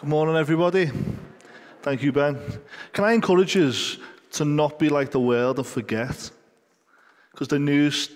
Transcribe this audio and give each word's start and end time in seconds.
Good 0.00 0.08
morning, 0.08 0.34
everybody. 0.34 0.90
Thank 1.82 2.02
you, 2.02 2.10
Ben. 2.10 2.38
Can 2.94 3.04
I 3.04 3.12
encourage 3.12 3.54
us 3.58 3.98
to 4.30 4.46
not 4.46 4.78
be 4.78 4.88
like 4.88 5.10
the 5.10 5.20
world 5.20 5.58
and 5.58 5.66
forget? 5.66 6.30
Because 7.30 7.48
the 7.48 7.58
news 7.58 8.08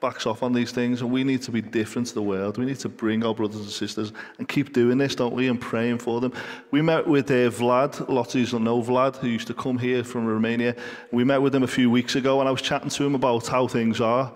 backs 0.00 0.26
off 0.26 0.42
on 0.42 0.52
these 0.52 0.72
things, 0.72 1.00
and 1.00 1.12
we 1.12 1.22
need 1.22 1.40
to 1.42 1.52
be 1.52 1.62
different 1.62 2.08
to 2.08 2.14
the 2.14 2.22
world. 2.22 2.58
We 2.58 2.64
need 2.64 2.80
to 2.80 2.88
bring 2.88 3.24
our 3.24 3.32
brothers 3.32 3.60
and 3.60 3.70
sisters 3.70 4.12
and 4.38 4.48
keep 4.48 4.72
doing 4.72 4.98
this, 4.98 5.14
don't 5.14 5.32
we, 5.34 5.46
and 5.46 5.60
praying 5.60 5.98
for 5.98 6.20
them. 6.20 6.32
We 6.72 6.82
met 6.82 7.06
with 7.06 7.30
uh, 7.30 7.48
Vlad, 7.48 8.08
lots 8.08 8.34
of 8.34 8.52
you 8.52 8.58
know 8.58 8.82
Vlad, 8.82 9.14
who 9.18 9.28
used 9.28 9.46
to 9.46 9.54
come 9.54 9.78
here 9.78 10.02
from 10.02 10.26
Romania. 10.26 10.74
We 11.12 11.22
met 11.22 11.40
with 11.40 11.54
him 11.54 11.62
a 11.62 11.68
few 11.68 11.90
weeks 11.90 12.16
ago, 12.16 12.40
and 12.40 12.48
I 12.48 12.50
was 12.50 12.60
chatting 12.60 12.90
to 12.90 13.06
him 13.06 13.14
about 13.14 13.46
how 13.46 13.68
things 13.68 14.00
are 14.00 14.34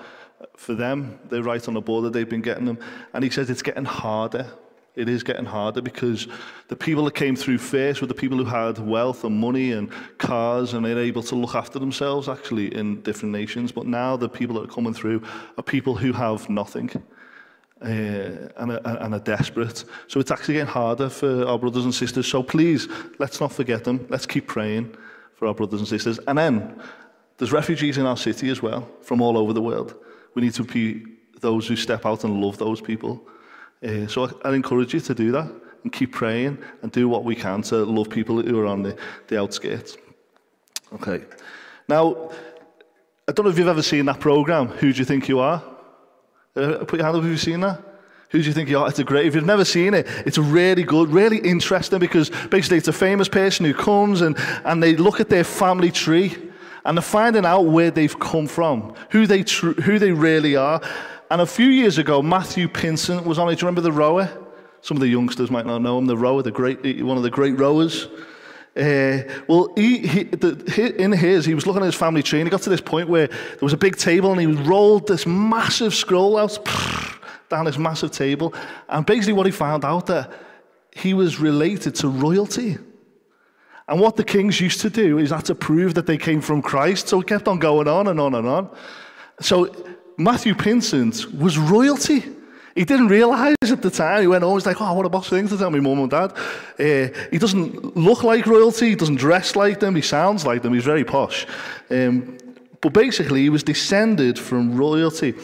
for 0.56 0.74
them. 0.74 1.18
They're 1.28 1.42
right 1.42 1.66
on 1.66 1.74
the 1.74 1.80
border, 1.80 2.08
they've 2.08 2.30
been 2.30 2.40
getting 2.40 2.66
them. 2.66 2.78
And 3.14 3.24
he 3.24 3.30
says 3.30 3.50
it's 3.50 3.62
getting 3.62 3.84
harder 3.84 4.46
it 4.94 5.08
is 5.08 5.22
getting 5.22 5.46
harder 5.46 5.80
because 5.80 6.28
the 6.68 6.76
people 6.76 7.04
that 7.04 7.14
came 7.14 7.34
through 7.34 7.58
first 7.58 8.00
were 8.00 8.06
the 8.06 8.14
people 8.14 8.36
who 8.36 8.44
had 8.44 8.78
wealth 8.78 9.24
and 9.24 9.34
money 9.38 9.72
and 9.72 9.90
cars 10.18 10.74
and 10.74 10.84
they're 10.84 10.98
able 10.98 11.22
to 11.22 11.34
look 11.34 11.54
after 11.54 11.78
themselves 11.78 12.28
actually 12.28 12.74
in 12.74 13.00
different 13.02 13.32
nations. 13.32 13.72
But 13.72 13.86
now 13.86 14.16
the 14.16 14.28
people 14.28 14.56
that 14.56 14.64
are 14.70 14.74
coming 14.74 14.92
through 14.92 15.22
are 15.56 15.62
people 15.62 15.94
who 15.94 16.12
have 16.12 16.48
nothing. 16.48 16.90
Uh, 17.80 18.48
and, 18.58 18.70
are, 18.70 18.80
and 18.84 19.12
are 19.12 19.18
desperate. 19.18 19.84
So 20.06 20.20
it's 20.20 20.30
actually 20.30 20.54
getting 20.54 20.68
harder 20.68 21.08
for 21.08 21.44
our 21.48 21.58
brothers 21.58 21.84
and 21.84 21.92
sisters. 21.92 22.28
So 22.28 22.40
please, 22.40 22.86
let's 23.18 23.40
not 23.40 23.50
forget 23.52 23.82
them. 23.82 24.06
Let's 24.08 24.24
keep 24.24 24.46
praying 24.46 24.94
for 25.34 25.48
our 25.48 25.54
brothers 25.54 25.80
and 25.80 25.88
sisters. 25.88 26.20
And 26.28 26.38
then 26.38 26.80
there's 27.38 27.50
refugees 27.50 27.98
in 27.98 28.06
our 28.06 28.16
city 28.16 28.50
as 28.50 28.62
well, 28.62 28.88
from 29.00 29.20
all 29.20 29.36
over 29.36 29.52
the 29.52 29.60
world. 29.60 29.96
We 30.36 30.42
need 30.42 30.54
to 30.54 30.62
be 30.62 31.04
those 31.40 31.66
who 31.66 31.74
step 31.74 32.06
out 32.06 32.22
and 32.22 32.40
love 32.40 32.56
those 32.56 32.80
people. 32.80 33.26
Uh, 33.82 34.06
so 34.06 34.26
I, 34.26 34.48
I 34.48 34.54
encourage 34.54 34.94
you 34.94 35.00
to 35.00 35.14
do 35.14 35.32
that 35.32 35.50
and 35.82 35.92
keep 35.92 36.12
praying 36.12 36.58
and 36.82 36.92
do 36.92 37.08
what 37.08 37.24
we 37.24 37.34
can 37.34 37.62
to 37.62 37.84
love 37.84 38.08
people 38.08 38.40
who 38.40 38.58
are 38.60 38.66
on 38.66 38.82
the, 38.82 38.96
the 39.28 39.40
outskirts. 39.40 39.96
Okay. 40.94 41.24
Now, 41.88 42.30
I 43.28 43.32
don't 43.32 43.44
know 43.44 43.50
if 43.50 43.58
you've 43.58 43.68
ever 43.68 43.82
seen 43.82 44.04
that 44.06 44.20
program, 44.20 44.68
Who 44.68 44.92
Do 44.92 44.98
You 44.98 45.04
Think 45.04 45.28
You 45.28 45.40
Are? 45.40 45.62
Uh, 46.54 46.84
put 46.84 46.98
your 46.98 47.04
hand 47.04 47.16
up 47.16 47.24
if 47.24 47.30
you've 47.30 47.40
seen 47.40 47.60
that. 47.60 47.80
Who 48.30 48.40
do 48.40 48.46
you 48.46 48.54
think 48.54 48.70
you 48.70 48.78
are? 48.78 48.88
It's 48.88 48.98
a 48.98 49.04
great. 49.04 49.26
If 49.26 49.34
you've 49.34 49.44
never 49.44 49.64
seen 49.64 49.92
it, 49.92 50.06
it's 50.24 50.38
really 50.38 50.84
good, 50.84 51.10
really 51.10 51.36
interesting 51.38 51.98
because 51.98 52.30
basically 52.50 52.78
it's 52.78 52.88
a 52.88 52.92
famous 52.92 53.28
person 53.28 53.66
who 53.66 53.74
comes 53.74 54.22
and, 54.22 54.38
and 54.64 54.82
they 54.82 54.96
look 54.96 55.20
at 55.20 55.28
their 55.28 55.44
family 55.44 55.90
tree 55.90 56.34
and 56.86 56.96
they're 56.96 57.02
finding 57.02 57.44
out 57.44 57.66
where 57.66 57.90
they've 57.90 58.18
come 58.18 58.46
from, 58.46 58.94
who 59.10 59.26
they, 59.26 59.42
tr- 59.42 59.72
who 59.82 59.98
they 59.98 60.12
really 60.12 60.56
are. 60.56 60.80
And 61.32 61.40
a 61.40 61.46
few 61.46 61.68
years 61.68 61.96
ago, 61.96 62.20
Matthew 62.20 62.68
Pinsent 62.68 63.24
was 63.24 63.38
on 63.38 63.48
it. 63.48 63.54
Do 63.54 63.62
you 63.62 63.66
remember 63.66 63.80
the 63.80 63.90
rower? 63.90 64.30
Some 64.82 64.98
of 64.98 65.00
the 65.00 65.08
youngsters 65.08 65.50
might 65.50 65.64
not 65.64 65.78
know 65.78 65.96
him. 65.96 66.04
The 66.04 66.14
rower, 66.14 66.42
the 66.42 66.50
great, 66.50 67.02
one 67.02 67.16
of 67.16 67.22
the 67.22 67.30
great 67.30 67.58
rowers. 67.58 68.08
Uh, 68.76 69.22
well, 69.48 69.72
he, 69.74 70.06
he, 70.06 70.24
the, 70.24 70.94
in 70.98 71.10
his, 71.10 71.46
he 71.46 71.54
was 71.54 71.66
looking 71.66 71.80
at 71.80 71.86
his 71.86 71.94
family 71.94 72.22
tree, 72.22 72.40
and 72.40 72.46
he 72.46 72.50
got 72.50 72.60
to 72.60 72.68
this 72.68 72.82
point 72.82 73.08
where 73.08 73.28
there 73.28 73.58
was 73.62 73.72
a 73.72 73.78
big 73.78 73.96
table, 73.96 74.30
and 74.30 74.40
he 74.42 74.46
rolled 74.46 75.08
this 75.08 75.24
massive 75.26 75.94
scroll 75.94 76.36
out 76.36 76.58
down 77.48 77.64
this 77.64 77.78
massive 77.78 78.10
table. 78.10 78.52
And 78.90 79.06
basically, 79.06 79.32
what 79.32 79.46
he 79.46 79.52
found 79.52 79.86
out 79.86 80.04
that 80.08 80.30
he 80.94 81.14
was 81.14 81.40
related 81.40 81.94
to 81.94 82.08
royalty. 82.08 82.76
And 83.88 83.98
what 83.98 84.16
the 84.16 84.24
kings 84.24 84.60
used 84.60 84.82
to 84.82 84.90
do 84.90 85.16
is 85.16 85.30
had 85.30 85.46
to 85.46 85.54
prove 85.54 85.94
that 85.94 86.04
they 86.04 86.18
came 86.18 86.42
from 86.42 86.60
Christ. 86.60 87.08
So 87.08 87.22
it 87.22 87.26
kept 87.26 87.48
on 87.48 87.58
going 87.58 87.88
on 87.88 88.08
and 88.08 88.20
on 88.20 88.34
and 88.34 88.46
on. 88.46 88.76
So 89.40 89.74
Matthew 90.18 90.54
Pinsent 90.54 91.38
was 91.38 91.58
royalty. 91.58 92.24
He 92.74 92.84
didn't 92.84 93.08
realize 93.08 93.54
at 93.62 93.82
the 93.82 93.90
time. 93.90 94.22
He 94.22 94.26
went 94.26 94.42
home, 94.42 94.54
he's 94.54 94.66
like, 94.66 94.80
oh, 94.80 94.94
what 94.94 95.04
a 95.04 95.08
boss 95.08 95.28
thing 95.28 95.46
to 95.48 95.58
tell 95.58 95.70
me 95.70 95.80
mum 95.80 95.98
and 95.98 96.10
dad. 96.10 96.32
Uh, 96.78 97.08
he 97.30 97.38
doesn't 97.38 97.96
look 97.96 98.22
like 98.22 98.46
royalty. 98.46 98.90
He 98.90 98.94
doesn't 98.94 99.16
dress 99.16 99.56
like 99.56 99.80
them. 99.80 99.94
He 99.94 100.02
sounds 100.02 100.46
like 100.46 100.62
them. 100.62 100.72
He's 100.72 100.84
very 100.84 101.04
posh. 101.04 101.46
Um, 101.90 102.38
but 102.80 102.92
basically, 102.92 103.42
he 103.42 103.50
was 103.50 103.62
descended 103.62 104.38
from 104.38 104.74
royalty. 104.74 105.34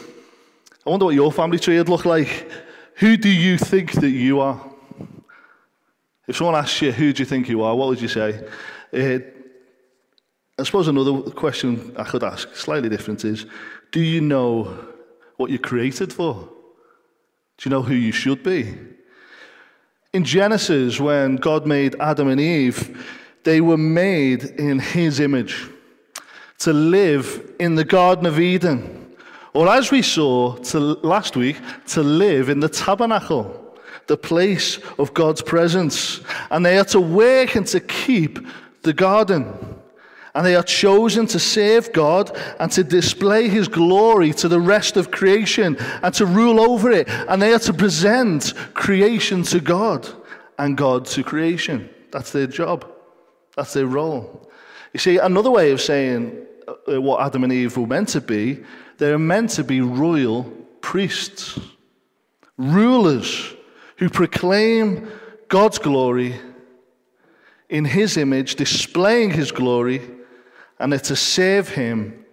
I 0.85 0.89
wonder 0.89 1.05
what 1.05 1.15
your 1.15 1.31
family 1.31 1.59
tree 1.59 1.77
would 1.77 1.89
look 1.89 2.05
like. 2.05 2.49
Who 2.95 3.15
do 3.15 3.29
you 3.29 3.57
think 3.57 3.93
that 3.93 4.09
you 4.09 4.39
are? 4.39 4.59
If 6.27 6.37
someone 6.37 6.55
asks 6.55 6.81
you, 6.81 6.91
who 6.91 7.13
do 7.13 7.21
you 7.21 7.25
think 7.25 7.47
you 7.47 7.61
are, 7.61 7.75
what 7.75 7.89
would 7.89 8.01
you 8.01 8.07
say? 8.07 8.47
Uh, 8.93 9.19
I 10.59 10.63
suppose 10.63 10.87
another 10.87 11.21
question 11.31 11.93
I 11.95 12.03
could 12.03 12.23
ask, 12.23 12.53
slightly 12.55 12.89
different, 12.89 13.23
is 13.23 13.45
do 13.91 14.01
you 14.01 14.21
know 14.21 14.77
what 15.37 15.49
you're 15.49 15.59
created 15.59 16.13
for? 16.13 16.49
Do 17.57 17.69
you 17.69 17.71
know 17.71 17.81
who 17.81 17.93
you 17.93 18.11
should 18.11 18.43
be? 18.43 18.75
In 20.13 20.23
Genesis, 20.23 20.99
when 20.99 21.35
God 21.35 21.67
made 21.67 21.95
Adam 21.99 22.29
and 22.29 22.41
Eve, 22.41 23.05
they 23.43 23.61
were 23.61 23.77
made 23.77 24.43
in 24.43 24.79
his 24.79 25.19
image 25.19 25.67
to 26.59 26.73
live 26.73 27.53
in 27.59 27.75
the 27.75 27.85
Garden 27.85 28.25
of 28.25 28.39
Eden. 28.39 29.15
Or 29.53 29.67
as 29.67 29.91
we 29.91 30.01
saw 30.01 30.55
to, 30.55 30.79
last 30.79 31.35
week, 31.35 31.57
to 31.87 32.03
live 32.03 32.49
in 32.49 32.59
the 32.59 32.69
tabernacle, 32.69 33.77
the 34.07 34.17
place 34.17 34.79
of 34.97 35.13
God's 35.13 35.41
presence. 35.41 36.21
And 36.51 36.65
they 36.65 36.77
are 36.77 36.85
to 36.85 36.99
work 36.99 37.55
and 37.55 37.65
to 37.67 37.79
keep 37.79 38.39
the 38.83 38.93
garden. 38.93 39.78
And 40.39 40.45
they 40.45 40.55
are 40.55 40.63
chosen 40.63 41.27
to 41.27 41.37
serve 41.37 41.91
God 41.91 42.31
and 42.61 42.71
to 42.71 42.81
display 42.81 43.49
his 43.49 43.67
glory 43.67 44.31
to 44.35 44.47
the 44.47 44.61
rest 44.61 44.95
of 44.95 45.11
creation 45.11 45.75
and 46.01 46.13
to 46.13 46.25
rule 46.25 46.61
over 46.61 46.91
it. 46.91 47.09
And 47.09 47.41
they 47.41 47.51
are 47.51 47.59
to 47.59 47.73
present 47.73 48.53
creation 48.73 49.43
to 49.43 49.59
God 49.59 50.07
and 50.57 50.77
God 50.77 51.03
to 51.07 51.23
creation. 51.23 51.89
That's 52.11 52.31
their 52.31 52.47
job, 52.47 52.89
that's 53.57 53.73
their 53.73 53.85
role. 53.85 54.49
You 54.93 54.99
see, 55.01 55.17
another 55.17 55.51
way 55.51 55.71
of 55.71 55.81
saying 55.81 56.45
uh, 56.87 57.01
what 57.01 57.19
Adam 57.21 57.43
and 57.43 57.51
Eve 57.51 57.75
were 57.75 57.85
meant 57.85 58.07
to 58.07 58.21
be, 58.21 58.63
they're 58.97 59.19
meant 59.19 59.49
to 59.49 59.65
be 59.65 59.81
royal 59.81 60.43
priests, 60.79 61.59
rulers 62.57 63.53
who 63.97 64.07
proclaim 64.07 65.11
God's 65.49 65.79
glory 65.79 66.39
in 67.67 67.83
his 67.83 68.15
image, 68.15 68.55
displaying 68.55 69.31
his 69.31 69.51
glory 69.51 70.01
and 70.79 70.91
they're 70.91 70.99
to 70.99 71.15
serve 71.15 71.69
him 71.69 72.25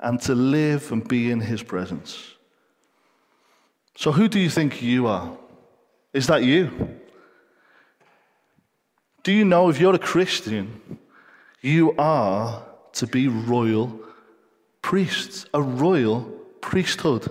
and 0.00 0.20
to 0.22 0.34
live 0.34 0.92
and 0.92 1.06
be 1.06 1.30
in 1.30 1.40
his 1.40 1.62
presence. 1.62 2.34
So, 3.96 4.12
who 4.12 4.28
do 4.28 4.38
you 4.38 4.50
think 4.50 4.82
you 4.82 5.06
are? 5.06 5.36
Is 6.12 6.26
that 6.26 6.44
you? 6.44 6.98
Do 9.22 9.32
you 9.32 9.44
know 9.44 9.68
if 9.70 9.80
you're 9.80 9.94
a 9.94 9.98
Christian, 9.98 10.98
you 11.60 11.94
are 11.98 12.62
to 12.92 13.06
be 13.06 13.28
royal 13.28 14.00
priests, 14.82 15.46
a 15.54 15.62
royal 15.62 16.22
priesthood? 16.60 17.28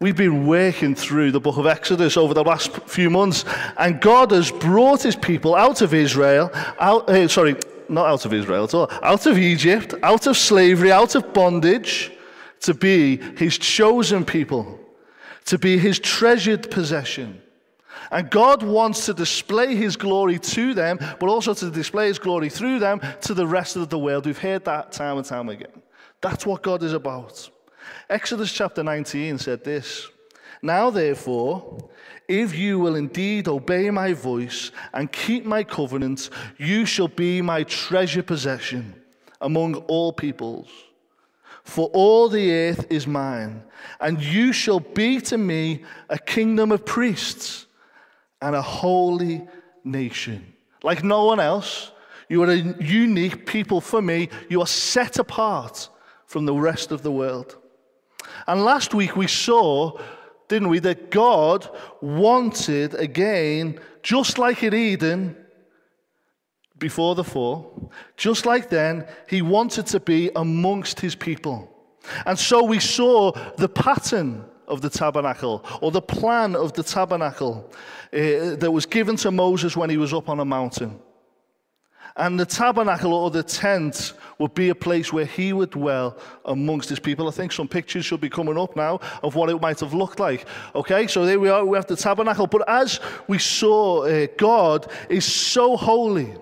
We've 0.00 0.16
been 0.16 0.46
working 0.46 0.94
through 0.94 1.30
the 1.30 1.40
book 1.40 1.58
of 1.58 1.66
Exodus 1.66 2.16
over 2.16 2.34
the 2.34 2.42
last 2.42 2.72
few 2.86 3.10
months, 3.10 3.44
and 3.76 4.00
God 4.00 4.30
has 4.32 4.50
brought 4.50 5.02
his 5.02 5.14
people 5.14 5.54
out 5.54 5.82
of 5.82 5.94
Israel, 5.94 6.50
out, 6.78 7.08
uh, 7.08 7.28
sorry, 7.28 7.54
not 7.90 8.06
out 8.06 8.24
of 8.24 8.32
Israel 8.32 8.64
at 8.64 8.74
all, 8.74 8.90
out 9.02 9.26
of 9.26 9.38
Egypt, 9.38 9.94
out 10.02 10.26
of 10.26 10.36
slavery, 10.36 10.92
out 10.92 11.14
of 11.14 11.32
bondage, 11.32 12.12
to 12.60 12.74
be 12.74 13.16
his 13.36 13.58
chosen 13.58 14.24
people, 14.24 14.78
to 15.46 15.58
be 15.58 15.78
his 15.78 15.98
treasured 15.98 16.70
possession. 16.70 17.40
And 18.10 18.30
God 18.30 18.62
wants 18.62 19.06
to 19.06 19.14
display 19.14 19.74
his 19.74 19.96
glory 19.96 20.38
to 20.38 20.74
them, 20.74 20.98
but 21.18 21.28
also 21.28 21.54
to 21.54 21.70
display 21.70 22.08
his 22.08 22.18
glory 22.18 22.48
through 22.48 22.80
them 22.80 23.00
to 23.22 23.34
the 23.34 23.46
rest 23.46 23.76
of 23.76 23.88
the 23.88 23.98
world. 23.98 24.26
We've 24.26 24.38
heard 24.38 24.64
that 24.64 24.92
time 24.92 25.16
and 25.16 25.26
time 25.26 25.48
again. 25.48 25.82
That's 26.20 26.44
what 26.44 26.62
God 26.62 26.82
is 26.82 26.92
about. 26.92 27.48
Exodus 28.08 28.52
chapter 28.52 28.82
19 28.82 29.38
said 29.38 29.64
this 29.64 30.08
Now, 30.60 30.90
therefore, 30.90 31.88
if 32.30 32.56
you 32.56 32.78
will 32.78 32.94
indeed 32.94 33.48
obey 33.48 33.90
my 33.90 34.12
voice 34.12 34.70
and 34.94 35.10
keep 35.10 35.44
my 35.44 35.64
covenant, 35.64 36.30
you 36.58 36.86
shall 36.86 37.08
be 37.08 37.42
my 37.42 37.64
treasure 37.64 38.22
possession 38.22 38.94
among 39.40 39.74
all 39.88 40.12
peoples. 40.12 40.68
For 41.64 41.88
all 41.88 42.28
the 42.28 42.52
earth 42.52 42.86
is 42.88 43.06
mine, 43.06 43.64
and 44.00 44.22
you 44.22 44.52
shall 44.52 44.78
be 44.78 45.20
to 45.22 45.36
me 45.36 45.82
a 46.08 46.18
kingdom 46.18 46.70
of 46.70 46.86
priests 46.86 47.66
and 48.40 48.54
a 48.54 48.62
holy 48.62 49.46
nation. 49.82 50.54
Like 50.84 51.02
no 51.02 51.24
one 51.24 51.40
else, 51.40 51.90
you 52.28 52.44
are 52.44 52.50
a 52.50 52.56
unique 52.56 53.44
people 53.44 53.80
for 53.80 54.00
me. 54.00 54.28
You 54.48 54.60
are 54.60 54.66
set 54.68 55.18
apart 55.18 55.88
from 56.26 56.46
the 56.46 56.54
rest 56.54 56.92
of 56.92 57.02
the 57.02 57.10
world. 57.10 57.56
And 58.46 58.64
last 58.64 58.94
week 58.94 59.16
we 59.16 59.26
saw 59.26 59.98
didn't 60.50 60.68
we? 60.68 60.80
That 60.80 61.10
God 61.10 61.66
wanted 62.02 62.94
again, 62.94 63.80
just 64.02 64.36
like 64.36 64.62
in 64.62 64.74
Eden 64.74 65.36
before 66.78 67.14
the 67.14 67.24
fall, 67.24 67.90
just 68.16 68.44
like 68.44 68.68
then, 68.68 69.06
He 69.28 69.40
wanted 69.40 69.86
to 69.86 70.00
be 70.00 70.30
amongst 70.36 71.00
His 71.00 71.14
people. 71.14 71.70
And 72.26 72.38
so 72.38 72.64
we 72.64 72.80
saw 72.80 73.32
the 73.56 73.68
pattern 73.68 74.44
of 74.66 74.80
the 74.80 74.90
tabernacle, 74.90 75.64
or 75.80 75.90
the 75.90 76.02
plan 76.02 76.54
of 76.56 76.72
the 76.72 76.82
tabernacle 76.82 77.70
uh, 78.12 78.56
that 78.56 78.70
was 78.72 78.86
given 78.86 79.16
to 79.16 79.30
Moses 79.30 79.76
when 79.76 79.90
he 79.90 79.96
was 79.96 80.12
up 80.12 80.28
on 80.28 80.40
a 80.40 80.44
mountain. 80.44 81.00
And 82.16 82.38
the 82.38 82.46
tabernacle 82.46 83.14
or 83.14 83.30
the 83.30 83.42
tent 83.42 84.12
would 84.38 84.54
be 84.54 84.70
a 84.70 84.74
place 84.74 85.12
where 85.12 85.26
he 85.26 85.52
would 85.52 85.70
dwell 85.70 86.16
amongst 86.44 86.88
his 86.88 86.98
people. 86.98 87.28
I 87.28 87.30
think 87.30 87.52
some 87.52 87.68
pictures 87.68 88.04
should 88.04 88.20
be 88.20 88.30
coming 88.30 88.58
up 88.58 88.74
now 88.74 89.00
of 89.22 89.34
what 89.34 89.50
it 89.50 89.60
might 89.60 89.80
have 89.80 89.94
looked 89.94 90.18
like. 90.18 90.46
Okay, 90.74 91.06
so 91.06 91.24
there 91.24 91.38
we 91.38 91.48
are, 91.48 91.64
we 91.64 91.76
have 91.76 91.86
the 91.86 91.96
tabernacle. 91.96 92.46
But 92.46 92.68
as 92.68 93.00
we 93.28 93.38
saw, 93.38 94.04
uh, 94.04 94.26
God 94.36 94.90
is 95.08 95.24
so 95.24 95.76
holy, 95.76 96.34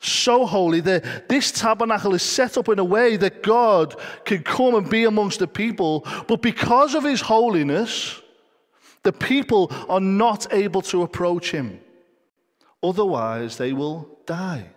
so 0.00 0.44
holy 0.44 0.80
that 0.80 1.28
this 1.28 1.52
tabernacle 1.52 2.14
is 2.14 2.22
set 2.22 2.58
up 2.58 2.68
in 2.68 2.78
a 2.78 2.84
way 2.84 3.16
that 3.16 3.42
God 3.42 3.94
can 4.24 4.42
come 4.42 4.74
and 4.74 4.88
be 4.88 5.04
amongst 5.04 5.38
the 5.38 5.48
people. 5.48 6.06
But 6.26 6.42
because 6.42 6.94
of 6.94 7.04
his 7.04 7.20
holiness, 7.20 8.20
the 9.04 9.12
people 9.12 9.72
are 9.88 10.00
not 10.00 10.52
able 10.52 10.82
to 10.82 11.02
approach 11.02 11.52
him. 11.52 11.80
Otherwise, 12.82 13.56
they 13.56 13.72
will 13.72 14.17
die. 14.28 14.70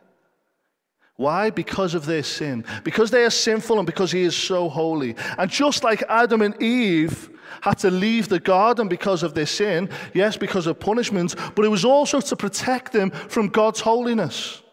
Why? 1.17 1.51
Because 1.51 1.93
of 1.93 2.07
their 2.07 2.23
sin. 2.23 2.65
Because 2.83 3.11
they 3.11 3.23
are 3.23 3.29
sinful 3.29 3.77
and 3.77 3.85
because 3.85 4.11
he 4.11 4.23
is 4.23 4.35
so 4.35 4.69
holy. 4.69 5.15
And 5.37 5.51
just 5.51 5.83
like 5.83 6.01
Adam 6.09 6.41
and 6.41 6.59
Eve 6.59 7.29
had 7.61 7.77
to 7.79 7.91
leave 7.91 8.27
the 8.27 8.39
garden 8.39 8.87
because 8.87 9.21
of 9.21 9.35
their 9.35 9.45
sin, 9.45 9.89
yes, 10.15 10.35
because 10.35 10.65
of 10.65 10.79
punishment, 10.79 11.35
but 11.53 11.63
it 11.63 11.67
was 11.67 11.85
also 11.85 12.19
to 12.21 12.35
protect 12.35 12.91
them 12.91 13.11
from 13.11 13.49
God's 13.49 13.81
holiness. 13.81 14.63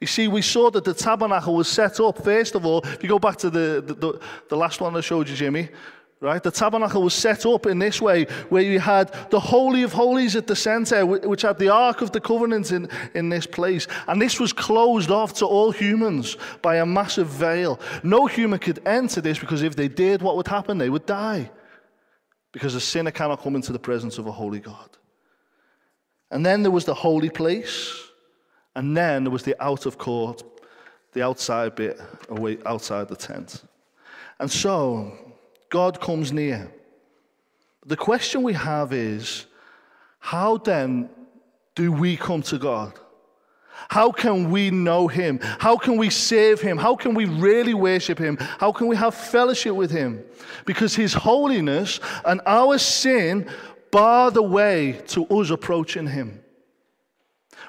You 0.00 0.06
see, 0.06 0.28
we 0.28 0.42
saw 0.42 0.70
that 0.70 0.84
the 0.84 0.94
tabernacle 0.94 1.54
was 1.54 1.68
set 1.68 2.00
up, 2.00 2.24
first 2.24 2.54
of 2.54 2.64
all, 2.64 2.80
if 2.84 3.02
you 3.02 3.08
go 3.08 3.18
back 3.18 3.36
to 3.38 3.50
the, 3.50 3.82
the, 3.86 4.20
the 4.48 4.56
last 4.56 4.80
one 4.80 4.96
I 4.96 5.00
showed 5.00 5.28
you, 5.28 5.36
Jimmy, 5.36 5.68
Right? 6.18 6.42
The 6.42 6.50
tabernacle 6.50 7.02
was 7.02 7.12
set 7.12 7.44
up 7.44 7.66
in 7.66 7.78
this 7.78 8.00
way, 8.00 8.24
where 8.48 8.62
you 8.62 8.80
had 8.80 9.12
the 9.30 9.38
Holy 9.38 9.82
of 9.82 9.92
Holies 9.92 10.34
at 10.34 10.46
the 10.46 10.56
center, 10.56 11.04
which 11.04 11.42
had 11.42 11.58
the 11.58 11.68
Ark 11.68 12.00
of 12.00 12.10
the 12.12 12.20
Covenant 12.20 12.72
in, 12.72 12.88
in 13.14 13.28
this 13.28 13.46
place. 13.46 13.86
And 14.08 14.20
this 14.20 14.40
was 14.40 14.52
closed 14.52 15.10
off 15.10 15.34
to 15.34 15.46
all 15.46 15.70
humans 15.72 16.38
by 16.62 16.76
a 16.76 16.86
massive 16.86 17.28
veil. 17.28 17.78
No 18.02 18.26
human 18.26 18.58
could 18.58 18.80
enter 18.86 19.20
this 19.20 19.38
because 19.38 19.62
if 19.62 19.76
they 19.76 19.88
did, 19.88 20.22
what 20.22 20.36
would 20.36 20.48
happen? 20.48 20.78
They 20.78 20.88
would 20.88 21.04
die. 21.04 21.50
Because 22.50 22.74
a 22.74 22.80
sinner 22.80 23.10
cannot 23.10 23.42
come 23.42 23.54
into 23.54 23.72
the 23.72 23.78
presence 23.78 24.16
of 24.16 24.26
a 24.26 24.32
holy 24.32 24.60
God. 24.60 24.96
And 26.30 26.44
then 26.44 26.62
there 26.62 26.72
was 26.72 26.86
the 26.86 26.94
holy 26.94 27.28
place. 27.28 27.94
And 28.74 28.96
then 28.96 29.24
there 29.24 29.30
was 29.30 29.42
the 29.42 29.62
out 29.62 29.84
of 29.84 29.98
court, 29.98 30.42
the 31.12 31.22
outside 31.22 31.74
bit, 31.74 32.00
away 32.30 32.56
outside 32.64 33.08
the 33.08 33.16
tent. 33.16 33.62
And 34.38 34.50
so, 34.50 35.25
God 35.70 36.00
comes 36.00 36.32
near. 36.32 36.70
The 37.84 37.96
question 37.96 38.42
we 38.42 38.52
have 38.52 38.92
is 38.92 39.46
how 40.18 40.56
then 40.56 41.08
do 41.74 41.92
we 41.92 42.16
come 42.16 42.42
to 42.42 42.58
God? 42.58 42.98
How 43.88 44.10
can 44.10 44.50
we 44.50 44.70
know 44.70 45.06
Him? 45.06 45.38
How 45.40 45.76
can 45.76 45.96
we 45.96 46.10
save 46.10 46.60
Him? 46.60 46.78
How 46.78 46.96
can 46.96 47.14
we 47.14 47.26
really 47.26 47.74
worship 47.74 48.18
Him? 48.18 48.38
How 48.38 48.72
can 48.72 48.86
we 48.86 48.96
have 48.96 49.14
fellowship 49.14 49.74
with 49.74 49.90
Him? 49.90 50.24
Because 50.64 50.96
His 50.96 51.12
holiness 51.12 52.00
and 52.24 52.40
our 52.46 52.78
sin 52.78 53.48
bar 53.90 54.30
the 54.30 54.42
way 54.42 55.00
to 55.08 55.26
us 55.26 55.50
approaching 55.50 56.06
Him. 56.06 56.42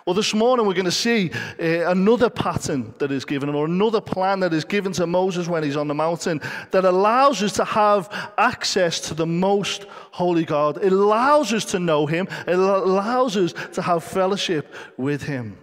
Well, 0.07 0.13
this 0.13 0.33
morning 0.33 0.65
we're 0.65 0.73
going 0.73 0.85
to 0.85 0.91
see 0.91 1.31
uh, 1.59 1.91
another 1.91 2.29
pattern 2.29 2.93
that 2.97 3.11
is 3.11 3.25
given, 3.25 3.49
or 3.49 3.65
another 3.65 3.99
plan 3.99 4.39
that 4.39 4.53
is 4.53 4.63
given 4.63 4.93
to 4.93 5.05
Moses 5.05 5.49
when 5.49 5.63
he's 5.63 5.75
on 5.75 5.89
the 5.89 5.93
mountain 5.93 6.39
that 6.71 6.85
allows 6.85 7.43
us 7.43 7.51
to 7.55 7.65
have 7.65 8.31
access 8.37 9.01
to 9.01 9.13
the 9.13 9.25
most 9.25 9.83
holy 10.11 10.45
God. 10.45 10.81
It 10.81 10.93
allows 10.93 11.51
us 11.51 11.65
to 11.71 11.79
know 11.79 12.05
him, 12.05 12.29
it 12.47 12.57
allows 12.57 13.35
us 13.35 13.51
to 13.73 13.81
have 13.81 14.01
fellowship 14.01 14.73
with 14.95 15.23
him. 15.23 15.57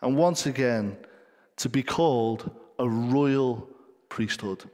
And 0.00 0.16
once 0.16 0.46
again, 0.46 0.96
to 1.58 1.68
be 1.68 1.82
called 1.82 2.50
a 2.78 2.88
royal 2.88 3.68
priesthood. 4.08 4.64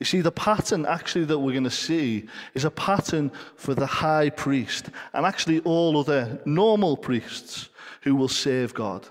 You 0.00 0.04
see, 0.04 0.20
the 0.20 0.32
pattern 0.32 0.84
actually 0.84 1.24
that 1.24 1.38
we're 1.38 1.52
going 1.52 1.64
to 1.64 1.70
see 1.70 2.28
is 2.52 2.66
a 2.66 2.70
pattern 2.70 3.32
for 3.54 3.74
the 3.74 3.86
high 3.86 4.28
priest 4.28 4.90
and 5.14 5.24
actually 5.24 5.60
all 5.60 5.96
other 5.96 6.42
normal 6.44 6.98
priests 6.98 7.70
who 8.06 8.14
will 8.14 8.28
save 8.28 8.72
God. 8.72 9.04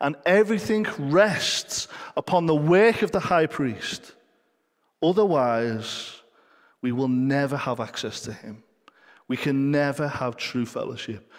And 0.00 0.16
everything 0.24 0.86
rests 0.98 1.86
upon 2.16 2.46
the 2.46 2.54
work 2.54 3.02
of 3.02 3.10
the 3.10 3.20
high 3.20 3.44
priest. 3.44 4.14
Otherwise, 5.02 6.22
we 6.80 6.92
will 6.92 7.08
never 7.08 7.58
have 7.58 7.78
access 7.78 8.22
to 8.22 8.32
him. 8.32 8.64
We 9.28 9.36
can 9.36 9.70
never 9.70 10.08
have 10.08 10.38
true 10.38 10.64
fellowship 10.64 11.30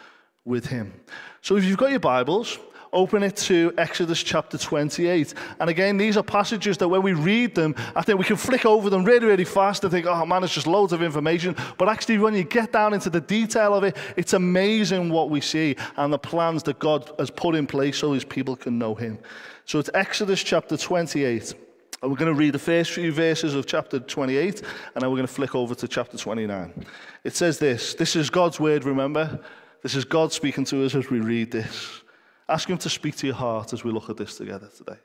with 0.46 0.68
him. 0.68 0.94
So 1.42 1.58
if 1.58 1.64
you've 1.64 1.80
got 1.80 1.90
your 1.90 2.00
Bibles, 2.00 2.60
open 2.94 3.24
it 3.24 3.36
to 3.36 3.74
Exodus 3.78 4.24
chapter 4.24 4.58
28. 4.58 5.34
And 5.60 5.70
again, 5.70 5.98
these 5.98 6.16
are 6.16 6.24
passages 6.24 6.78
that 6.78 6.88
when 6.88 7.02
we 7.02 7.14
read 7.14 7.56
them, 7.56 7.76
I 7.96 8.02
think 8.02 8.20
we 8.20 8.26
can 8.26 8.38
flick 8.38 8.66
over 8.66 8.90
them 8.90 9.04
really, 9.04 9.26
really 9.26 9.44
fast 9.44 9.84
and 9.84 9.92
think, 9.92 10.06
oh 10.06 10.26
man, 10.26 10.44
it's 10.44 10.54
just 10.54 10.68
loads 10.68 10.94
of 10.94 11.02
information. 11.02 11.56
But 11.78 11.90
actually, 11.90 12.20
when 12.20 12.36
you 12.36 12.44
get 12.44 12.72
down 12.72 12.94
into 12.94 13.10
the 13.10 13.22
detail 13.22 13.74
of 13.74 13.84
it, 13.84 13.98
it's 14.16 14.34
amazing 14.34 15.10
what 15.10 15.30
we 15.30 15.42
see 15.42 15.76
and 15.98 16.14
the 16.14 16.20
plans 16.20 16.64
that 16.64 16.80
God 16.80 17.12
has 17.20 17.30
put 17.30 17.56
in 17.56 17.68
place 17.68 17.98
so 17.98 18.14
his 18.14 18.24
people 18.24 18.56
can 18.56 18.78
know 18.78 18.96
him. 18.96 19.20
So 19.66 19.80
it's 19.80 19.90
Exodus 19.94 20.44
chapter 20.44 20.78
28. 20.78 21.56
And 22.02 22.12
we're 22.12 22.18
going 22.18 22.34
to 22.34 22.38
read 22.38 22.54
the 22.54 22.60
first 22.60 22.92
few 22.92 23.14
verses 23.14 23.56
of 23.56 23.66
chapter 23.66 23.98
28, 23.98 24.62
and 24.94 25.02
then 25.02 25.10
we're 25.10 25.16
going 25.16 25.26
to 25.26 25.34
flick 25.34 25.56
over 25.56 25.74
to 25.74 25.88
chapter 25.88 26.18
29. 26.18 26.86
It 27.24 27.34
says 27.34 27.60
this 27.60 27.94
This 27.94 28.18
is 28.18 28.30
God's 28.30 28.60
word, 28.60 28.84
remember? 28.84 29.40
This 29.84 29.96
is 29.96 30.04
God 30.04 30.34
speaking 30.34 30.66
to 30.66 30.84
us 30.84 30.96
as 30.96 31.10
we 31.10 31.22
read 31.22 31.50
this. 31.52 32.03
Ask 32.48 32.70
Him 32.70 32.78
to 32.80 32.90
speak 32.90 33.16
to 33.18 33.28
your 33.28 33.36
heart 33.36 33.74
as 33.74 33.84
we 33.84 33.92
look 33.92 34.10
at 34.10 34.18
this 34.18 34.38
together 34.38 34.70
today. 34.76 35.00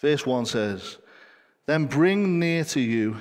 Verse 0.00 0.24
1 0.24 0.46
says, 0.46 0.98
Then 1.66 1.84
bring 1.84 2.38
near 2.38 2.64
to 2.64 2.80
you 2.80 3.16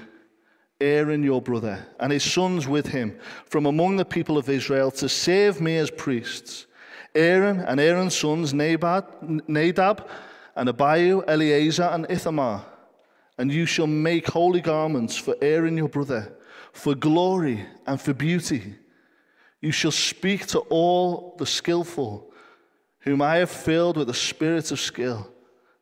Aaron 0.82 1.24
your 1.24 1.42
brother 1.42 1.86
and 2.00 2.12
his 2.12 2.24
sons 2.24 2.68
with 2.68 2.88
him 2.88 3.20
from 3.46 3.66
among 3.66 3.98
the 3.98 4.06
people 4.06 4.38
of 4.38 4.48
Israel 4.48 4.92
to 4.92 5.10
save 5.10 5.60
me 5.60 5.76
as 5.78 5.92
priests. 5.92 6.68
Aaron 7.14 7.60
and 7.60 7.80
Aaron's 7.80 8.16
sons, 8.16 8.54
Nadab 8.54 10.08
and 10.56 10.70
Abihu, 10.70 11.22
Eleazar 11.28 11.90
and 11.92 12.06
Ithamar. 12.10 12.66
And 13.38 13.52
you 13.52 13.66
shall 13.66 13.88
make 13.88 14.28
holy 14.28 14.62
garments 14.62 15.18
for 15.18 15.36
Aaron 15.42 15.76
your 15.76 15.90
brother, 15.90 16.38
for 16.72 16.96
glory 16.96 17.66
and 17.86 18.00
for 18.00 18.14
beauty. 18.14 18.76
You 19.60 19.72
shall 19.72 19.92
speak 19.92 20.48
to 20.48 20.60
all 20.70 21.36
the 21.38 21.46
skillful 21.46 22.29
whom 23.02 23.22
I 23.22 23.38
have 23.38 23.50
filled 23.50 23.98
with 23.98 24.08
the 24.08 24.14
spirit 24.14 24.72
of 24.72 24.80
skill, 24.80 25.32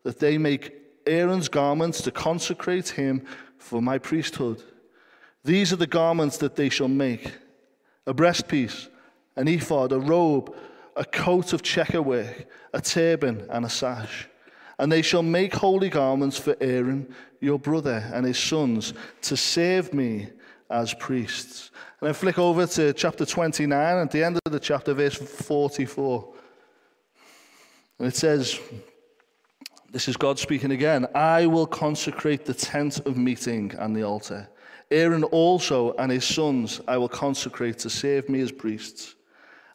that 0.03 0.19
they 0.19 0.38
make 0.38 0.74
Aaron's 1.05 1.50
garments 1.50 2.01
to 2.03 2.12
consecrate 2.12 2.89
him 2.89 3.25
for 3.57 3.81
my 3.81 3.97
priesthood. 3.97 4.63
These 5.43 5.74
are 5.74 5.77
the 5.77 5.88
garments 5.88 6.38
that 6.38 6.55
they 6.55 6.69
shall 6.69 6.88
make 6.88 7.31
a 8.05 8.13
breastpiece, 8.13 8.88
an 9.36 9.47
ephod, 9.47 9.91
a 9.91 10.00
robe, 10.00 10.55
a 10.95 11.05
coat 11.05 11.53
of 11.53 11.62
checker 11.62 12.01
work, 12.01 12.45
a 12.74 12.81
turban, 12.81 13.45
and 13.50 13.65
a 13.65 13.69
sash. 13.69 14.27
And 14.79 14.91
they 14.91 15.01
shall 15.01 15.24
make 15.24 15.53
holy 15.53 15.89
garments 15.89 16.38
for 16.38 16.55
Aaron, 16.62 17.13
your 17.39 17.59
brother, 17.59 18.09
and 18.13 18.25
his 18.25 18.38
sons, 18.38 18.93
to 19.24 19.36
save 19.38 19.93
me 19.93 20.29
as 20.69 20.93
priests. 20.93 21.71
And 22.00 22.07
then 22.07 22.13
flick 22.13 22.38
over 22.38 22.67
to 22.67 22.93
chapter 22.93 23.25
29, 23.25 23.97
at 23.97 24.12
the 24.12 24.24
end 24.24 24.39
of 24.45 24.51
the 24.51 24.59
chapter, 24.59 24.93
verse 24.93 25.15
44. 25.15 26.33
And 27.99 28.07
it 28.07 28.15
says, 28.15 28.59
this 29.91 30.07
is 30.07 30.17
God 30.17 30.37
speaking 30.37 30.71
again 30.71 31.07
I 31.15 31.45
will 31.45 31.67
consecrate 31.67 32.45
the 32.45 32.53
tent 32.53 32.99
of 33.05 33.17
meeting 33.17 33.73
and 33.79 33.95
the 33.95 34.03
altar. 34.03 34.49
Aaron 34.91 35.23
also 35.25 35.93
and 35.93 36.11
his 36.11 36.25
sons 36.25 36.81
I 36.87 36.97
will 36.97 37.09
consecrate 37.09 37.79
to 37.79 37.89
save 37.89 38.29
me 38.29 38.41
as 38.41 38.51
priests. 38.51 39.15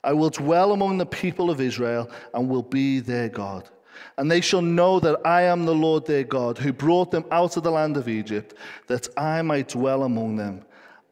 I 0.04 0.12
will 0.12 0.30
dwell 0.30 0.72
among 0.72 0.98
the 0.98 1.06
people 1.06 1.50
of 1.50 1.60
Israel 1.60 2.10
and 2.34 2.48
will 2.48 2.62
be 2.62 3.00
their 3.00 3.28
God. 3.28 3.68
And 4.16 4.30
they 4.30 4.40
shall 4.40 4.62
know 4.62 4.98
that 5.00 5.20
I 5.24 5.42
am 5.42 5.64
the 5.64 5.74
Lord 5.74 6.06
their 6.06 6.24
God, 6.24 6.58
who 6.58 6.72
brought 6.72 7.10
them 7.10 7.24
out 7.30 7.56
of 7.56 7.62
the 7.62 7.70
land 7.70 7.96
of 7.96 8.08
Egypt, 8.08 8.54
that 8.88 9.06
I 9.16 9.42
might 9.42 9.68
dwell 9.68 10.02
among 10.02 10.36
them. 10.36 10.64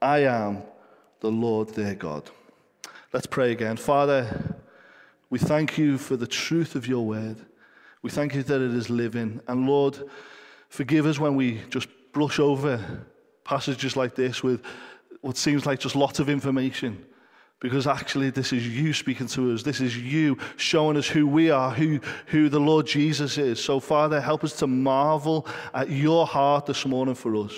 I 0.02 0.24
am 0.24 0.62
the 1.20 1.30
Lord 1.30 1.68
their 1.74 1.94
God. 1.94 2.30
Let's 3.12 3.26
pray 3.26 3.52
again. 3.52 3.76
Father, 3.76 4.56
we 5.30 5.38
thank 5.38 5.78
you 5.78 5.96
for 5.96 6.16
the 6.16 6.26
truth 6.26 6.74
of 6.74 6.86
your 6.86 7.06
word. 7.06 7.36
We 8.02 8.10
thank 8.10 8.34
you 8.34 8.42
that 8.42 8.60
it 8.60 8.74
is 8.74 8.90
living. 8.90 9.40
And 9.46 9.66
Lord, 9.66 10.02
forgive 10.68 11.06
us 11.06 11.18
when 11.18 11.36
we 11.36 11.60
just 11.70 11.88
brush 12.12 12.40
over 12.40 13.06
passages 13.44 13.96
like 13.96 14.14
this 14.14 14.42
with 14.42 14.62
what 15.20 15.36
seems 15.36 15.66
like 15.66 15.78
just 15.78 15.96
lots 15.96 16.18
of 16.18 16.28
information. 16.28 17.06
Because 17.60 17.86
actually, 17.86 18.30
this 18.30 18.54
is 18.54 18.66
you 18.66 18.94
speaking 18.94 19.26
to 19.28 19.52
us. 19.52 19.62
This 19.62 19.80
is 19.80 19.96
you 19.96 20.38
showing 20.56 20.96
us 20.96 21.06
who 21.06 21.26
we 21.26 21.50
are, 21.50 21.70
who, 21.70 22.00
who 22.26 22.48
the 22.48 22.58
Lord 22.58 22.86
Jesus 22.86 23.36
is. 23.36 23.62
So, 23.62 23.80
Father, 23.80 24.18
help 24.18 24.44
us 24.44 24.54
to 24.60 24.66
marvel 24.66 25.46
at 25.74 25.90
your 25.90 26.26
heart 26.26 26.64
this 26.64 26.86
morning 26.86 27.14
for 27.14 27.36
us. 27.36 27.52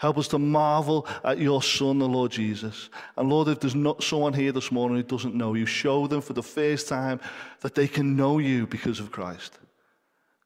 Help 0.00 0.16
us 0.16 0.28
to 0.28 0.38
marvel 0.38 1.06
at 1.24 1.38
your 1.38 1.62
Son, 1.62 1.98
the 1.98 2.08
Lord 2.08 2.32
Jesus. 2.32 2.88
And 3.18 3.28
Lord, 3.28 3.48
if 3.48 3.60
there's 3.60 3.74
not 3.74 4.02
someone 4.02 4.32
here 4.32 4.50
this 4.50 4.72
morning 4.72 4.96
who 4.96 5.02
doesn't 5.02 5.34
know 5.34 5.52
you, 5.52 5.66
show 5.66 6.06
them 6.06 6.22
for 6.22 6.32
the 6.32 6.42
first 6.42 6.88
time 6.88 7.20
that 7.60 7.74
they 7.74 7.86
can 7.86 8.16
know 8.16 8.38
you 8.38 8.66
because 8.66 8.98
of 8.98 9.12
Christ. 9.12 9.58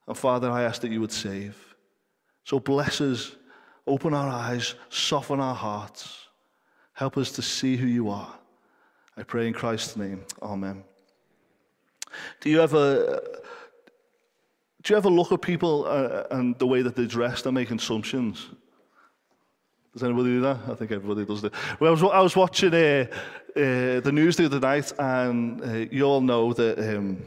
And 0.09 0.19
Father, 0.19 0.51
I 0.51 0.65
ask 0.65 0.81
that 0.81 0.91
you 0.91 1.01
would 1.01 1.13
save. 1.13 1.77
So 2.43 2.59
bless 2.59 3.01
us, 3.01 3.37
open 3.87 4.13
our 4.13 4.29
eyes, 4.29 4.75
soften 4.89 5.39
our 5.39 5.55
hearts, 5.55 6.27
help 6.93 7.17
us 7.17 7.31
to 7.31 7.43
see 7.43 7.77
who 7.77 7.87
you 7.87 8.11
are. 8.11 8.35
I 9.17 9.23
pray 9.23 9.47
in 9.47 9.53
Christ's 9.53 9.97
name. 9.97 10.25
Amen. 10.43 10.83
Do 12.41 12.51
you 12.51 12.61
ever 12.61 13.21
do 14.83 14.93
you 14.93 14.97
ever 14.97 15.11
look 15.11 15.31
at 15.31 15.43
people 15.43 15.85
uh, 15.87 16.25
and 16.33 16.59
the 16.59 16.67
way 16.67 16.83
that 16.83 16.97
they 16.97 17.07
dress 17.07 17.47
and 17.47 17.55
make 17.55 17.71
assumptions? 17.71 18.49
Does 19.95 20.03
anybody 20.03 20.31
do 20.31 20.41
that? 20.41 20.59
I 20.69 20.75
think 20.75 20.91
everybody 20.91 21.25
does 21.25 21.41
that. 21.43 21.55
Well, 21.79 21.89
I 21.89 21.93
was, 21.93 22.03
I 22.03 22.21
was 22.21 22.35
watching 22.35 22.75
uh, 22.75 23.07
uh, 23.57 24.01
the 24.01 24.11
news 24.13 24.37
the 24.37 24.47
other 24.47 24.59
night, 24.59 24.93
and 24.99 25.63
uh, 25.63 25.73
you 25.89 26.03
all 26.03 26.21
know 26.21 26.53
that, 26.53 26.97
um, 26.97 27.23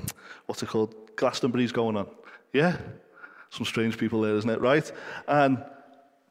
what's 0.48 0.62
it 0.62 0.68
called? 0.68 0.94
Glastonbury's 1.16 1.72
going 1.72 1.96
on. 1.96 2.08
Yeah? 2.52 2.76
Some 3.52 3.66
strange 3.66 3.98
people 3.98 4.20
there, 4.20 4.36
isn't 4.36 4.50
it? 4.50 4.60
Right? 4.60 4.92
And 5.30 5.64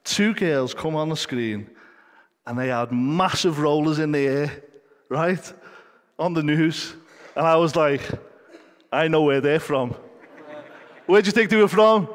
two 0.04 0.34
girls 0.34 0.74
come 0.74 0.94
on 0.94 1.08
the 1.08 1.16
screen, 1.16 1.70
and 2.46 2.58
they 2.58 2.68
had 2.68 2.92
massive 2.92 3.58
rollers 3.58 3.98
in 3.98 4.12
the 4.12 4.26
air, 4.26 4.62
right? 5.08 5.52
On 6.18 6.34
the 6.34 6.42
news. 6.42 6.94
And 7.34 7.46
I 7.46 7.56
was 7.56 7.74
like, 7.74 8.02
I 8.92 9.08
know 9.08 9.22
where 9.22 9.40
they're 9.40 9.58
from. 9.58 9.94
Where 11.06 11.22
do 11.22 11.26
you 11.26 11.32
think 11.32 11.48
they 11.48 11.56
were 11.56 11.68
from? 11.68 12.08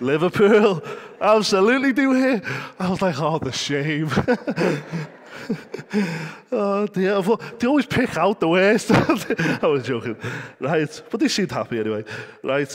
Liverpool. 0.00 0.82
Absolutely 1.20 1.92
do 1.92 2.12
here. 2.12 2.42
I 2.78 2.90
was 2.90 3.02
like, 3.02 3.18
oh, 3.18 3.38
the 3.38 3.52
shame. 3.52 4.10
oh 6.52 6.86
dear. 6.86 7.22
They 7.58 7.66
always 7.66 7.86
pick 7.86 8.16
out 8.16 8.40
the 8.40 8.48
worst. 8.48 8.90
I 8.90 9.66
was 9.66 9.84
joking. 9.84 10.16
Right. 10.60 11.02
But 11.10 11.20
they 11.20 11.28
seemed 11.28 11.52
happy 11.52 11.80
anyway. 11.80 12.04
Right. 12.42 12.74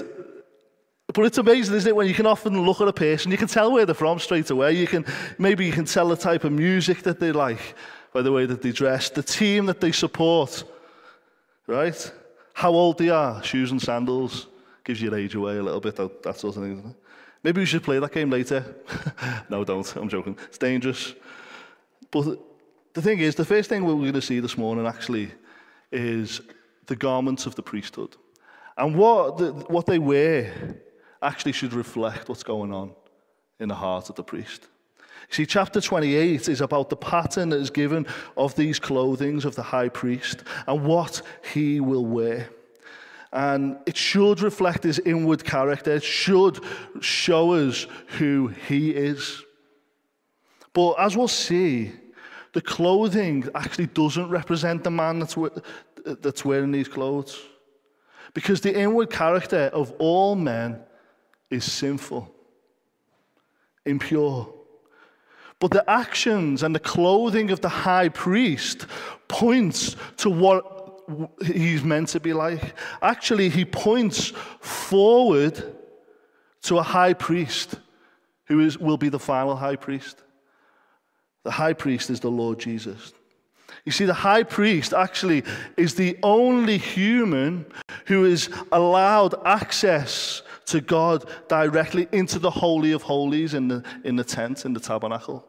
But 1.14 1.26
it's 1.26 1.38
amazing, 1.38 1.76
isn't 1.76 1.90
it, 1.90 1.96
when 1.96 2.08
you 2.08 2.14
can 2.14 2.26
often 2.26 2.62
look 2.62 2.82
at 2.82 2.88
a 2.88 2.94
person, 2.94 3.32
you 3.32 3.38
can 3.38 3.48
tell 3.48 3.72
where 3.72 3.86
they're 3.86 3.96
from 3.96 4.20
straight 4.20 4.50
away. 4.50 4.74
You 4.74 4.88
can 4.88 5.06
maybe 5.38 5.66
you 5.66 5.72
can 5.72 5.86
tell 5.86 6.10
the 6.10 6.18
type 6.18 6.44
of 6.44 6.52
music 6.52 7.04
that 7.04 7.20
they 7.20 7.32
like 7.32 7.76
by 8.14 8.22
the 8.22 8.32
way 8.32 8.46
that 8.46 8.62
they 8.62 8.72
dress, 8.72 9.10
the 9.10 9.24
team 9.24 9.68
that 9.68 9.80
they 9.80 9.92
support. 9.92 10.64
Right? 11.66 12.12
How 12.54 12.72
old 12.72 12.98
they 12.98 13.10
are, 13.10 13.42
shoes 13.44 13.72
and 13.72 13.82
sandals. 13.82 14.48
Gives 14.88 15.02
you 15.02 15.10
your 15.10 15.20
age 15.20 15.36
away 15.36 15.58
a 15.58 15.64
little 15.64 15.82
bit, 15.82 15.98
that, 15.98 16.24
that 16.24 16.40
sort 16.40 16.56
of 16.56 16.64
thing. 16.64 16.96
Maybe 17.44 17.60
we 17.60 17.66
should 17.66 17.84
play 17.84 18.00
that 18.00 18.14
game 18.14 18.30
later. 18.30 18.74
no, 19.50 19.66
don't. 19.66 19.94
I'm 19.98 20.08
joking. 20.08 20.38
It's 20.46 20.58
dangerous. 20.58 21.14
But 22.10 22.40
the 22.94 23.02
thing 23.02 23.20
is, 23.20 23.36
the 23.36 23.44
first 23.44 23.68
thing 23.68 23.84
we're 23.84 23.96
going 23.96 24.14
to 24.14 24.22
see 24.22 24.40
this 24.40 24.58
morning 24.58 24.88
actually 24.88 25.32
is 25.92 26.40
the 26.86 26.96
garments 26.96 27.46
of 27.46 27.56
the 27.56 27.62
priesthood. 27.62 28.16
And 28.78 28.96
what, 28.96 29.38
the, 29.38 29.52
what 29.52 29.88
they 29.88 30.00
wear 30.00 30.78
actually 31.22 31.52
should 31.52 31.74
reflect 31.74 32.30
what's 32.30 32.44
going 32.44 32.74
on 32.74 32.94
in 33.60 33.68
the 33.68 33.76
heart 33.76 34.10
of 34.10 34.16
the 34.16 34.24
priest. 34.24 34.70
See, 35.32 35.46
chapter 35.46 35.82
28 35.82 36.48
is 36.48 36.62
about 36.62 36.90
the 36.90 36.96
pattern 36.96 37.50
that 37.50 37.60
is 37.60 37.70
given 37.70 38.08
of 38.38 38.56
these 38.56 38.80
clothings 38.80 39.44
of 39.44 39.54
the 39.54 39.64
high 39.64 39.90
priest 39.90 40.46
and 40.66 40.86
what 40.86 41.22
he 41.54 41.82
will 41.82 42.06
wear. 42.06 42.48
And 43.34 43.78
it 43.86 43.98
should 43.98 44.42
reflect 44.42 44.84
his 44.84 45.00
inward 45.00 45.44
character. 45.44 45.92
It 45.92 46.04
should 46.04 46.60
show 47.02 47.54
us 47.54 47.88
who 48.18 48.48
he 48.68 48.92
is. 48.92 49.44
But 50.74 50.94
as 50.94 51.18
we'll 51.18 51.28
see, 51.28 51.92
the 52.54 52.62
clothing 52.62 53.48
actually 53.54 53.88
doesn't 53.88 54.30
represent 54.30 54.84
the 54.84 54.92
man 54.92 55.20
that's, 55.20 55.36
that's 56.06 56.46
wearing 56.46 56.72
these 56.72 56.88
clothes. 56.88 57.40
Because 58.34 58.62
the 58.62 58.78
inward 58.78 59.10
character 59.10 59.70
of 59.74 59.92
all 60.00 60.36
men 60.36 60.80
is 61.50 61.70
sinful, 61.72 62.32
impure. 63.86 64.54
But 65.60 65.72
the 65.72 65.90
actions 65.90 66.62
and 66.62 66.76
the 66.76 66.80
clothing 66.80 67.50
of 67.50 67.62
the 67.62 67.70
high 67.70 68.10
priest 68.10 68.86
points 69.28 69.96
to 70.18 70.30
what 70.30 70.77
he's 71.46 71.84
meant 71.84 72.10
to 72.10 72.20
be 72.20 72.34
like. 72.34 72.76
Actually, 73.02 73.50
he 73.50 73.66
points 73.66 74.34
forward 74.60 75.76
to 76.64 76.78
a 76.78 76.84
high 76.84 77.14
priest 77.14 77.76
who 78.46 78.60
is, 78.60 78.78
will 78.78 78.98
be 78.98 79.10
the 79.10 79.20
final 79.20 79.56
high 79.56 79.76
priest. 79.76 80.24
The 81.44 81.52
high 81.52 81.74
priest 81.74 82.10
is 82.10 82.20
the 82.20 82.32
Lord 82.32 82.60
Jesus. 82.60 83.14
You 83.86 83.92
see, 83.92 84.06
the 84.06 84.14
high 84.14 84.44
priest 84.44 84.94
actually 84.94 85.44
is 85.78 85.96
the 85.96 86.18
only 86.24 86.78
human 86.78 87.66
who 88.06 88.26
is 88.26 88.50
allowed 88.72 89.36
access 89.46 90.42
to 90.66 90.82
God 90.82 91.30
directly 91.48 92.08
into 92.12 92.40
the 92.40 92.50
Holy 92.50 92.92
of 92.92 93.02
Holies 93.04 93.54
in 93.54 93.70
the, 93.70 93.84
in 94.04 94.18
the 94.18 94.24
tent, 94.24 94.66
in 94.66 94.74
the 94.74 94.80
tabernacle. 94.80 95.46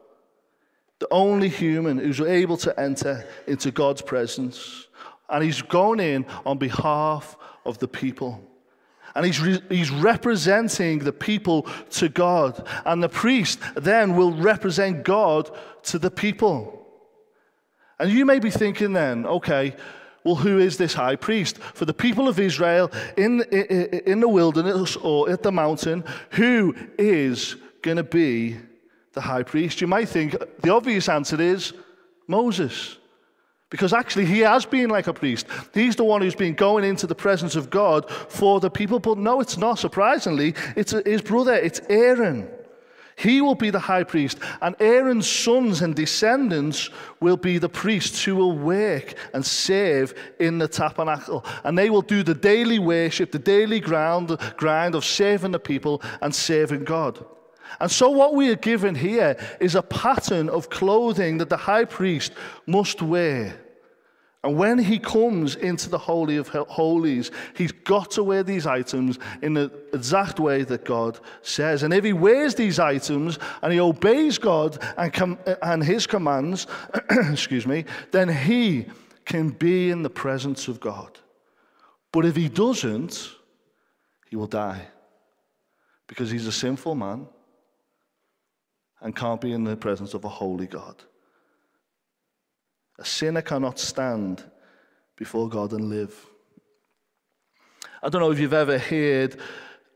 The 0.99 1.07
only 1.11 1.49
human 1.49 1.97
who's 1.97 2.21
able 2.21 2.57
to 2.57 2.77
enter 2.79 3.25
into 3.47 3.71
God's 3.71 4.01
presence. 4.01 4.87
And 5.29 5.43
he's 5.43 5.61
going 5.61 5.99
in 5.99 6.25
on 6.45 6.57
behalf 6.57 7.37
of 7.65 7.77
the 7.77 7.87
people. 7.87 8.43
And 9.15 9.25
he's, 9.25 9.39
re- 9.39 9.61
he's 9.69 9.91
representing 9.91 10.99
the 10.99 11.11
people 11.11 11.63
to 11.91 12.09
God. 12.09 12.67
And 12.85 13.01
the 13.01 13.09
priest 13.09 13.59
then 13.75 14.15
will 14.15 14.33
represent 14.33 15.03
God 15.03 15.49
to 15.83 15.99
the 15.99 16.11
people. 16.11 16.87
And 17.99 18.11
you 18.11 18.25
may 18.25 18.39
be 18.39 18.49
thinking 18.49 18.93
then, 18.93 19.25
okay, 19.25 19.75
well, 20.23 20.35
who 20.35 20.59
is 20.59 20.77
this 20.77 20.93
high 20.93 21.15
priest? 21.15 21.57
For 21.57 21.85
the 21.85 21.93
people 21.93 22.27
of 22.27 22.39
Israel 22.39 22.91
in, 23.17 23.41
in, 23.51 24.01
in 24.05 24.19
the 24.19 24.27
wilderness 24.27 24.95
or 24.97 25.29
at 25.29 25.43
the 25.43 25.51
mountain, 25.51 26.03
who 26.31 26.75
is 26.97 27.55
going 27.81 27.97
to 27.97 28.03
be 28.03 28.57
the 29.13 29.21
high 29.21 29.43
priest? 29.43 29.81
You 29.81 29.87
might 29.87 30.09
think 30.09 30.35
the 30.61 30.73
obvious 30.73 31.09
answer 31.09 31.41
is 31.41 31.73
Moses. 32.27 32.98
Because 33.69 33.93
actually, 33.93 34.25
he 34.25 34.39
has 34.39 34.65
been 34.65 34.89
like 34.89 35.07
a 35.07 35.13
priest. 35.13 35.45
He's 35.73 35.95
the 35.95 36.03
one 36.03 36.21
who's 36.21 36.35
been 36.35 36.55
going 36.55 36.83
into 36.83 37.05
the 37.05 37.15
presence 37.15 37.55
of 37.55 37.69
God 37.69 38.09
for 38.09 38.59
the 38.59 38.69
people. 38.69 38.99
But 38.99 39.19
no, 39.19 39.41
it's 39.41 39.57
not. 39.57 39.77
Surprisingly, 39.77 40.55
it's 40.75 40.91
his 40.91 41.21
brother, 41.21 41.53
it's 41.53 41.79
Aaron. 41.87 42.49
He 43.15 43.41
will 43.41 43.55
be 43.55 43.69
the 43.69 43.79
high 43.79 44.05
priest, 44.05 44.39
and 44.61 44.77
Aaron's 44.79 45.29
sons 45.29 45.81
and 45.81 45.93
descendants 45.93 46.89
will 47.19 47.35
be 47.35 47.57
the 47.57 47.67
priests 47.67 48.23
who 48.23 48.37
will 48.37 48.57
work 48.57 49.13
and 49.33 49.45
serve 49.45 50.13
in 50.39 50.57
the 50.57 50.69
tabernacle. 50.69 51.43
And 51.65 51.77
they 51.77 51.89
will 51.89 52.01
do 52.01 52.23
the 52.23 52.33
daily 52.33 52.79
worship, 52.79 53.33
the 53.33 53.37
daily 53.37 53.81
ground, 53.81 54.37
grind 54.55 54.95
of 54.95 55.03
serving 55.03 55.51
the 55.51 55.59
people 55.59 56.01
and 56.21 56.33
serving 56.33 56.85
God. 56.85 57.19
And 57.79 57.89
so, 57.89 58.09
what 58.09 58.35
we 58.35 58.49
are 58.49 58.55
given 58.55 58.95
here 58.95 59.37
is 59.59 59.75
a 59.75 59.81
pattern 59.81 60.49
of 60.49 60.69
clothing 60.69 61.37
that 61.37 61.49
the 61.49 61.57
high 61.57 61.85
priest 61.85 62.33
must 62.65 63.01
wear. 63.01 63.59
And 64.43 64.57
when 64.57 64.77
he 64.77 64.99
comes 64.99 65.55
into 65.57 65.89
the 65.89 65.97
Holy 65.97 66.37
of 66.37 66.47
Holies, 66.47 67.29
he's 67.55 67.73
got 67.73 68.11
to 68.11 68.23
wear 68.23 68.41
these 68.41 68.65
items 68.65 69.19
in 69.41 69.53
the 69.53 69.69
exact 69.93 70.39
way 70.39 70.63
that 70.63 70.85
God 70.85 71.19
says. 71.41 71.83
And 71.83 71.93
if 71.93 72.05
he 72.05 72.13
wears 72.13 72.55
these 72.55 72.79
items 72.79 73.37
and 73.61 73.73
he 73.73 73.81
obeys 73.81 74.37
God 74.37 74.81
and, 74.97 75.11
com- 75.11 75.39
and 75.61 75.83
his 75.83 76.07
commands, 76.07 76.67
excuse 77.09 77.67
me, 77.67 77.83
then 78.11 78.29
he 78.29 78.85
can 79.25 79.49
be 79.49 79.91
in 79.91 80.03
the 80.03 80.09
presence 80.09 80.69
of 80.69 80.79
God. 80.79 81.19
But 82.13 82.25
if 82.25 82.37
he 82.37 82.47
doesn't, 82.47 83.35
he 84.29 84.37
will 84.37 84.47
die 84.47 84.87
because 86.07 86.31
he's 86.31 86.47
a 86.47 86.51
sinful 86.51 86.95
man 86.95 87.27
and 89.01 89.15
can't 89.15 89.41
be 89.41 89.51
in 89.51 89.63
the 89.63 89.75
presence 89.75 90.13
of 90.13 90.25
a 90.25 90.29
holy 90.29 90.67
God. 90.67 90.95
A 92.97 93.05
sinner 93.05 93.41
cannot 93.41 93.79
stand 93.79 94.43
before 95.15 95.47
God 95.47 95.71
and 95.71 95.89
live. 95.89 96.13
I 98.03 98.09
don't 98.09 98.21
know 98.21 98.31
if 98.31 98.39
you've 98.39 98.53
ever 98.53 98.77
heard 98.77 99.37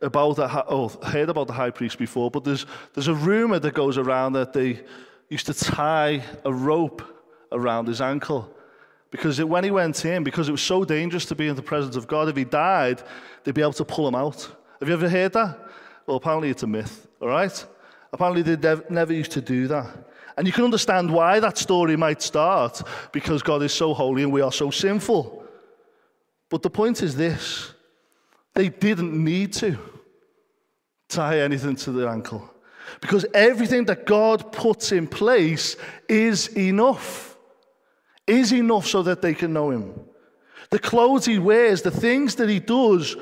about 0.01 0.35
the, 0.35 0.65
oh, 0.67 0.89
heard 0.89 1.29
about 1.29 1.47
the 1.47 1.53
high 1.53 1.69
priest 1.69 1.97
before, 1.97 2.29
but 2.29 2.43
there's, 2.43 2.65
there's 2.93 3.07
a 3.07 3.13
rumor 3.13 3.59
that 3.59 3.73
goes 3.73 3.97
around 3.97 4.33
that 4.33 4.53
they 4.53 4.81
used 5.29 5.45
to 5.45 5.53
tie 5.53 6.23
a 6.43 6.53
rope 6.53 7.01
around 7.51 7.87
his 7.87 8.01
ankle. 8.01 8.53
Because 9.09 9.39
it, 9.39 9.47
when 9.47 9.63
he 9.63 9.71
went 9.71 10.03
in, 10.05 10.23
because 10.23 10.49
it 10.49 10.51
was 10.51 10.61
so 10.61 10.83
dangerous 10.83 11.25
to 11.25 11.35
be 11.35 11.47
in 11.47 11.55
the 11.55 11.61
presence 11.61 11.95
of 11.95 12.07
God, 12.07 12.27
if 12.29 12.35
he 12.35 12.43
died, 12.43 13.01
they'd 13.43 13.53
be 13.53 13.61
able 13.61 13.73
to 13.73 13.85
pull 13.85 14.07
him 14.07 14.15
out. 14.15 14.49
Have 14.79 14.89
you 14.89 14.95
ever 14.95 15.07
heard 15.07 15.33
that? 15.33 15.59
Well, 16.05 16.17
apparently 16.17 16.49
it's 16.49 16.63
a 16.63 16.67
myth, 16.67 17.07
all 17.21 17.29
right? 17.29 17.65
Apparently, 18.13 18.43
they 18.43 18.75
never 18.89 19.11
used 19.11 19.31
to 19.31 19.41
do 19.41 19.67
that. 19.67 19.87
And 20.37 20.47
you 20.47 20.53
can 20.53 20.63
understand 20.63 21.11
why 21.11 21.39
that 21.39 21.57
story 21.57 21.95
might 21.95 22.21
start 22.21 22.81
because 23.11 23.43
God 23.43 23.61
is 23.63 23.73
so 23.73 23.93
holy 23.93 24.23
and 24.23 24.31
we 24.31 24.41
are 24.41 24.51
so 24.51 24.71
sinful. 24.71 25.43
But 26.49 26.61
the 26.61 26.69
point 26.69 27.01
is 27.01 27.15
this 27.15 27.73
they 28.53 28.69
didn't 28.69 29.11
need 29.11 29.53
to 29.53 29.77
tie 31.09 31.39
anything 31.39 31.75
to 31.75 31.91
their 31.91 32.09
ankle 32.09 32.49
Because 33.01 33.25
everything 33.33 33.85
that 33.85 34.05
God 34.05 34.51
puts 34.51 34.91
in 34.91 35.07
place 35.07 35.75
is 36.07 36.47
enough. 36.55 37.35
Is 38.27 38.53
enough 38.53 38.87
so 38.87 39.03
that 39.03 39.21
they 39.21 39.33
can 39.33 39.53
know 39.53 39.71
Him. 39.71 39.93
The 40.69 40.79
clothes 40.79 41.25
He 41.25 41.39
wears, 41.39 41.81
the 41.81 41.91
things 41.91 42.35
that 42.35 42.49
He 42.49 42.59
does, 42.59 43.15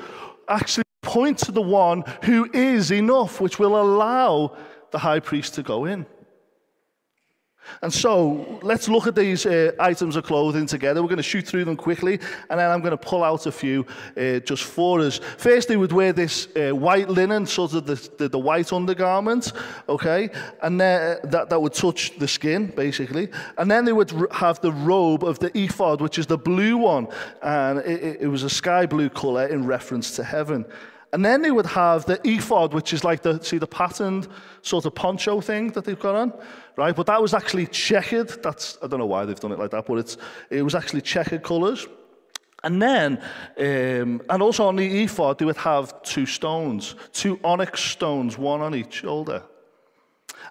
actually 0.48 0.84
point 1.02 1.38
to 1.38 1.52
the 1.52 1.62
one 1.62 2.04
who 2.22 2.48
is 2.52 2.90
enough, 2.90 3.40
which 3.40 3.58
will 3.58 3.80
allow 3.80 4.56
the 4.92 4.98
high 4.98 5.20
priest 5.20 5.54
to 5.54 5.62
go 5.62 5.86
in. 5.86 6.06
And 7.80 7.92
so 7.92 8.58
let's 8.62 8.88
look 8.88 9.06
at 9.06 9.14
these 9.14 9.46
uh, 9.46 9.72
items 9.78 10.16
of 10.16 10.24
clothing 10.24 10.66
together. 10.66 11.00
We're 11.00 11.08
going 11.08 11.16
to 11.18 11.22
shoot 11.22 11.46
through 11.46 11.64
them 11.64 11.76
quickly, 11.76 12.18
and 12.50 12.58
then 12.58 12.70
I'm 12.70 12.80
going 12.80 12.90
to 12.90 12.96
pull 12.96 13.24
out 13.24 13.46
a 13.46 13.52
few 13.52 13.86
uh, 14.16 14.40
just 14.40 14.64
for 14.64 15.00
us. 15.00 15.18
First, 15.38 15.68
they 15.68 15.76
would 15.76 15.92
wear 15.92 16.12
this 16.12 16.48
uh, 16.56 16.74
white 16.74 17.08
linen, 17.08 17.46
sort 17.46 17.74
of 17.74 17.86
the, 17.86 18.10
the, 18.18 18.28
the 18.28 18.38
white 18.38 18.72
undergarment, 18.72 19.52
okay, 19.88 20.30
and 20.62 20.80
then, 20.80 21.18
that, 21.24 21.50
that 21.50 21.60
would 21.60 21.72
touch 21.72 22.18
the 22.18 22.28
skin, 22.28 22.66
basically. 22.66 23.28
And 23.58 23.70
then 23.70 23.84
they 23.84 23.92
would 23.92 24.12
have 24.32 24.60
the 24.60 24.72
robe 24.72 25.24
of 25.24 25.38
the 25.38 25.56
ephod, 25.56 26.00
which 26.00 26.18
is 26.18 26.26
the 26.26 26.38
blue 26.38 26.76
one, 26.76 27.08
and 27.42 27.78
it, 27.80 28.22
it 28.22 28.28
was 28.28 28.42
a 28.42 28.50
sky 28.50 28.86
blue 28.86 29.08
color 29.08 29.46
in 29.46 29.66
reference 29.66 30.16
to 30.16 30.24
heaven. 30.24 30.66
And 31.12 31.22
then 31.22 31.42
they 31.42 31.50
would 31.50 31.66
have 31.66 32.06
the 32.06 32.18
ephod, 32.26 32.72
which 32.72 32.94
is 32.94 33.04
like 33.04 33.20
the, 33.22 33.38
see, 33.42 33.58
the 33.58 33.66
patterned 33.66 34.28
sort 34.62 34.86
of 34.86 34.94
poncho 34.94 35.42
thing 35.42 35.68
that 35.72 35.84
they've 35.84 35.98
got 35.98 36.14
on, 36.14 36.32
right? 36.76 36.96
But 36.96 37.06
that 37.06 37.20
was 37.20 37.34
actually 37.34 37.66
checkered. 37.66 38.42
That's, 38.42 38.78
I 38.82 38.86
don't 38.86 38.98
know 38.98 39.06
why 39.06 39.26
they've 39.26 39.38
done 39.38 39.52
it 39.52 39.58
like 39.58 39.72
that, 39.72 39.84
but 39.86 39.98
it's, 39.98 40.16
it 40.48 40.62
was 40.62 40.74
actually 40.74 41.02
checkered 41.02 41.42
colours. 41.42 41.86
And 42.64 42.80
then, 42.80 43.20
um, 43.58 44.22
and 44.30 44.42
also 44.42 44.66
on 44.66 44.76
the 44.76 45.02
ephod, 45.02 45.38
they 45.38 45.44
would 45.44 45.56
have 45.58 46.02
two 46.02 46.24
stones, 46.24 46.94
two 47.12 47.38
onyx 47.44 47.82
stones, 47.82 48.38
one 48.38 48.62
on 48.62 48.74
each 48.74 48.94
shoulder. 48.94 49.42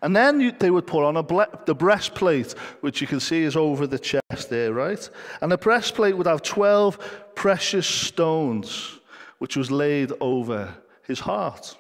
And 0.03 0.15
then 0.15 0.39
you, 0.39 0.51
they 0.51 0.69
would 0.69 0.85
put 0.85 1.03
on 1.03 1.17
a 1.17 1.23
ble- 1.23 1.51
the 1.65 1.73
breastplate, 1.73 2.53
which 2.81 3.01
you 3.01 3.07
can 3.07 3.19
see 3.19 3.43
is 3.43 3.55
over 3.55 3.87
the 3.87 3.99
chest 3.99 4.49
there, 4.49 4.73
right? 4.73 5.09
And 5.41 5.51
the 5.51 5.57
breastplate 5.57 6.15
would 6.17 6.27
have 6.27 6.43
12 6.43 7.33
precious 7.35 7.87
stones 7.87 8.99
which 9.41 9.57
was 9.57 9.71
laid 9.71 10.11
over 10.21 10.71
his 11.07 11.19
heart. 11.19 11.75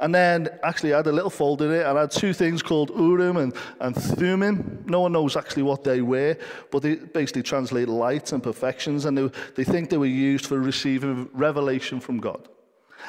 And 0.00 0.14
then 0.14 0.50
actually 0.62 0.92
I 0.92 0.98
had 0.98 1.06
a 1.06 1.12
little 1.12 1.30
fold 1.30 1.62
in 1.62 1.72
it 1.72 1.86
and 1.86 1.96
I 1.96 2.02
had 2.02 2.10
two 2.10 2.34
things 2.34 2.62
called 2.62 2.90
Urim 2.90 3.38
and, 3.38 3.54
and 3.80 3.96
Thummim. 3.96 4.84
No 4.84 5.00
one 5.00 5.12
knows 5.12 5.34
actually 5.34 5.62
what 5.62 5.82
they 5.82 6.02
were, 6.02 6.36
but 6.70 6.82
they 6.82 6.96
basically 6.96 7.42
translate 7.42 7.88
light 7.88 8.32
and 8.32 8.42
perfections 8.42 9.06
and 9.06 9.16
they, 9.16 9.30
they 9.54 9.64
think 9.64 9.88
they 9.88 9.96
were 9.96 10.04
used 10.04 10.44
for 10.44 10.60
receiving 10.60 11.30
revelation 11.32 12.00
from 12.00 12.20
God. 12.20 12.46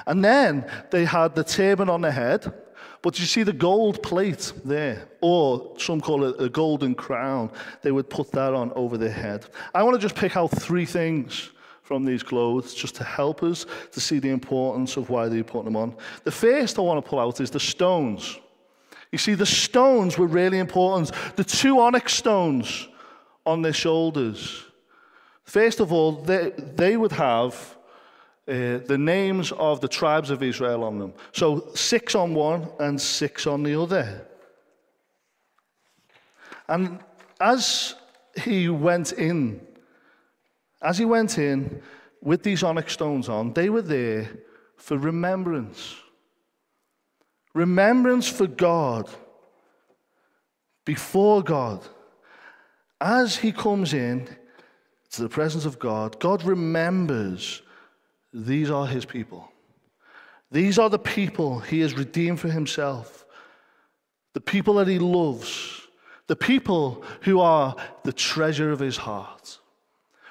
And 0.07 0.23
then 0.23 0.65
they 0.89 1.03
had 1.03 1.35
the 1.35 1.43
turban 1.43 1.89
on 1.89 1.99
the 1.99 2.11
head, 2.11 2.53
but 3.01 3.19
you 3.19 3.25
see 3.25 3.43
the 3.43 3.51
gold 3.51 4.01
plate 4.01 4.53
there, 4.63 5.09
or 5.19 5.75
some 5.77 5.99
call 5.99 6.23
it 6.23 6.39
a 6.39 6.47
golden 6.47 6.95
crown. 6.95 7.51
They 7.81 7.91
would 7.91 8.09
put 8.09 8.31
that 8.31 8.53
on 8.53 8.71
over 8.77 8.97
their 8.97 9.11
head. 9.11 9.47
I 9.75 9.83
want 9.83 9.95
to 9.95 10.01
just 10.01 10.15
pick 10.15 10.37
out 10.37 10.49
three 10.51 10.85
things 10.85 11.51
from 11.89 12.05
these 12.05 12.22
clothes 12.22 12.75
just 12.75 12.93
to 12.93 13.03
help 13.03 13.41
us 13.41 13.65
to 13.91 14.00
see 14.00 14.19
the 14.19 14.29
importance 14.29 14.96
of 14.96 15.10
why 15.10 15.27
they 15.27 15.41
put 15.41 15.65
them 15.65 15.75
on. 15.75 15.96
The 16.24 16.29
first 16.29 16.77
I 16.77 16.84
want 16.84 17.03
to 17.03 17.10
pull 17.10 17.19
out 17.19 17.41
is 17.41 17.50
the 17.50 17.60
stones. 17.60 18.38
You 19.12 19.17
see, 19.17 19.34
the 19.34 19.48
stones 19.48 20.15
were 20.15 20.27
really 20.27 20.60
important. 20.60 21.12
The 21.36 21.43
two 21.43 21.79
onyx 21.79 22.13
stones 22.13 22.88
on 23.43 23.63
their 23.63 23.74
shoulders. 23.74 24.65
First 25.46 25.79
of 25.79 25.91
all, 25.91 26.12
they, 26.12 26.51
they 26.75 26.96
would 26.96 27.13
have 27.13 27.55
uh, 28.48 28.86
the 28.86 29.00
names 29.00 29.51
of 29.53 29.81
the 29.81 29.88
tribes 29.88 30.29
of 30.29 30.43
Israel 30.43 30.84
on 30.84 31.00
them. 31.00 31.13
So 31.31 31.72
six 31.74 32.13
on 32.13 32.36
one 32.36 32.69
and 32.79 33.01
six 33.01 33.48
on 33.48 33.63
the 33.63 33.81
other. 33.81 34.27
And 36.67 37.00
as 37.41 37.96
he 38.36 38.69
went 38.69 39.13
in 39.13 39.62
as 40.81 40.98
he 40.98 41.05
went 41.05 41.38
in 41.38 41.81
with 42.21 42.43
these 42.43 42.63
onyx 42.63 42.93
stones 42.93 43.29
on, 43.29 43.53
they 43.53 43.70
were 43.70 43.81
there 43.81 44.29
for 44.77 44.98
remembrance. 44.98 45.96
Remembrance 47.53 48.27
for 48.27 48.48
God, 48.48 49.09
before 50.85 51.44
God. 51.44 51.85
As 53.01 53.37
he 53.37 53.51
comes 53.51 53.94
in 53.94 54.27
to 55.11 55.22
the 55.22 55.29
presence 55.29 55.65
of 55.65 55.79
God, 55.79 56.20
God 56.20 56.44
remembers 56.44 57.61
these 58.33 58.70
are 58.70 58.85
his 58.85 59.05
people. 59.05 59.51
These 60.51 60.79
are 60.79 60.89
the 60.89 61.00
people 61.00 61.59
he 61.59 61.79
has 61.81 61.94
redeemed 61.94 62.39
for 62.39 62.50
himself, 62.50 63.25
the 64.33 64.42
people 64.42 64.75
that 64.75 64.87
he 64.87 65.00
loves, 65.00 65.87
the 66.27 66.35
people 66.35 67.03
who 67.22 67.39
are 67.39 67.75
the 68.03 68.13
treasure 68.13 68.72
of 68.72 68.79
his 68.79 68.98
heart 68.98 69.59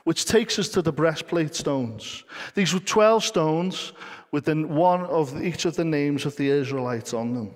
which 0.08 0.24
takes 0.24 0.58
us 0.58 0.70
to 0.70 0.80
the 0.80 0.90
breastplate 0.90 1.54
stones. 1.54 2.24
These 2.54 2.72
were 2.72 2.80
12 2.80 3.22
stones 3.22 3.92
within 4.32 4.74
one 4.74 5.02
of 5.04 5.38
each 5.44 5.66
of 5.66 5.76
the 5.76 5.84
names 5.84 6.24
of 6.24 6.34
the 6.36 6.48
Israelites 6.48 7.12
on 7.12 7.34
them. 7.34 7.54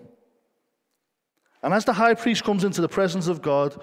And 1.62 1.72
as 1.72 1.86
the 1.86 1.94
high 1.94 2.12
priest 2.12 2.44
comes 2.44 2.64
into 2.64 2.82
the 2.82 2.90
presence 2.90 3.26
of 3.26 3.40
God, 3.40 3.80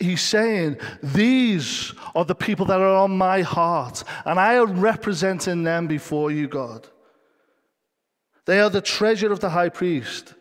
he's 0.00 0.22
saying, 0.22 0.78
These 1.02 1.92
are 2.14 2.24
the 2.24 2.34
people 2.34 2.64
that 2.64 2.80
are 2.80 2.96
on 2.96 3.18
my 3.18 3.42
heart, 3.42 4.02
and 4.24 4.40
I 4.40 4.54
am 4.54 4.80
representing 4.80 5.62
them 5.62 5.86
before 5.86 6.30
you, 6.30 6.48
God. 6.48 6.88
They 8.46 8.60
are 8.60 8.70
the 8.70 8.80
treasure 8.80 9.30
of 9.30 9.40
the 9.40 9.50
high 9.50 9.68
priest. 9.68 10.32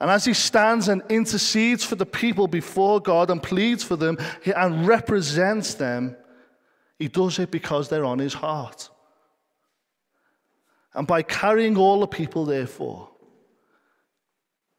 And 0.00 0.10
as 0.10 0.24
he 0.24 0.32
stands 0.32 0.88
and 0.88 1.02
intercedes 1.10 1.84
for 1.84 1.96
the 1.96 2.06
people 2.06 2.48
before 2.48 2.98
God 2.98 3.30
and 3.30 3.42
pleads 3.42 3.84
for 3.84 3.96
them 3.96 4.16
and 4.56 4.86
represents 4.88 5.74
them, 5.74 6.16
he 7.00 7.08
does 7.08 7.38
it 7.38 7.50
because 7.50 7.88
they're 7.88 8.04
on 8.04 8.18
his 8.18 8.34
heart. 8.34 8.90
And 10.92 11.06
by 11.06 11.22
carrying 11.22 11.78
all 11.78 12.00
the 12.00 12.06
people, 12.06 12.44
therefore, 12.44 13.08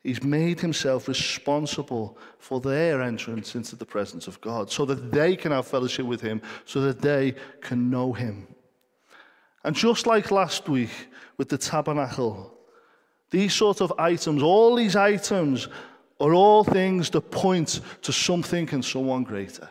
he's 0.03 0.21
made 0.21 0.59
himself 0.59 1.07
responsible 1.07 2.19
for 2.37 2.61
their 2.61 3.01
entrance 3.01 3.55
into 3.55 3.75
the 3.75 3.87
presence 3.87 4.27
of 4.27 4.39
God 4.39 4.69
so 4.69 4.85
that 4.85 5.11
they 5.11 5.35
can 5.35 5.51
have 5.51 5.65
fellowship 5.65 6.05
with 6.05 6.21
him, 6.21 6.43
so 6.63 6.81
that 6.81 7.01
they 7.01 7.33
can 7.59 7.89
know 7.89 8.13
him. 8.13 8.47
And 9.63 9.75
just 9.75 10.05
like 10.05 10.29
last 10.29 10.69
week 10.69 10.91
with 11.37 11.49
the 11.49 11.57
tabernacle, 11.57 12.55
these 13.31 13.55
sort 13.55 13.81
of 13.81 13.91
items, 13.97 14.43
all 14.43 14.75
these 14.75 14.95
items, 14.95 15.67
are 16.19 16.35
all 16.35 16.63
things 16.63 17.09
that 17.09 17.31
point 17.31 17.81
to 18.03 18.13
something 18.13 18.69
and 18.71 18.85
someone 18.85 19.23
greater. 19.23 19.67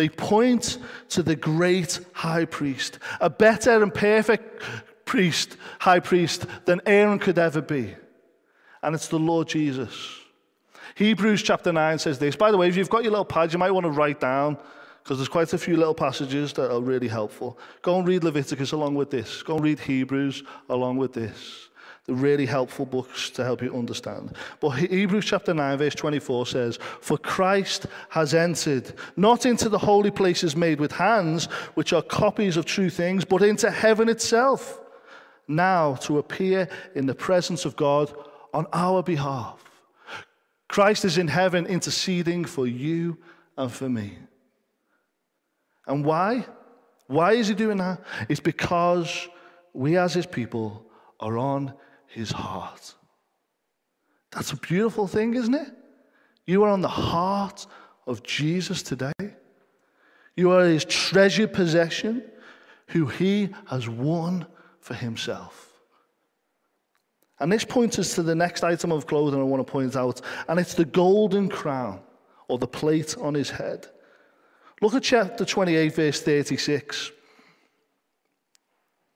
They 0.00 0.08
point 0.08 0.78
to 1.10 1.22
the 1.22 1.36
great 1.36 2.00
high 2.14 2.46
priest, 2.46 2.98
a 3.20 3.28
better 3.28 3.82
and 3.82 3.92
perfect 3.92 4.62
priest, 5.04 5.58
high 5.78 6.00
priest 6.00 6.46
than 6.64 6.80
Aaron 6.86 7.18
could 7.18 7.38
ever 7.38 7.60
be. 7.60 7.94
And 8.82 8.94
it's 8.94 9.08
the 9.08 9.18
Lord 9.18 9.48
Jesus. 9.48 9.92
Hebrews 10.94 11.42
chapter 11.42 11.70
9 11.70 11.98
says 11.98 12.18
this. 12.18 12.34
By 12.34 12.50
the 12.50 12.56
way, 12.56 12.66
if 12.66 12.78
you've 12.78 12.88
got 12.88 13.02
your 13.02 13.10
little 13.10 13.26
pad, 13.26 13.52
you 13.52 13.58
might 13.58 13.72
want 13.72 13.84
to 13.84 13.90
write 13.90 14.20
down, 14.20 14.56
because 15.04 15.18
there's 15.18 15.28
quite 15.28 15.52
a 15.52 15.58
few 15.58 15.76
little 15.76 15.92
passages 15.92 16.54
that 16.54 16.74
are 16.74 16.80
really 16.80 17.08
helpful. 17.08 17.58
Go 17.82 17.98
and 17.98 18.08
read 18.08 18.24
Leviticus 18.24 18.72
along 18.72 18.94
with 18.94 19.10
this. 19.10 19.42
Go 19.42 19.56
and 19.56 19.64
read 19.64 19.80
Hebrews 19.80 20.44
along 20.70 20.96
with 20.96 21.12
this 21.12 21.68
really 22.14 22.46
helpful 22.46 22.86
books 22.86 23.30
to 23.30 23.44
help 23.44 23.62
you 23.62 23.74
understand. 23.76 24.36
But 24.60 24.70
Hebrews 24.70 25.24
chapter 25.24 25.54
9, 25.54 25.78
verse 25.78 25.94
24 25.94 26.46
says, 26.46 26.78
For 27.00 27.16
Christ 27.18 27.86
has 28.10 28.34
entered, 28.34 28.92
not 29.16 29.46
into 29.46 29.68
the 29.68 29.78
holy 29.78 30.10
places 30.10 30.56
made 30.56 30.80
with 30.80 30.92
hands, 30.92 31.46
which 31.74 31.92
are 31.92 32.02
copies 32.02 32.56
of 32.56 32.64
true 32.64 32.90
things, 32.90 33.24
but 33.24 33.42
into 33.42 33.70
heaven 33.70 34.08
itself, 34.08 34.80
now 35.46 35.94
to 35.96 36.18
appear 36.18 36.68
in 36.94 37.06
the 37.06 37.14
presence 37.14 37.64
of 37.64 37.76
God 37.76 38.12
on 38.52 38.66
our 38.72 39.02
behalf. 39.02 39.64
Christ 40.68 41.04
is 41.04 41.18
in 41.18 41.28
heaven 41.28 41.66
interceding 41.66 42.44
for 42.44 42.66
you 42.66 43.18
and 43.56 43.72
for 43.72 43.88
me. 43.88 44.16
And 45.86 46.04
why? 46.04 46.46
Why 47.08 47.32
is 47.32 47.48
he 47.48 47.54
doing 47.54 47.78
that? 47.78 48.00
It's 48.28 48.40
because 48.40 49.28
we 49.72 49.96
as 49.96 50.14
his 50.14 50.26
people 50.26 50.86
are 51.18 51.36
on 51.36 51.74
his 52.10 52.30
heart. 52.30 52.94
That's 54.32 54.52
a 54.52 54.56
beautiful 54.56 55.06
thing, 55.06 55.34
isn't 55.34 55.54
it? 55.54 55.72
You 56.46 56.64
are 56.64 56.68
on 56.68 56.80
the 56.80 56.88
heart 56.88 57.66
of 58.06 58.22
Jesus 58.22 58.82
today. 58.82 59.12
You 60.36 60.50
are 60.50 60.64
his 60.64 60.84
treasured 60.84 61.52
possession, 61.52 62.22
who 62.88 63.06
he 63.06 63.50
has 63.66 63.88
won 63.88 64.46
for 64.80 64.94
himself. 64.94 65.68
And 67.38 67.50
this 67.50 67.64
points 67.64 67.98
us 67.98 68.14
to 68.16 68.22
the 68.22 68.34
next 68.34 68.64
item 68.64 68.92
of 68.92 69.06
clothing 69.06 69.40
I 69.40 69.44
want 69.44 69.66
to 69.66 69.70
point 69.70 69.96
out, 69.96 70.20
and 70.48 70.60
it's 70.60 70.74
the 70.74 70.84
golden 70.84 71.48
crown 71.48 72.00
or 72.48 72.58
the 72.58 72.66
plate 72.66 73.16
on 73.18 73.34
his 73.34 73.50
head. 73.50 73.86
Look 74.82 74.94
at 74.94 75.02
chapter 75.02 75.44
28, 75.44 75.94
verse 75.94 76.20
36. 76.20 77.08
It 77.08 77.14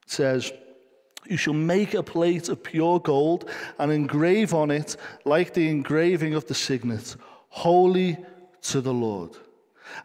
says, 0.07 0.51
You 1.27 1.37
shall 1.37 1.53
make 1.53 1.93
a 1.93 2.03
plate 2.03 2.49
of 2.49 2.63
pure 2.63 2.99
gold 2.99 3.49
and 3.79 3.91
engrave 3.91 4.53
on 4.53 4.71
it, 4.71 4.97
like 5.25 5.53
the 5.53 5.69
engraving 5.69 6.33
of 6.33 6.45
the 6.45 6.53
signet, 6.53 7.15
holy 7.49 8.17
to 8.63 8.81
the 8.81 8.93
Lord. 8.93 9.31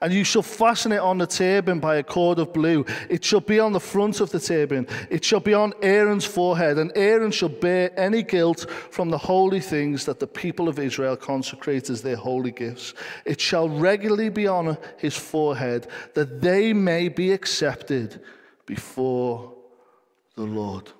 And 0.01 0.13
you 0.13 0.25
shall 0.25 0.43
fasten 0.43 0.93
it 0.93 1.01
on 1.01 1.19
the 1.19 1.27
turban 1.27 1.81
by 1.81 1.97
a 1.97 2.03
cord 2.03 2.39
of 2.39 2.53
blue. 2.53 2.85
It 3.09 3.25
shall 3.25 3.41
be 3.41 3.59
on 3.59 3.73
the 3.73 3.81
front 3.81 4.21
of 4.21 4.31
the 4.31 4.39
turban. 4.39 4.87
It 5.09 5.25
shall 5.25 5.41
be 5.41 5.55
on 5.55 5.73
Aaron's 5.83 6.25
forehead. 6.25 6.79
And 6.79 6.93
Aaron 6.95 7.31
shall 7.31 7.49
bear 7.49 7.91
any 7.99 8.23
guilt 8.23 8.67
from 8.91 9.11
the 9.11 9.19
holy 9.19 9.61
things 9.61 10.05
that 10.05 10.21
the 10.21 10.27
people 10.27 10.69
of 10.69 10.79
Israel 10.79 11.17
consecrate 11.17 11.91
as 11.91 12.03
their 12.03 12.17
holy 12.17 12.51
gifts. 12.51 12.95
It 13.25 13.41
shall 13.41 13.69
regularly 13.69 14.29
be 14.29 14.47
on 14.47 14.77
his 14.99 15.17
forehead, 15.17 15.87
that 16.15 16.41
they 16.41 16.73
may 16.73 17.09
be 17.09 17.33
accepted 17.33 18.21
before 18.67 19.55
the 20.37 20.45
Lord. 20.45 20.93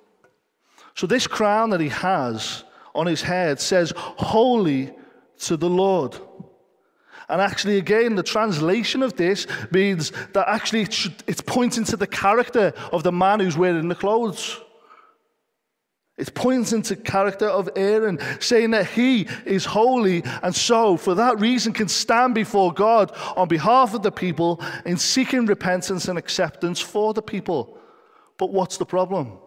So, 1.01 1.07
this 1.07 1.25
crown 1.25 1.71
that 1.71 1.79
he 1.79 1.89
has 1.89 2.63
on 2.93 3.07
his 3.07 3.23
head 3.23 3.59
says, 3.59 3.91
Holy 3.97 4.93
to 5.39 5.57
the 5.57 5.67
Lord. 5.67 6.15
And 7.27 7.41
actually, 7.41 7.79
again, 7.79 8.13
the 8.13 8.21
translation 8.21 9.01
of 9.01 9.15
this 9.15 9.47
means 9.71 10.11
that 10.33 10.47
actually 10.47 10.81
it's 11.25 11.41
pointing 11.41 11.85
to 11.85 11.97
the 11.97 12.05
character 12.05 12.71
of 12.91 13.01
the 13.01 13.11
man 13.11 13.39
who's 13.39 13.57
wearing 13.57 13.87
the 13.87 13.95
clothes. 13.95 14.61
It's 16.19 16.29
pointing 16.29 16.83
to 16.83 16.95
character 16.95 17.47
of 17.47 17.67
Aaron, 17.75 18.19
saying 18.39 18.69
that 18.69 18.85
he 18.85 19.27
is 19.43 19.65
holy 19.65 20.21
and 20.43 20.53
so, 20.53 20.97
for 20.97 21.15
that 21.15 21.39
reason, 21.39 21.73
can 21.73 21.87
stand 21.87 22.35
before 22.35 22.71
God 22.71 23.11
on 23.35 23.47
behalf 23.47 23.95
of 23.95 24.03
the 24.03 24.11
people 24.11 24.61
in 24.85 24.97
seeking 24.97 25.47
repentance 25.47 26.09
and 26.09 26.19
acceptance 26.19 26.79
for 26.79 27.15
the 27.15 27.23
people. 27.23 27.79
But 28.37 28.51
what's 28.53 28.77
the 28.77 28.85
problem? 28.85 29.39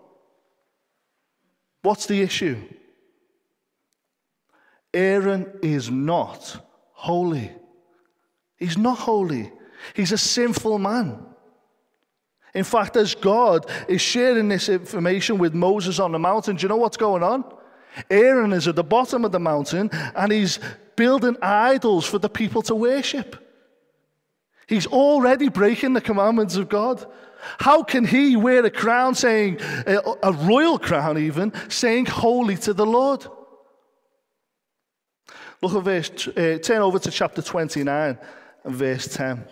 What's 1.84 2.06
the 2.06 2.22
issue? 2.22 2.56
Aaron 4.94 5.52
is 5.62 5.90
not 5.90 6.66
holy. 6.92 7.52
He's 8.56 8.78
not 8.78 8.98
holy. 8.98 9.52
He's 9.92 10.10
a 10.10 10.16
sinful 10.16 10.78
man. 10.78 11.26
In 12.54 12.64
fact, 12.64 12.96
as 12.96 13.14
God 13.14 13.70
is 13.86 14.00
sharing 14.00 14.48
this 14.48 14.70
information 14.70 15.36
with 15.36 15.52
Moses 15.52 15.98
on 15.98 16.12
the 16.12 16.18
mountain, 16.18 16.56
do 16.56 16.62
you 16.62 16.68
know 16.70 16.76
what's 16.76 16.96
going 16.96 17.22
on? 17.22 17.44
Aaron 18.08 18.54
is 18.54 18.66
at 18.66 18.76
the 18.76 18.82
bottom 18.82 19.26
of 19.26 19.32
the 19.32 19.38
mountain 19.38 19.90
and 19.92 20.32
he's 20.32 20.58
building 20.96 21.36
idols 21.42 22.06
for 22.06 22.18
the 22.18 22.30
people 22.30 22.62
to 22.62 22.74
worship. 22.74 23.36
He's 24.66 24.86
already 24.86 25.50
breaking 25.50 25.92
the 25.92 26.00
commandments 26.00 26.56
of 26.56 26.70
God. 26.70 27.04
How 27.58 27.82
can 27.82 28.04
he 28.04 28.36
wear 28.36 28.64
a 28.64 28.70
crown 28.70 29.14
saying, 29.14 29.60
a 29.86 30.32
royal 30.32 30.78
crown 30.78 31.18
even, 31.18 31.52
saying 31.68 32.06
holy 32.06 32.56
to 32.58 32.72
the 32.72 32.86
Lord? 32.86 33.26
Look 35.62 35.74
at 35.74 35.82
verse, 35.82 36.28
uh, 36.28 36.58
turn 36.62 36.82
over 36.82 36.98
to 36.98 37.10
chapter 37.10 37.40
29 37.40 38.18
and 38.64 38.74
verse 38.74 39.08
10. 39.08 39.44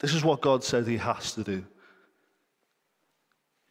This 0.00 0.14
is 0.14 0.24
what 0.24 0.40
God 0.40 0.64
said 0.64 0.86
he 0.86 0.96
has 0.96 1.34
to 1.34 1.44
do. 1.44 1.64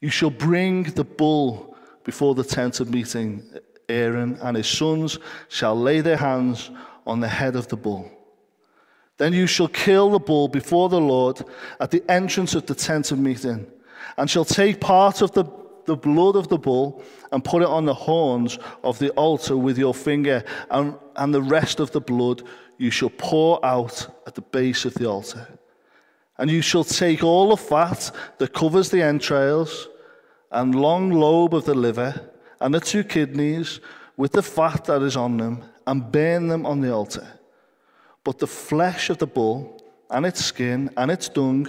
You 0.02 0.10
shall 0.10 0.30
bring 0.30 0.84
the 0.84 1.04
bull 1.04 1.76
before 2.04 2.36
the 2.36 2.44
tent 2.44 2.80
of 2.80 2.92
meeting. 2.92 3.44
Aaron 3.90 4.38
and 4.42 4.58
his 4.58 4.68
sons 4.68 5.18
shall 5.50 5.80
lay 5.80 6.02
their 6.02 6.18
hands 6.18 6.70
on 7.06 7.20
the 7.20 7.28
head 7.28 7.56
of 7.56 7.68
the 7.68 7.78
bull. 7.78 8.10
Then 9.24 9.32
you 9.32 9.48
shall 9.48 9.70
kill 9.70 10.10
the 10.10 10.20
bull 10.20 10.50
before 10.50 10.90
the 10.90 11.00
Lord 11.00 11.42
at 11.80 11.92
the 11.92 12.04
entrance 12.12 12.56
of 12.56 12.66
the 12.66 12.76
tent 12.76 13.10
of 13.10 13.20
meeting, 13.20 13.66
and 14.18 14.30
shall 14.30 14.44
take 14.44 14.82
part 14.82 15.22
of 15.22 15.32
the, 15.32 15.46
the 15.86 15.96
blood 15.96 16.36
of 16.36 16.50
the 16.50 16.58
bull 16.58 17.02
and 17.32 17.42
put 17.42 17.62
it 17.62 17.70
on 17.70 17.86
the 17.86 17.94
horns 17.94 18.60
of 18.84 19.00
the 19.00 19.12
altar 19.12 19.56
with 19.56 19.78
your 19.78 19.94
finger, 19.94 20.44
and, 20.72 20.96
and 21.16 21.34
the 21.34 21.42
rest 21.42 21.80
of 21.80 21.90
the 21.92 22.02
blood 22.02 22.44
you 22.78 22.92
shall 22.92 23.12
pour 23.12 23.66
out 23.66 24.14
at 24.28 24.36
the 24.36 24.42
base 24.42 24.84
of 24.84 24.94
the 24.96 25.08
altar. 25.08 25.48
And 26.38 26.52
you 26.52 26.62
shall 26.62 26.84
take 26.84 27.24
all 27.24 27.52
the 27.52 27.56
fat 27.56 28.12
that 28.40 28.52
covers 28.54 28.90
the 28.90 29.04
entrails, 29.04 29.88
and 30.52 30.76
long 30.76 31.12
lobe 31.12 31.56
of 31.56 31.64
the 31.64 31.76
liver, 31.76 32.30
and 32.60 32.74
the 32.74 32.82
two 32.82 33.06
kidneys, 33.06 33.80
with 34.18 34.34
the 34.34 34.44
fat 34.44 34.84
that 34.84 35.02
is 35.02 35.16
on 35.16 35.38
them, 35.38 35.64
and 35.88 36.12
burn 36.12 36.50
them 36.50 36.66
on 36.66 36.82
the 36.82 36.94
altar. 36.94 37.26
But 38.24 38.40
the 38.40 38.48
flesh 38.48 39.10
of 39.10 39.18
the 39.18 39.28
bull, 39.28 39.82
and 40.10 40.26
its 40.26 40.44
skin, 40.44 40.90
and 40.96 41.12
its 41.12 41.28
dung, 41.30 41.68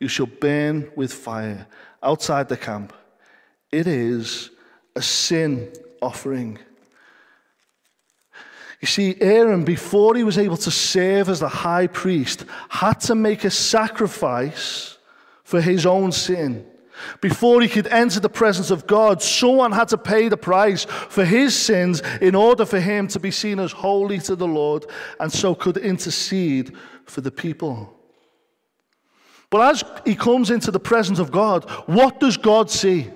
you 0.00 0.08
shall 0.08 0.26
burn 0.26 0.90
with 0.96 1.12
fire 1.12 1.66
outside 2.02 2.48
the 2.48 2.56
camp. 2.56 2.92
It 3.70 3.86
is 3.86 4.50
a 4.96 5.02
sin 5.02 5.72
offering. 6.00 6.58
You 8.80 8.88
see, 8.88 9.16
Aaron, 9.20 9.64
before 9.64 10.16
he 10.16 10.24
was 10.24 10.38
able 10.38 10.56
to 10.56 10.70
serve 10.70 11.28
as 11.28 11.38
the 11.38 11.48
high 11.48 11.86
priest, 11.86 12.44
had 12.68 12.98
to 13.02 13.14
make 13.14 13.44
a 13.44 13.50
sacrifice 13.50 14.98
for 15.44 15.60
his 15.60 15.86
own 15.86 16.10
sin. 16.10 16.66
Before 17.20 17.60
he 17.60 17.68
could 17.68 17.86
enter 17.86 18.20
the 18.20 18.28
presence 18.28 18.70
of 18.70 18.86
God, 18.86 19.22
someone 19.22 19.72
had 19.72 19.88
to 19.88 19.98
pay 19.98 20.28
the 20.28 20.36
price 20.36 20.84
for 20.84 21.24
his 21.24 21.56
sins 21.56 22.02
in 22.20 22.34
order 22.34 22.64
for 22.64 22.80
him 22.80 23.08
to 23.08 23.20
be 23.20 23.30
seen 23.30 23.58
as 23.58 23.72
holy 23.72 24.18
to 24.20 24.36
the 24.36 24.46
Lord 24.46 24.86
and 25.18 25.32
so 25.32 25.54
could 25.54 25.76
intercede 25.76 26.76
for 27.06 27.20
the 27.20 27.30
people. 27.30 27.98
But 29.50 29.70
as 29.70 29.84
he 30.04 30.14
comes 30.14 30.50
into 30.50 30.70
the 30.70 30.80
presence 30.80 31.18
of 31.18 31.30
God, 31.30 31.68
what 31.86 32.20
does 32.20 32.36
God 32.36 32.70
see? 32.70 33.10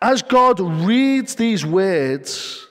As 0.00 0.22
God 0.22 0.60
reads 0.60 1.34
these 1.34 1.64
words, 1.64 2.66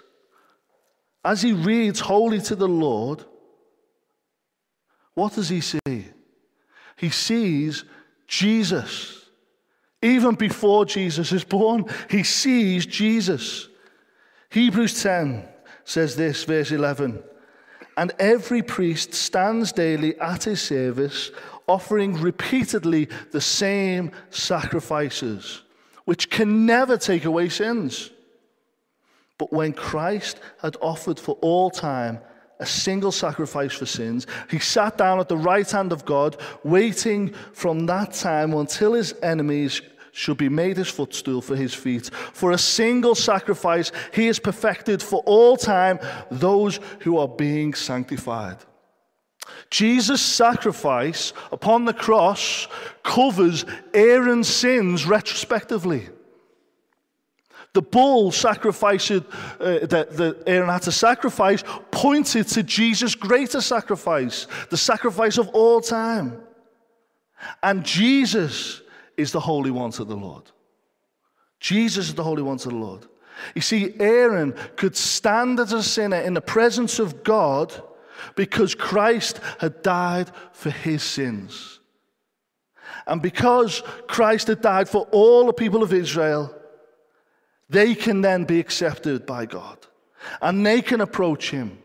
as 1.24 1.42
he 1.42 1.54
reads 1.54 2.00
Holy 2.00 2.40
to 2.42 2.56
the 2.56 2.68
Lord, 2.68 3.24
what 5.14 5.34
does 5.34 5.50
he 5.50 5.62
see? 5.62 6.06
He 6.98 7.10
sees 7.10 7.84
Jesus. 8.28 9.25
Even 10.06 10.36
before 10.36 10.86
Jesus 10.86 11.32
is 11.32 11.44
born, 11.44 11.86
he 12.12 12.22
sees 12.22 12.86
Jesus. 12.86 13.68
Hebrews 14.52 15.02
10 15.02 15.44
says 15.84 16.16
this, 16.16 16.44
verse 16.44 16.72
11 16.72 17.24
And 17.98 18.12
every 18.20 18.62
priest 18.62 19.16
stands 19.16 19.72
daily 19.72 20.16
at 20.20 20.44
his 20.44 20.62
service, 20.62 21.32
offering 21.68 22.22
repeatedly 22.22 23.10
the 23.32 23.42
same 23.42 24.12
sacrifices, 24.30 25.64
which 26.04 26.30
can 26.30 26.68
never 26.68 26.98
take 26.98 27.26
away 27.26 27.50
sins. 27.50 28.12
But 29.40 29.52
when 29.52 29.74
Christ 29.74 30.40
had 30.62 30.78
offered 30.82 31.20
for 31.20 31.36
all 31.42 31.72
time 31.72 32.20
a 32.60 32.66
single 32.68 33.12
sacrifice 33.12 33.74
for 33.74 33.88
sins, 33.88 34.28
he 34.52 34.60
sat 34.60 35.00
down 35.00 35.20
at 35.20 35.30
the 35.30 35.36
right 35.36 35.70
hand 35.70 35.92
of 35.92 36.06
God, 36.06 36.38
waiting 36.64 37.34
from 37.54 37.88
that 37.88 38.14
time 38.14 38.54
until 38.54 38.94
his 38.94 39.16
enemies 39.24 39.82
should 40.16 40.38
be 40.38 40.48
made 40.48 40.78
his 40.78 40.88
footstool 40.88 41.42
for 41.42 41.58
his 41.58 41.74
feet. 41.74 42.10
For 42.32 42.52
a 42.52 42.58
single 42.58 43.16
sacrifice, 43.16 43.92
he 44.14 44.28
has 44.28 44.40
perfected 44.40 45.04
for 45.04 45.22
all 45.26 45.58
time 45.58 46.00
those 46.32 46.80
who 47.02 47.18
are 47.18 47.28
being 47.28 47.74
sanctified. 47.74 48.58
Jesus' 49.70 50.22
sacrifice 50.22 51.34
upon 51.52 51.84
the 51.84 51.94
cross 51.94 52.70
covers 53.04 53.66
Aaron's 53.94 54.48
sins 54.48 55.06
retrospectively. 55.06 56.08
The 57.74 57.82
bull 57.82 58.32
sacrifice 58.32 59.12
uh, 59.12 59.20
that, 59.60 60.16
that 60.16 60.44
Aaron 60.48 60.70
had 60.70 60.84
to 60.84 60.94
sacrifice 60.94 61.62
pointed 61.92 62.48
to 62.48 62.64
Jesus' 62.64 63.16
greater 63.16 63.60
sacrifice, 63.60 64.48
the 64.70 64.78
sacrifice 64.78 65.38
of 65.38 65.50
all 65.50 65.82
time. 65.82 66.42
And 67.62 67.84
Jesus 67.84 68.82
is 69.18 69.32
the 69.32 69.40
Holy 69.40 69.72
ones 69.72 70.00
of 70.00 70.08
the 70.08 70.16
Lord. 70.16 70.44
Jesus 71.60 72.10
is 72.10 72.16
the 72.16 72.24
Holy 72.24 72.44
ones 72.44 72.66
of 72.66 72.74
the 72.74 72.78
Lord. 72.78 73.06
You 73.54 73.62
see, 73.62 73.94
Aaron 74.00 74.54
could 74.76 74.96
stand 74.96 75.60
as 75.60 75.74
a 75.74 75.84
sinner 75.84 76.18
in 76.18 76.34
the 76.34 76.42
presence 76.42 77.00
of 77.00 77.24
God 77.24 77.74
because 78.36 78.76
Christ 78.76 79.40
had 79.60 79.82
died 79.82 80.32
for 80.54 80.70
his 80.70 81.04
sins. 81.04 81.80
And 83.08 83.22
because 83.22 83.84
Christ 84.08 84.48
had 84.48 84.62
died 84.62 84.90
for 84.90 85.08
all 85.12 85.46
the 85.46 85.54
people 85.54 85.84
of 85.84 85.94
Israel, 85.94 86.54
they 87.70 87.94
can 87.96 88.22
then 88.22 88.46
be 88.46 88.60
accepted 88.60 89.26
by 89.26 89.46
God. 89.46 89.78
And 90.42 90.66
they 90.66 90.82
can 90.82 91.02
approach 91.02 91.52
him, 91.52 91.78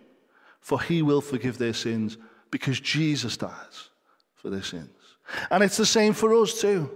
for 0.60 0.80
he 0.80 1.02
will 1.02 1.20
forgive 1.20 1.58
their 1.58 1.74
sins 1.74 2.16
because 2.50 2.80
Jesus 2.80 3.36
dies 3.36 3.90
for 4.34 4.50
their 4.50 4.62
sins. 4.62 4.88
And 5.50 5.62
it's 5.62 5.76
the 5.76 5.86
same 5.86 6.12
for 6.12 6.34
us 6.34 6.60
too. 6.60 6.90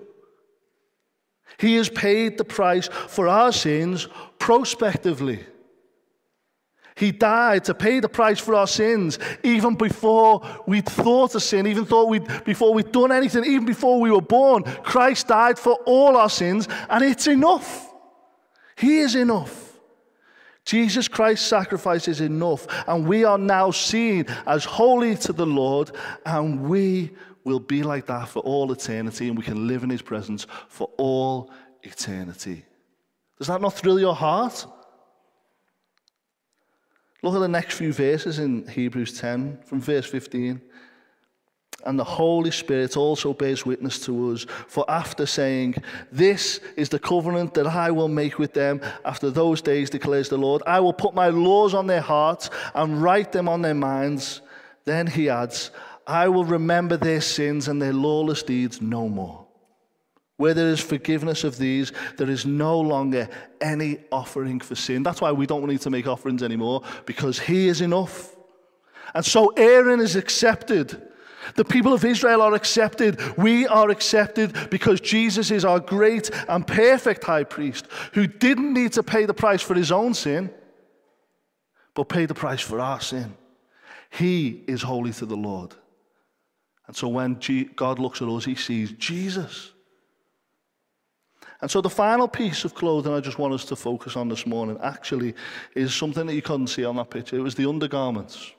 He 1.59 1.77
has 1.77 1.89
paid 1.89 2.39
the 2.39 2.45
price 2.45 2.89
for 2.89 3.29
our 3.29 3.53
sins 3.53 4.09
prospectively. 4.39 5.45
He 6.97 7.11
died 7.11 7.65
to 7.65 7.75
pay 7.75 7.99
the 7.99 8.09
price 8.09 8.39
for 8.39 8.55
our 8.55 8.69
sins, 8.69 9.19
even 9.43 9.75
before 9.75 10.43
we'd 10.67 10.89
thought 10.89 11.35
of 11.35 11.43
sin, 11.43 11.67
even 11.67 11.85
thought 11.85 12.09
we'd, 12.09 12.45
before 12.45 12.73
we'd 12.73 12.93
done 12.93 13.11
anything, 13.11 13.45
even 13.45 13.65
before 13.65 14.01
we 14.01 14.13
were 14.13 14.21
born. 14.21 14.63
Christ 14.63 15.27
died 15.27 15.59
for 15.59 15.75
all 15.87 16.17
our 16.17 16.31
sins, 16.31 16.69
and 16.89 17.03
it's 17.03 17.27
enough. 17.27 17.93
He 18.77 18.99
is 18.99 19.17
enough. 19.17 19.73
Jesus 20.65 21.09
Christ's 21.09 21.47
sacrifice 21.47 22.07
is 22.07 22.21
enough, 22.21 22.67
and 22.87 23.07
we 23.07 23.25
are 23.25 23.39
now 23.39 23.73
seen 23.73 24.27
as 24.47 24.65
holy 24.65 25.17
to 25.17 25.33
the 25.33 25.47
Lord, 25.47 25.91
and 26.25 26.63
we 26.63 27.11
will 27.45 27.61
be 27.61 27.83
like 27.83 28.07
that 28.07 28.29
for 28.29 28.41
all 28.41 28.73
eternity, 28.73 29.29
and 29.29 29.37
we 29.37 29.45
can 29.45 29.69
live 29.69 29.85
in 29.85 29.91
His 29.91 30.03
presence 30.03 30.47
for 30.69 30.91
all 30.97 31.51
eternity. 31.83 32.65
Does 33.39 33.49
that 33.49 33.61
not 33.61 33.75
thrill 33.75 34.01
your 34.01 34.15
heart? 34.15 34.67
Look 37.23 37.35
at 37.35 37.41
the 37.41 37.49
next 37.49 37.77
few 37.77 37.93
verses 37.93 38.39
in 38.39 38.67
Hebrews 38.69 39.19
10, 39.19 39.61
from 39.65 39.81
verse 39.81 40.07
15. 40.07 40.61
And 41.87 41.99
the 41.99 42.05
Holy 42.05 42.51
Spirit 42.51 42.97
also 42.97 43.35
bears 43.35 43.67
witness 43.67 43.99
to 44.07 44.33
us. 44.33 44.47
For 44.69 44.85
after 44.89 45.27
saying, 45.27 45.77
This 46.11 46.61
is 46.77 46.89
the 46.89 46.99
covenant 46.99 47.55
that 47.55 47.67
I 47.67 47.91
will 47.91 48.09
make 48.09 48.39
with 48.39 48.55
them 48.55 48.81
after 49.05 49.31
those 49.31 49.61
days, 49.61 49.91
declares 49.91 50.29
the 50.29 50.39
Lord, 50.39 50.63
I 50.67 50.81
will 50.81 50.93
put 50.93 51.15
my 51.15 51.29
laws 51.29 51.75
on 51.75 51.87
their 51.87 52.01
hearts 52.01 52.49
and 52.75 53.03
write 53.03 53.33
them 53.33 53.49
on 53.49 53.63
their 53.63 53.75
minds. 53.75 54.41
Then 54.85 55.07
he 55.07 55.29
adds, 55.29 55.71
I 56.07 56.29
will 56.29 56.45
remember 56.45 56.97
their 56.97 57.21
sins 57.21 57.69
and 57.69 57.81
their 57.81 57.93
lawless 57.93 58.43
deeds 58.43 58.81
no 58.83 59.09
more. 59.09 59.47
Where 60.37 60.55
there 60.55 60.69
is 60.69 60.81
forgiveness 60.81 61.45
of 61.45 61.59
these, 61.59 61.93
there 62.17 62.29
is 62.29 62.45
no 62.45 62.81
longer 62.81 63.29
any 63.61 63.99
offering 64.11 64.61
for 64.61 64.75
sin. 64.75 65.03
That's 65.03 65.21
why 65.21 65.33
we 65.33 65.47
don't 65.47 65.67
need 65.67 65.81
to 65.83 65.91
make 65.91 66.09
offerings 66.09 66.43
anymore, 66.43 66.83
because 67.07 67.39
He 67.39 67.69
is 67.69 67.81
enough. 67.81 68.35
And 69.15 69.25
so 69.25 69.49
Aaron 69.51 70.01
is 70.01 70.17
accepted. 70.17 71.01
The 71.55 71.65
people 71.65 71.93
of 71.93 72.05
Israel 72.05 72.43
are 72.43 72.55
accepted. 72.55 73.21
We 73.37 73.67
are 73.69 73.91
accepted 73.91 74.71
because 74.71 75.01
Jesus 75.01 75.51
is 75.51 75.65
our 75.65 75.79
great 75.79 76.31
and 76.49 76.67
perfect 76.67 77.23
high 77.23 77.45
priest 77.45 77.87
who 78.13 78.27
didn't 78.27 78.73
need 78.73 78.93
to 78.95 79.03
pay 79.03 79.27
the 79.27 79.35
price 79.35 79.63
for 79.63 79.75
his 79.75 79.93
own 79.93 80.15
sin, 80.15 80.51
but 81.95 82.09
paid 82.09 82.27
the 82.27 82.35
price 82.35 82.61
for 82.61 82.81
our 82.81 83.01
sin. 83.01 83.37
He 84.11 84.65
is 84.67 84.83
holy 84.83 85.13
to 85.13 85.27
the 85.27 85.37
Lord. 85.37 85.75
And 86.87 86.97
so 86.97 87.09
when 87.09 87.39
God 87.77 87.99
looks 87.99 88.21
at 88.21 88.29
us, 88.29 88.45
he 88.45 88.55
sees 88.55 88.93
Jesus. 88.93 89.73
And 91.61 91.71
so 91.71 91.81
the 91.81 91.91
final 91.91 92.29
piece 92.29 92.65
of 92.65 92.75
clothing 92.75 93.13
I 93.13 93.21
just 93.21 93.39
want 93.39 93.55
us 93.55 93.65
to 93.67 93.77
focus 93.77 94.17
on 94.17 94.29
this 94.29 94.47
morning 94.47 94.79
actually 94.83 95.35
is 95.75 95.95
something 95.95 96.27
that 96.27 96.35
you 96.35 96.43
couldn't 96.43 96.67
see 96.67 96.85
on 96.85 96.97
that 96.97 97.09
picture. 97.09 97.37
It 97.37 97.43
was 97.43 97.55
the 97.55 97.67
undergarments, 97.67 98.53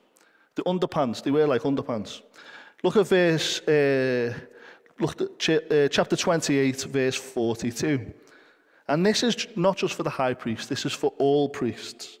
the 0.56 0.64
underpants. 0.64 1.22
They 1.22 1.30
wear 1.30 1.46
like 1.46 1.62
underpants. 1.62 2.22
Look 2.82 2.96
at 2.96 3.06
verse, 3.06 3.60
uh, 3.60 4.34
look 4.98 5.20
at 5.20 5.38
ch 5.38 5.50
uh, 5.50 5.88
chapter 5.88 6.16
28, 6.16 6.82
verse 6.82 7.14
42. 7.14 8.12
And 8.88 9.04
this 9.04 9.22
is 9.22 9.46
not 9.56 9.76
just 9.76 9.94
for 9.94 10.02
the 10.02 10.10
high 10.10 10.34
priest, 10.34 10.68
this 10.68 10.84
is 10.84 10.92
for 10.92 11.12
all 11.18 11.48
priests. 11.48 12.18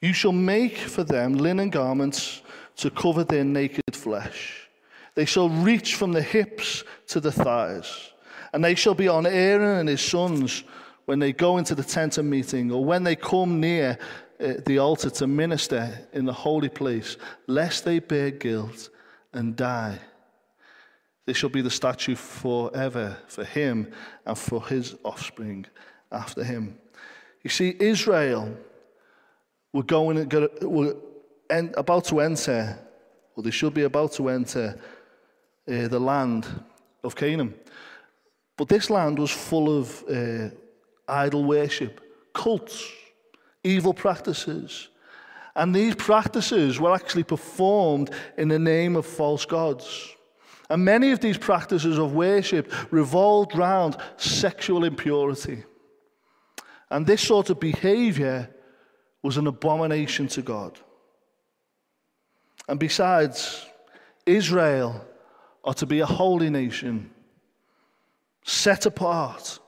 You 0.00 0.12
shall 0.12 0.32
make 0.32 0.76
for 0.76 1.04
them 1.04 1.34
linen 1.34 1.70
garments 1.70 2.42
to 2.82 2.90
cover 2.90 3.24
their 3.24 3.44
naked 3.44 3.94
flesh. 3.94 4.68
They 5.14 5.24
shall 5.24 5.48
reach 5.48 5.94
from 5.94 6.12
the 6.12 6.22
hips 6.22 6.84
to 7.08 7.20
the 7.20 7.32
thighs 7.32 8.12
and 8.52 8.62
they 8.64 8.74
shall 8.74 8.94
be 8.94 9.08
on 9.08 9.24
Aaron 9.24 9.78
and 9.78 9.88
his 9.88 10.00
sons 10.00 10.64
when 11.04 11.18
they 11.18 11.32
go 11.32 11.58
into 11.58 11.74
the 11.74 11.84
tent 11.84 12.18
of 12.18 12.24
meeting 12.24 12.72
or 12.72 12.84
when 12.84 13.04
they 13.04 13.16
come 13.16 13.60
near 13.60 13.98
uh, 14.40 14.54
the 14.66 14.78
altar 14.78 15.10
to 15.10 15.26
minister 15.26 16.08
in 16.12 16.24
the 16.24 16.32
holy 16.32 16.68
place, 16.68 17.16
lest 17.46 17.84
they 17.84 18.00
bear 18.00 18.30
guilt 18.30 18.90
and 19.32 19.56
die. 19.56 19.98
They 21.26 21.32
shall 21.32 21.50
be 21.50 21.62
the 21.62 21.70
statute 21.70 22.18
forever 22.18 23.16
for 23.28 23.44
him 23.44 23.92
and 24.26 24.36
for 24.36 24.66
his 24.66 24.96
offspring 25.04 25.66
after 26.10 26.42
him. 26.42 26.78
You 27.44 27.50
see, 27.50 27.76
Israel 27.78 28.56
were 29.72 29.84
going, 29.84 30.28
were 30.62 30.96
about 31.76 32.04
to 32.06 32.20
enter, 32.20 32.78
or 33.36 33.42
they 33.42 33.50
should 33.50 33.74
be 33.74 33.82
about 33.82 34.12
to 34.12 34.28
enter 34.28 34.78
uh, 35.68 35.88
the 35.88 36.00
land 36.00 36.46
of 37.04 37.14
Canaan. 37.14 37.54
But 38.56 38.68
this 38.68 38.90
land 38.90 39.18
was 39.18 39.30
full 39.30 39.78
of 39.78 40.04
uh, 40.08 40.50
idol 41.08 41.44
worship, 41.44 42.00
cults, 42.32 42.90
evil 43.64 43.94
practices. 43.94 44.88
And 45.54 45.74
these 45.74 45.94
practices 45.94 46.80
were 46.80 46.94
actually 46.94 47.24
performed 47.24 48.10
in 48.38 48.48
the 48.48 48.58
name 48.58 48.96
of 48.96 49.06
false 49.06 49.44
gods. 49.44 50.16
And 50.70 50.84
many 50.84 51.10
of 51.12 51.20
these 51.20 51.36
practices 51.36 51.98
of 51.98 52.14
worship 52.14 52.72
revolved 52.90 53.54
around 53.54 53.96
sexual 54.16 54.84
impurity. 54.84 55.64
And 56.90 57.06
this 57.06 57.20
sort 57.20 57.50
of 57.50 57.60
behavior 57.60 58.48
was 59.22 59.36
an 59.36 59.46
abomination 59.46 60.28
to 60.28 60.42
God. 60.42 60.78
And 62.72 62.80
besides, 62.80 63.66
Israel 64.24 65.04
are 65.62 65.74
to 65.74 65.84
be 65.84 66.00
a 66.00 66.06
holy 66.06 66.48
nation 66.48 67.10
set 68.44 68.86
apart. 68.86 69.58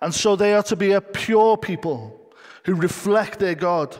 And 0.00 0.14
so 0.14 0.36
they 0.36 0.54
are 0.54 0.62
to 0.62 0.76
be 0.76 0.92
a 0.92 1.00
pure 1.00 1.56
people 1.56 2.30
who 2.64 2.76
reflect 2.76 3.40
their 3.40 3.56
God. 3.56 3.96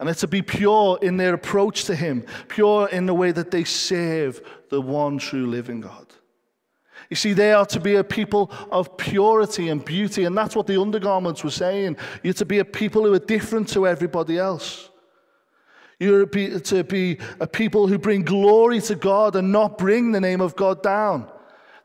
And 0.00 0.08
they're 0.08 0.16
to 0.16 0.26
be 0.26 0.42
pure 0.42 0.98
in 1.00 1.16
their 1.16 1.34
approach 1.34 1.84
to 1.84 1.94
Him, 1.94 2.26
pure 2.48 2.88
in 2.88 3.06
the 3.06 3.14
way 3.14 3.30
that 3.30 3.52
they 3.52 3.62
serve 3.62 4.40
the 4.70 4.80
one 4.80 5.18
true 5.18 5.46
living 5.46 5.80
God. 5.80 6.08
You 7.08 7.14
see, 7.14 7.34
they 7.34 7.52
are 7.52 7.66
to 7.66 7.78
be 7.78 7.94
a 7.94 8.02
people 8.02 8.50
of 8.72 8.96
purity 8.96 9.68
and 9.68 9.84
beauty, 9.84 10.24
and 10.24 10.36
that's 10.36 10.56
what 10.56 10.66
the 10.66 10.80
undergarments 10.80 11.44
were 11.44 11.50
saying. 11.50 11.98
You're 12.24 12.34
to 12.34 12.44
be 12.44 12.58
a 12.58 12.64
people 12.64 13.04
who 13.04 13.14
are 13.14 13.20
different 13.20 13.68
to 13.68 13.86
everybody 13.86 14.38
else. 14.38 14.88
You're 16.02 16.26
to 16.26 16.82
be 16.82 17.18
a 17.38 17.46
people 17.46 17.86
who 17.86 17.96
bring 17.96 18.22
glory 18.22 18.80
to 18.80 18.96
God 18.96 19.36
and 19.36 19.52
not 19.52 19.78
bring 19.78 20.10
the 20.10 20.20
name 20.20 20.40
of 20.40 20.56
God 20.56 20.82
down. 20.82 21.30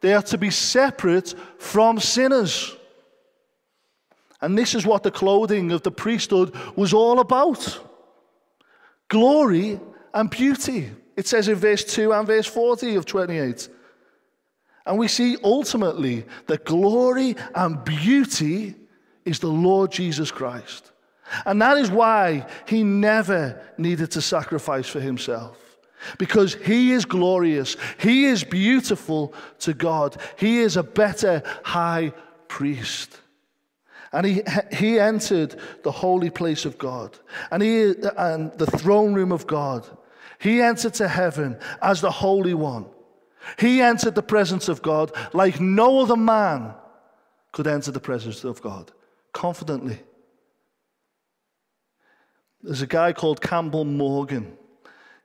They 0.02 0.12
are 0.16 0.24
to 0.24 0.40
be 0.40 0.50
separate 0.50 1.36
from 1.60 2.00
sinners. 2.00 2.76
And 4.42 4.58
this 4.58 4.74
is 4.74 4.88
what 4.88 5.04
the 5.04 5.12
clothing 5.12 5.72
of 5.72 5.84
the 5.84 5.92
priesthood 5.92 6.56
was 6.76 6.96
all 6.96 7.20
about 7.20 7.80
glory 9.08 9.80
and 10.16 10.32
beauty. 10.32 10.90
It 11.16 11.28
says 11.28 11.48
in 11.48 11.56
verse 11.56 11.84
2 11.84 12.12
and 12.12 12.26
verse 12.26 12.48
40 12.48 12.96
of 12.96 13.06
28. 13.06 13.70
And 14.88 14.98
we 14.98 15.08
see 15.08 15.38
ultimately 15.44 16.26
that 16.48 16.66
glory 16.66 17.36
and 17.54 17.86
beauty 17.86 18.74
is 19.26 19.38
the 19.38 19.48
Lord 19.48 19.92
Jesus 19.92 20.32
Christ. 20.32 20.92
And 21.46 21.62
that 21.62 21.78
is 21.78 21.92
why 21.92 22.46
he 22.68 22.84
never 22.84 23.62
needed 23.78 24.12
to 24.12 24.22
sacrifice 24.22 24.88
for 24.88 25.00
himself. 25.00 25.58
Because 26.18 26.56
he 26.56 26.92
is 26.92 27.06
glorious, 27.06 27.76
he 28.00 28.26
is 28.26 28.44
beautiful 28.44 29.34
to 29.60 29.74
God, 29.74 30.18
he 30.38 30.60
is 30.60 30.78
a 30.78 30.84
better 30.84 31.42
high 31.64 32.14
priest. 32.48 33.20
And 34.14 34.26
he, 34.26 34.42
he 34.72 35.00
entered 35.00 35.60
the 35.84 35.92
holy 35.92 36.30
place 36.30 36.66
of 36.66 36.78
God 36.78 37.18
and, 37.52 37.62
he, 37.62 37.94
and 38.18 38.58
the 38.58 38.66
throne 38.66 39.14
room 39.14 39.32
of 39.32 39.48
God. 39.48 39.86
He 40.40 40.62
entered 40.62 40.94
to 40.96 41.08
heaven 41.08 41.58
as 41.82 42.00
the 42.00 42.12
Holy 42.12 42.54
One. 42.54 42.86
He 43.60 43.82
entered 43.82 44.16
the 44.16 44.24
presence 44.24 44.70
of 44.70 44.82
God 44.82 45.12
like 45.34 45.60
no 45.60 46.00
other 46.00 46.16
man 46.16 46.74
could 47.52 47.68
enter 47.68 47.92
the 47.92 48.00
presence 48.00 48.44
of 48.44 48.62
God 48.62 48.92
confidently. 49.34 50.00
There's 52.62 52.82
a 52.82 52.88
guy 52.88 53.14
called 53.14 53.42
Campbell 53.42 53.86
Morgan. 53.86 54.58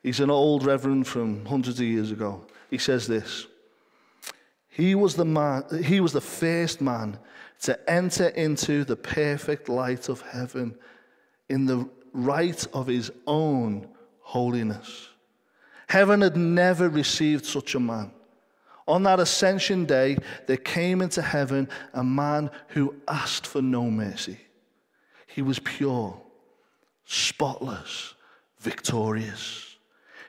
He's 0.03 0.21
an 0.21 0.31
old 0.31 0.65
reverend 0.67 1.07
from 1.07 1.45
hundreds 1.47 1.79
of 1.79 1.87
years 1.87 2.11
ago. 2.11 2.45
He 2.71 2.79
says 2.79 3.07
this 3.07 3.47
He 4.69 4.95
was 4.95 5.15
the, 5.15 5.25
man, 5.25 5.65
he 5.85 6.01
was 6.01 6.13
the 6.13 6.21
first 6.21 6.81
man 6.81 7.19
to 7.63 7.91
enter 7.91 8.29
into 8.29 8.85
the 8.85 8.97
perfect 8.97 9.69
light 9.69 10.09
of 10.09 10.21
heaven 10.23 10.75
in 11.49 11.67
the 11.67 11.89
right 12.13 12.67
of 12.73 12.87
his 12.87 13.11
own 13.27 13.89
holiness. 14.21 15.09
Heaven 15.89 16.23
had 16.23 16.37
never 16.37 16.89
received 16.89 17.45
such 17.45 17.75
a 17.75 17.81
man. 17.81 18.13
On 18.89 19.03
that 19.05 19.21
ascension 19.21 19.85
day, 19.85 20.17
there 20.47 20.57
came 20.57 21.03
into 21.03 21.23
heaven 21.23 21.69
a 21.93 22.03
man 22.03 22.51
who 22.69 22.95
asked 23.07 23.47
for 23.47 23.63
no 23.63 23.91
mercy. 23.91 24.41
He 25.27 25.43
was 25.43 25.59
pure, 25.59 26.21
spotless, 27.05 28.15
victorious. 28.59 29.77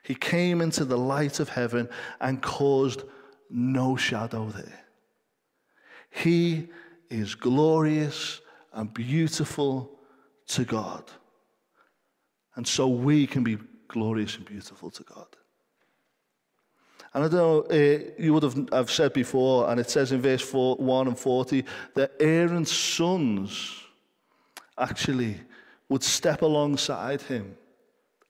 He 0.03 0.15
came 0.15 0.61
into 0.61 0.85
the 0.85 0.97
light 0.97 1.39
of 1.39 1.49
heaven 1.49 1.87
and 2.19 2.41
caused 2.41 3.03
no 3.49 3.95
shadow 3.95 4.49
there. 4.49 4.79
He 6.09 6.67
is 7.09 7.35
glorious 7.35 8.41
and 8.73 8.93
beautiful 8.93 9.91
to 10.47 10.65
God. 10.65 11.03
And 12.55 12.67
so 12.67 12.87
we 12.87 13.25
can 13.25 13.43
be 13.43 13.57
glorious 13.87 14.35
and 14.35 14.45
beautiful 14.45 14.91
to 14.91 15.03
God. 15.03 15.27
And 17.13 17.23
I 17.23 17.27
don't 17.27 17.37
know, 17.37 17.61
uh, 17.61 18.11
you 18.17 18.33
would 18.33 18.43
have 18.43 18.67
I've 18.71 18.91
said 18.91 19.13
before, 19.13 19.69
and 19.69 19.79
it 19.79 19.89
says 19.89 20.11
in 20.11 20.21
verse 20.21 20.41
4, 20.41 20.77
1 20.77 21.07
and 21.07 21.17
40, 21.17 21.63
that 21.93 22.13
Aaron's 22.19 22.71
sons 22.71 23.71
actually 24.77 25.39
would 25.93 26.01
step 26.01 26.41
alongside 26.41 27.21
him 27.21 27.55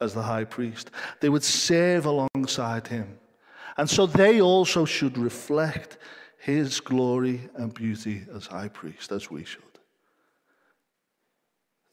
as 0.02 0.14
the 0.14 0.22
high 0.22 0.44
priest. 0.44 0.92
They 1.22 1.30
would 1.30 1.46
serve 1.46 2.06
alongside 2.06 2.88
him. 2.88 3.18
And 3.78 3.90
so 3.90 4.06
they 4.06 4.42
also 4.42 4.84
should 4.84 5.18
reflect 5.18 5.98
his 6.40 6.82
glory 6.82 7.50
and 7.56 7.74
beauty 7.74 8.26
as 8.36 8.48
high 8.48 8.68
priest, 8.68 9.14
as 9.14 9.32
we 9.32 9.46
should. 9.46 9.64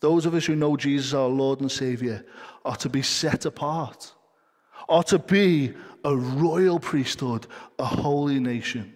Those 0.01 0.27
of 0.27 0.35
us 0.35 0.45
who 0.45 0.57
know 0.57 0.77
Jesus, 0.77 1.15
our 1.15 1.29
Lord 1.29 1.61
and 1.61 1.71
Savior, 1.71 2.27
are 2.65 2.77
to 2.79 2.89
be 2.89 3.03
set 3.03 3.45
apart, 3.45 4.13
are 4.89 5.05
to 5.05 5.21
be 5.21 5.73
a 6.05 6.17
royal 6.17 6.81
priesthood, 6.81 7.47
a 7.79 7.85
holy 7.85 8.41
nation. 8.41 8.93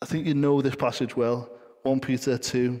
I 0.00 0.06
think 0.06 0.26
you 0.26 0.32
know 0.32 0.62
this 0.62 0.74
passage 0.74 1.14
well. 1.14 1.50
1 1.82 2.00
Peter 2.00 2.38
2. 2.38 2.80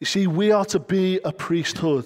You 0.00 0.06
see, 0.06 0.26
we 0.26 0.52
are 0.52 0.64
to 0.66 0.78
be 0.78 1.20
a 1.24 1.32
priesthood. 1.32 2.04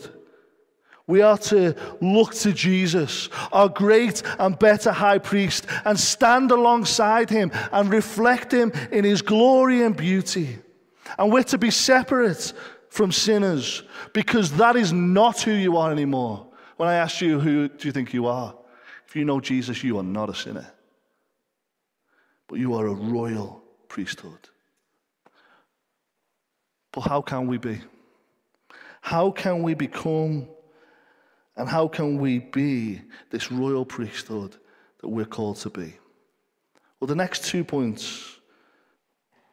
We 1.06 1.22
are 1.22 1.38
to 1.38 1.74
look 2.00 2.34
to 2.34 2.52
Jesus, 2.52 3.28
our 3.50 3.68
great 3.68 4.22
and 4.38 4.56
better 4.56 4.92
high 4.92 5.18
priest, 5.18 5.66
and 5.84 5.98
stand 5.98 6.52
alongside 6.52 7.30
him 7.30 7.50
and 7.72 7.90
reflect 7.90 8.52
him 8.52 8.70
in 8.92 9.02
his 9.02 9.22
glory 9.22 9.82
and 9.82 9.96
beauty. 9.96 10.58
And 11.18 11.32
we're 11.32 11.42
to 11.44 11.58
be 11.58 11.72
separate 11.72 12.52
from 12.90 13.10
sinners 13.10 13.82
because 14.12 14.52
that 14.52 14.76
is 14.76 14.92
not 14.92 15.40
who 15.40 15.52
you 15.52 15.76
are 15.76 15.90
anymore. 15.90 16.46
When 16.76 16.88
I 16.88 16.94
ask 16.94 17.20
you, 17.20 17.40
who 17.40 17.68
do 17.68 17.88
you 17.88 17.92
think 17.92 18.14
you 18.14 18.26
are? 18.26 18.54
If 19.08 19.16
you 19.16 19.24
know 19.24 19.40
Jesus, 19.40 19.82
you 19.82 19.98
are 19.98 20.04
not 20.04 20.30
a 20.30 20.34
sinner, 20.34 20.72
but 22.46 22.60
you 22.60 22.74
are 22.74 22.86
a 22.86 22.94
royal 22.94 23.64
priesthood. 23.88 24.49
But 26.92 27.02
how 27.02 27.22
can 27.22 27.46
we 27.46 27.58
be? 27.58 27.80
How 29.00 29.30
can 29.30 29.62
we 29.62 29.74
become 29.74 30.48
and 31.56 31.68
how 31.68 31.88
can 31.88 32.18
we 32.18 32.38
be 32.38 33.02
this 33.30 33.50
royal 33.52 33.84
priesthood 33.84 34.56
that 35.00 35.08
we're 35.08 35.24
called 35.24 35.56
to 35.58 35.70
be? 35.70 35.94
Well, 36.98 37.08
the 37.08 37.14
next 37.14 37.44
two 37.44 37.64
points 37.64 38.36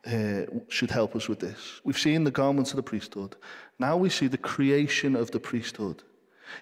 uh, 0.05 0.43
should 0.69 0.91
help 0.91 1.15
us 1.15 1.27
with 1.27 1.39
this. 1.39 1.81
We've 1.83 1.97
seen 1.97 2.23
the 2.23 2.31
garments 2.31 2.71
of 2.71 2.77
the 2.77 2.83
priesthood. 2.83 3.35
Now 3.79 3.97
we 3.97 4.09
see 4.09 4.27
the 4.27 4.37
creation 4.37 5.15
of 5.15 5.31
the 5.31 5.39
priesthood. 5.39 6.03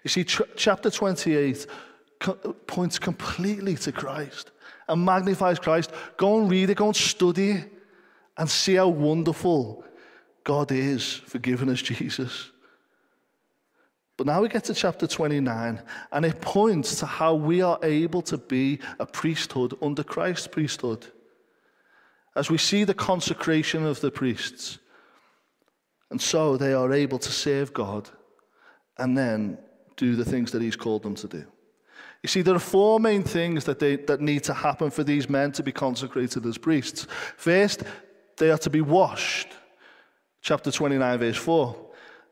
You 0.04 0.10
see, 0.10 0.24
ch- 0.24 0.42
chapter 0.56 0.90
28 0.90 1.68
co- 2.20 2.34
points 2.66 2.98
completely 2.98 3.76
to 3.76 3.92
Christ 3.92 4.52
and 4.88 5.06
magnifies 5.06 5.60
Christ. 5.60 5.92
Go 6.18 6.40
and 6.40 6.50
read 6.50 6.70
it, 6.70 6.78
go 6.78 6.88
and 6.88 6.96
study 6.96 7.52
it, 7.52 7.72
and 8.38 8.50
see 8.50 8.76
how 8.76 8.88
wonderful 8.88 9.84
God 10.46 10.72
is 10.72 11.12
for 11.12 11.40
giving 11.40 11.70
us 11.70 11.82
Jesus. 11.82 12.52
But 14.16 14.28
now 14.28 14.42
we 14.42 14.48
get 14.48 14.64
to 14.66 14.74
chapter 14.74 15.08
29, 15.08 15.82
and 16.12 16.26
it 16.26 16.40
points 16.40 17.00
to 17.00 17.06
how 17.06 17.34
we 17.34 17.62
are 17.62 17.80
able 17.84 18.22
to 18.22 18.38
be 18.38 18.80
a 18.98 19.06
priesthood 19.06 19.74
under 19.82 20.04
Christ's 20.04 20.48
priesthood. 20.48 21.06
As 22.36 22.50
we 22.50 22.58
see 22.58 22.86
the 22.86 22.94
consecration 22.94 23.86
of 23.86 24.00
the 24.00 24.12
priests, 24.12 24.78
and 26.12 26.22
so 26.22 26.56
they 26.56 26.74
are 26.74 26.94
able 26.94 27.20
to 27.20 27.32
serve 27.32 27.74
God 27.74 28.08
and 28.98 29.18
then 29.18 29.58
do 29.98 30.16
the 30.16 30.24
things 30.24 30.52
that 30.52 30.62
He's 30.62 30.76
called 30.76 31.04
them 31.04 31.16
to 31.16 31.28
do. 31.28 31.44
You 32.22 32.30
see, 32.30 32.42
there 32.42 32.56
are 32.56 32.60
four 32.60 33.00
main 33.00 33.24
things 33.24 33.66
that, 33.66 33.80
they, 33.80 33.96
that 33.98 34.22
need 34.22 34.44
to 34.44 34.54
happen 34.54 34.92
for 34.92 35.04
these 35.04 35.30
men 35.30 35.52
to 35.54 35.64
be 35.64 35.72
consecrated 35.72 36.46
as 36.46 36.58
priests. 36.58 37.08
First, 37.36 37.84
they 38.38 38.52
are 38.52 38.58
to 38.60 38.70
be 38.70 38.82
washed 38.82 39.50
chapter 40.46 40.70
29, 40.70 41.18
verse 41.18 41.38
4. 41.38 41.76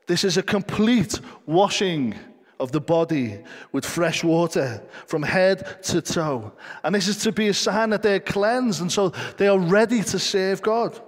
This 0.06 0.22
is 0.22 0.36
a 0.36 0.42
complete 0.42 1.18
washing 1.46 2.14
of 2.60 2.70
the 2.70 2.80
body 2.80 3.40
with 3.72 3.84
fresh 3.84 4.22
water 4.22 4.80
from 5.08 5.20
head 5.20 5.82
to 5.82 6.00
toe. 6.00 6.52
And 6.84 6.94
this 6.94 7.08
is 7.08 7.16
to 7.24 7.32
be 7.32 7.48
a 7.48 7.54
sign 7.54 7.90
that 7.90 8.04
they're 8.04 8.20
cleansed 8.20 8.80
and 8.80 8.92
so 8.92 9.08
they 9.36 9.48
are 9.48 9.58
ready 9.58 10.00
to 10.04 10.18
serve 10.20 10.62
God. 10.62 11.00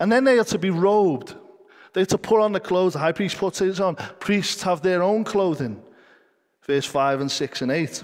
And 0.00 0.10
then 0.10 0.24
they 0.24 0.36
are 0.40 0.44
to 0.46 0.58
be 0.58 0.70
robed. 0.70 1.36
They're 1.92 2.04
to 2.06 2.18
put 2.18 2.40
on 2.40 2.50
the 2.50 2.58
clothes. 2.58 2.94
The 2.94 2.98
high 2.98 3.12
priest 3.12 3.38
puts 3.38 3.60
his 3.60 3.78
on. 3.78 3.94
Priests 3.94 4.64
have 4.64 4.82
their 4.82 5.04
own 5.04 5.22
clothing. 5.22 5.80
Verse 6.62 6.84
5 6.84 7.20
and 7.20 7.30
6 7.30 7.62
and 7.62 7.70
8. 7.70 8.02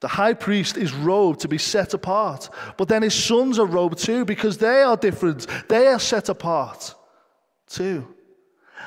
The 0.00 0.08
high 0.08 0.34
priest 0.34 0.76
is 0.76 0.92
robed 0.92 1.40
to 1.40 1.48
be 1.48 1.56
set 1.56 1.94
apart. 1.94 2.50
But 2.76 2.88
then 2.88 3.00
his 3.00 3.14
sons 3.14 3.58
are 3.58 3.66
robed 3.66 3.96
too 3.96 4.26
because 4.26 4.58
they 4.58 4.82
are 4.82 4.98
different. 4.98 5.46
They 5.68 5.86
are 5.86 5.98
set 5.98 6.28
apart 6.28 6.96
too. 7.70 8.06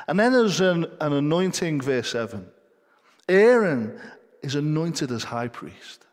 And 0.07 0.19
then 0.19 0.33
there's 0.33 0.61
an, 0.61 0.85
an 0.99 1.13
anointing, 1.13 1.81
verse 1.81 2.11
7. 2.11 2.45
Aaron 3.29 3.99
is 4.41 4.55
anointed 4.55 5.11
as 5.11 5.23
high 5.23 5.47
priest 5.47 6.05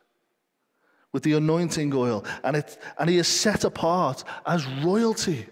with 1.12 1.24
the 1.24 1.32
anointing 1.32 1.92
oil, 1.92 2.24
and, 2.44 2.56
it, 2.56 2.78
and 2.98 3.10
he 3.10 3.18
is 3.18 3.26
set 3.26 3.64
apart 3.64 4.22
as 4.46 4.64
royalty, 4.84 5.46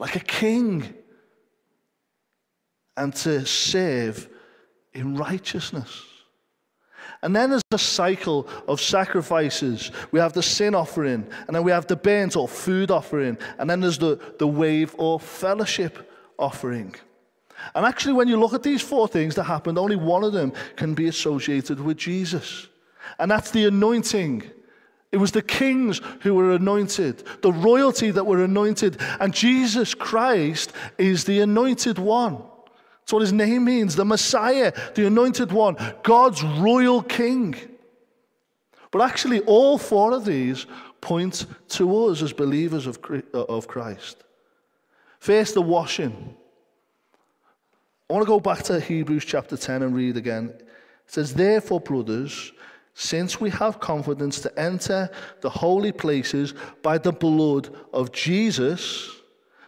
like 0.00 0.16
a 0.16 0.20
king, 0.20 0.92
and 2.96 3.14
to 3.14 3.46
serve 3.46 4.28
in 4.92 5.16
righteousness. 5.16 6.02
And 7.24 7.34
then 7.34 7.48
there's 7.48 7.62
a 7.72 7.78
cycle 7.78 8.46
of 8.68 8.82
sacrifices. 8.82 9.90
We 10.12 10.20
have 10.20 10.34
the 10.34 10.42
sin 10.42 10.74
offering, 10.74 11.26
and 11.46 11.56
then 11.56 11.64
we 11.64 11.72
have 11.72 11.86
the 11.86 11.96
burnt 11.96 12.36
or 12.36 12.46
food 12.46 12.90
offering, 12.90 13.38
and 13.58 13.68
then 13.68 13.80
there's 13.80 13.96
the, 13.96 14.20
the 14.38 14.46
wave 14.46 14.94
or 14.98 15.18
fellowship 15.18 16.12
offering. 16.38 16.94
And 17.74 17.86
actually, 17.86 18.12
when 18.12 18.28
you 18.28 18.36
look 18.36 18.52
at 18.52 18.62
these 18.62 18.82
four 18.82 19.08
things 19.08 19.36
that 19.36 19.44
happened, 19.44 19.78
only 19.78 19.96
one 19.96 20.22
of 20.22 20.34
them 20.34 20.52
can 20.76 20.92
be 20.92 21.08
associated 21.08 21.80
with 21.80 21.96
Jesus. 21.96 22.68
And 23.18 23.30
that's 23.30 23.50
the 23.50 23.64
anointing. 23.64 24.42
It 25.10 25.16
was 25.16 25.32
the 25.32 25.40
kings 25.40 26.02
who 26.20 26.34
were 26.34 26.52
anointed, 26.52 27.24
the 27.40 27.52
royalty 27.54 28.10
that 28.10 28.26
were 28.26 28.44
anointed. 28.44 29.00
And 29.18 29.32
Jesus 29.32 29.94
Christ 29.94 30.74
is 30.98 31.24
the 31.24 31.40
anointed 31.40 31.98
one. 31.98 32.42
That's 33.04 33.12
what 33.12 33.20
his 33.20 33.34
name 33.34 33.66
means 33.66 33.96
the 33.96 34.04
Messiah, 34.06 34.72
the 34.94 35.06
anointed 35.06 35.52
one, 35.52 35.76
God's 36.02 36.42
royal 36.42 37.02
king. 37.02 37.54
But 38.90 39.02
actually, 39.02 39.40
all 39.40 39.76
four 39.76 40.12
of 40.12 40.24
these 40.24 40.66
point 41.02 41.44
to 41.68 42.06
us 42.06 42.22
as 42.22 42.32
believers 42.32 42.86
of, 42.86 42.98
uh, 43.34 43.42
of 43.42 43.68
Christ. 43.68 44.24
First, 45.18 45.52
the 45.52 45.60
washing. 45.60 46.34
I 48.08 48.12
want 48.14 48.24
to 48.24 48.28
go 48.28 48.40
back 48.40 48.62
to 48.64 48.80
Hebrews 48.80 49.26
chapter 49.26 49.58
10 49.58 49.82
and 49.82 49.94
read 49.94 50.16
again. 50.16 50.48
It 50.48 50.66
says, 51.06 51.34
Therefore, 51.34 51.80
brothers, 51.80 52.52
since 52.94 53.38
we 53.38 53.50
have 53.50 53.80
confidence 53.80 54.40
to 54.40 54.58
enter 54.58 55.10
the 55.42 55.50
holy 55.50 55.92
places 55.92 56.54
by 56.82 56.96
the 56.96 57.12
blood 57.12 57.68
of 57.92 58.12
Jesus, 58.12 59.10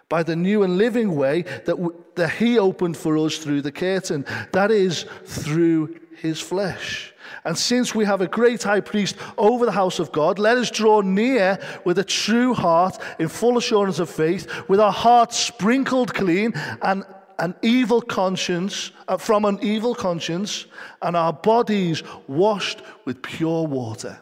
by 0.08 0.22
the 0.22 0.36
new 0.36 0.62
and 0.62 0.78
living 0.78 1.16
way 1.16 1.42
that, 1.64 2.05
that 2.16 2.32
he 2.32 2.58
opened 2.58 2.96
for 2.96 3.16
us 3.18 3.38
through 3.38 3.62
the 3.62 3.72
curtain. 3.72 4.24
That 4.52 4.70
is, 4.70 5.06
through 5.24 6.00
his 6.16 6.40
flesh. 6.40 7.12
And 7.44 7.56
since 7.56 7.94
we 7.94 8.04
have 8.04 8.20
a 8.20 8.26
great 8.26 8.62
high 8.62 8.80
priest 8.80 9.16
over 9.38 9.66
the 9.66 9.72
house 9.72 9.98
of 9.98 10.10
God, 10.12 10.38
let 10.38 10.56
us 10.56 10.70
draw 10.70 11.00
near 11.00 11.58
with 11.84 11.98
a 11.98 12.04
true 12.04 12.54
heart 12.54 12.98
in 13.18 13.28
full 13.28 13.56
assurance 13.56 13.98
of 13.98 14.10
faith, 14.10 14.50
with 14.68 14.80
our 14.80 14.92
hearts 14.92 15.38
sprinkled 15.38 16.12
clean 16.12 16.52
and 16.82 17.04
an 17.38 17.54
evil 17.62 18.00
conscience, 18.00 18.90
uh, 19.08 19.16
from 19.16 19.44
an 19.44 19.58
evil 19.62 19.94
conscience, 19.94 20.66
and 21.02 21.16
our 21.16 21.32
bodies 21.32 22.02
washed 22.26 22.82
with 23.04 23.22
pure 23.22 23.66
water. 23.66 24.18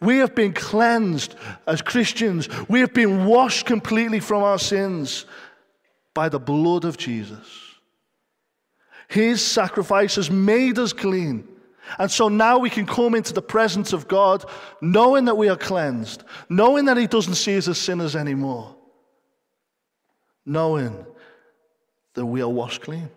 We 0.00 0.18
have 0.18 0.34
been 0.34 0.52
cleansed 0.52 1.34
as 1.66 1.82
Christians. 1.82 2.48
We 2.68 2.80
have 2.80 2.94
been 2.94 3.24
washed 3.26 3.66
completely 3.66 4.20
from 4.20 4.42
our 4.42 4.58
sins 4.58 5.26
by 6.14 6.28
the 6.28 6.38
blood 6.38 6.84
of 6.84 6.96
Jesus. 6.96 7.74
His 9.08 9.44
sacrifice 9.44 10.16
has 10.16 10.30
made 10.30 10.78
us 10.78 10.92
clean. 10.92 11.46
And 11.98 12.10
so 12.10 12.28
now 12.28 12.58
we 12.58 12.70
can 12.70 12.86
come 12.86 13.14
into 13.14 13.34
the 13.34 13.42
presence 13.42 13.92
of 13.92 14.08
God 14.08 14.44
knowing 14.80 15.26
that 15.26 15.36
we 15.36 15.48
are 15.48 15.56
cleansed, 15.56 16.24
knowing 16.48 16.86
that 16.86 16.96
He 16.96 17.06
doesn't 17.06 17.34
see 17.34 17.56
us 17.58 17.68
as 17.68 17.78
sinners 17.78 18.16
anymore, 18.16 18.74
knowing 20.46 21.04
that 22.14 22.24
we 22.24 22.40
are 22.40 22.48
washed 22.48 22.82
clean. 22.82 23.10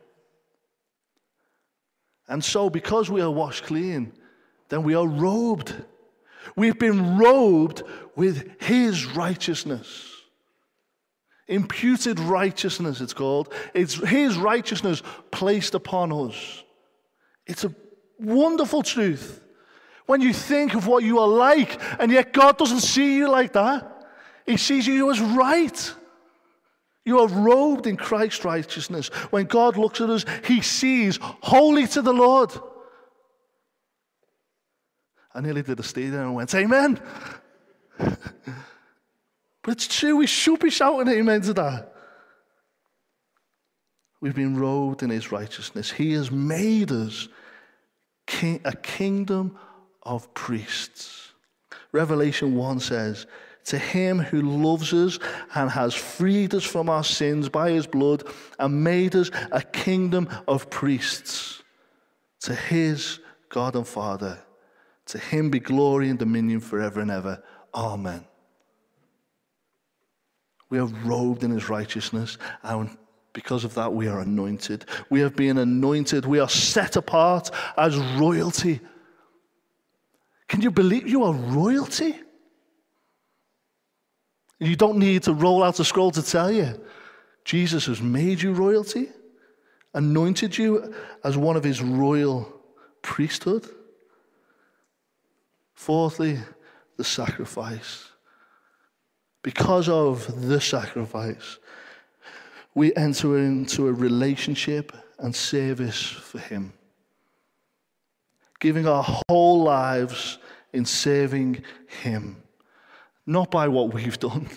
And 2.28 2.44
so, 2.44 2.70
because 2.70 3.10
we 3.10 3.22
are 3.22 3.32
washed 3.32 3.64
clean, 3.64 4.12
then 4.68 4.84
we 4.84 4.96
are 4.96 5.08
robed. 5.08 5.74
We've 6.58 6.78
been 6.78 7.18
robed 7.18 7.84
with 8.18 8.62
His 8.62 9.06
righteousness. 9.06 10.17
Imputed 11.48 12.20
righteousness, 12.20 13.00
it's 13.00 13.14
called. 13.14 13.54
It's 13.74 13.94
His 13.94 14.38
righteousness 14.38 15.02
placed 15.32 15.76
upon 15.76 16.12
us. 16.12 16.64
It's 17.46 17.64
a 17.64 17.74
wonderful 18.20 18.84
truth. 18.84 19.42
When 20.06 20.22
you 20.22 20.34
think 20.34 20.74
of 20.74 20.88
what 20.88 21.04
you 21.04 21.20
are 21.20 21.28
like, 21.28 21.82
and 22.00 22.12
yet 22.12 22.34
God 22.34 22.58
doesn't 22.58 22.82
see 22.82 23.18
you 23.18 23.30
like 23.30 23.54
that, 23.54 24.10
He 24.46 24.58
sees 24.58 24.88
you 24.88 25.10
as 25.12 25.20
right. 25.20 25.94
You 27.06 27.20
are 27.20 27.28
robed 27.28 27.88
in 27.88 27.96
Christ's 27.96 28.44
righteousness. 28.44 29.08
When 29.32 29.46
God 29.46 29.78
looks 29.78 30.02
at 30.02 30.10
us, 30.10 30.26
He 30.44 30.62
sees 30.62 31.20
holy 31.22 31.88
to 31.88 32.02
the 32.02 32.14
Lord. 32.14 32.52
I 35.34 35.40
nearly 35.40 35.62
did 35.62 35.80
a 35.80 35.84
stay 35.84 36.08
there 36.08 36.24
and 36.24 36.36
went, 36.36 36.54
Amen. 36.54 37.00
but 39.68 39.74
it's 39.74 40.00
true, 40.00 40.16
we 40.16 40.28
should 40.28 40.62
be 40.62 40.70
shouting 40.70 41.14
amen 41.14 41.42
to 41.42 41.54
that. 41.56 41.94
We've 44.22 44.34
been 44.34 44.58
robed 44.58 45.04
in 45.04 45.10
his 45.10 45.30
righteousness. 45.30 45.92
He 45.92 46.14
has 46.14 46.32
made 46.32 46.90
us 46.90 47.28
king, 48.28 48.62
a 48.64 48.74
kingdom 48.74 49.58
of 50.04 50.34
priests. 50.34 51.34
Revelation 51.92 52.56
1 52.56 52.80
says, 52.80 53.28
To 53.66 53.78
him 53.78 54.20
who 54.20 54.42
loves 54.42 54.94
us 54.94 55.20
and 55.54 55.70
has 55.70 55.94
freed 55.94 56.56
us 56.56 56.64
from 56.64 56.88
our 56.88 57.04
sins 57.04 57.50
by 57.50 57.72
his 57.72 57.88
blood 57.88 58.24
and 58.60 58.86
made 58.86 59.18
us 59.18 59.32
a 59.52 59.62
kingdom 59.62 60.30
of 60.48 60.70
priests. 60.70 61.62
To 62.44 62.56
his 62.56 63.20
God 63.50 63.76
and 63.76 63.86
Father. 63.86 64.40
To 65.08 65.18
him 65.18 65.50
be 65.50 65.60
glory 65.60 66.08
and 66.08 66.18
dominion 66.18 66.62
forever 66.62 67.02
and 67.02 67.12
ever. 67.12 67.44
Amen. 67.76 68.27
We 70.70 70.80
are 70.80 70.86
robed 71.06 71.44
in 71.44 71.52
his 71.52 71.70
righteousness, 71.70 72.38
and 72.64 72.90
because 73.34 73.64
of 73.64 73.74
that, 73.76 73.94
we 73.94 74.08
are 74.08 74.20
anointed. 74.22 74.86
We 75.10 75.20
have 75.22 75.36
been 75.36 75.60
anointed. 75.60 76.26
We 76.26 76.40
are 76.40 76.50
set 76.50 76.96
apart 76.96 77.52
as 77.78 77.96
royalty. 77.98 78.80
Can 80.48 80.62
you 80.62 80.72
believe 80.72 81.08
you 81.08 81.24
are 81.24 81.34
royalty? 81.34 82.16
You 84.60 84.76
don't 84.76 84.98
need 84.98 85.24
to 85.24 85.34
roll 85.34 85.64
out 85.64 85.80
a 85.80 85.86
scroll 85.86 86.12
to 86.12 86.24
tell 86.24 86.52
you. 86.52 86.82
Jesus 87.46 87.86
has 87.86 88.02
made 88.02 88.42
you 88.42 88.54
royalty, 88.54 89.10
anointed 89.94 90.58
you 90.58 90.94
as 91.24 91.38
one 91.38 91.56
of 91.56 91.64
his 91.64 91.82
royal 91.82 92.52
priesthood. 93.02 93.70
Fourthly, 95.76 96.40
the 96.98 97.04
sacrifice. 97.04 98.07
Because 99.48 99.88
of 99.88 100.50
the 100.50 100.60
sacrifice, 100.60 101.60
we 102.76 102.94
enter 102.98 103.38
into 103.38 103.88
a 103.88 103.94
relationship 103.94 104.92
and 105.20 105.34
service 105.34 106.04
for 106.04 106.38
Him. 106.38 106.74
Giving 108.60 108.86
our 108.86 109.06
whole 109.30 109.64
lives 109.64 110.40
in 110.74 110.84
serving 110.84 111.64
Him, 112.02 112.44
not 113.26 113.50
by 113.50 113.70
what 113.70 113.94
we've 113.94 114.20
done. 114.30 114.50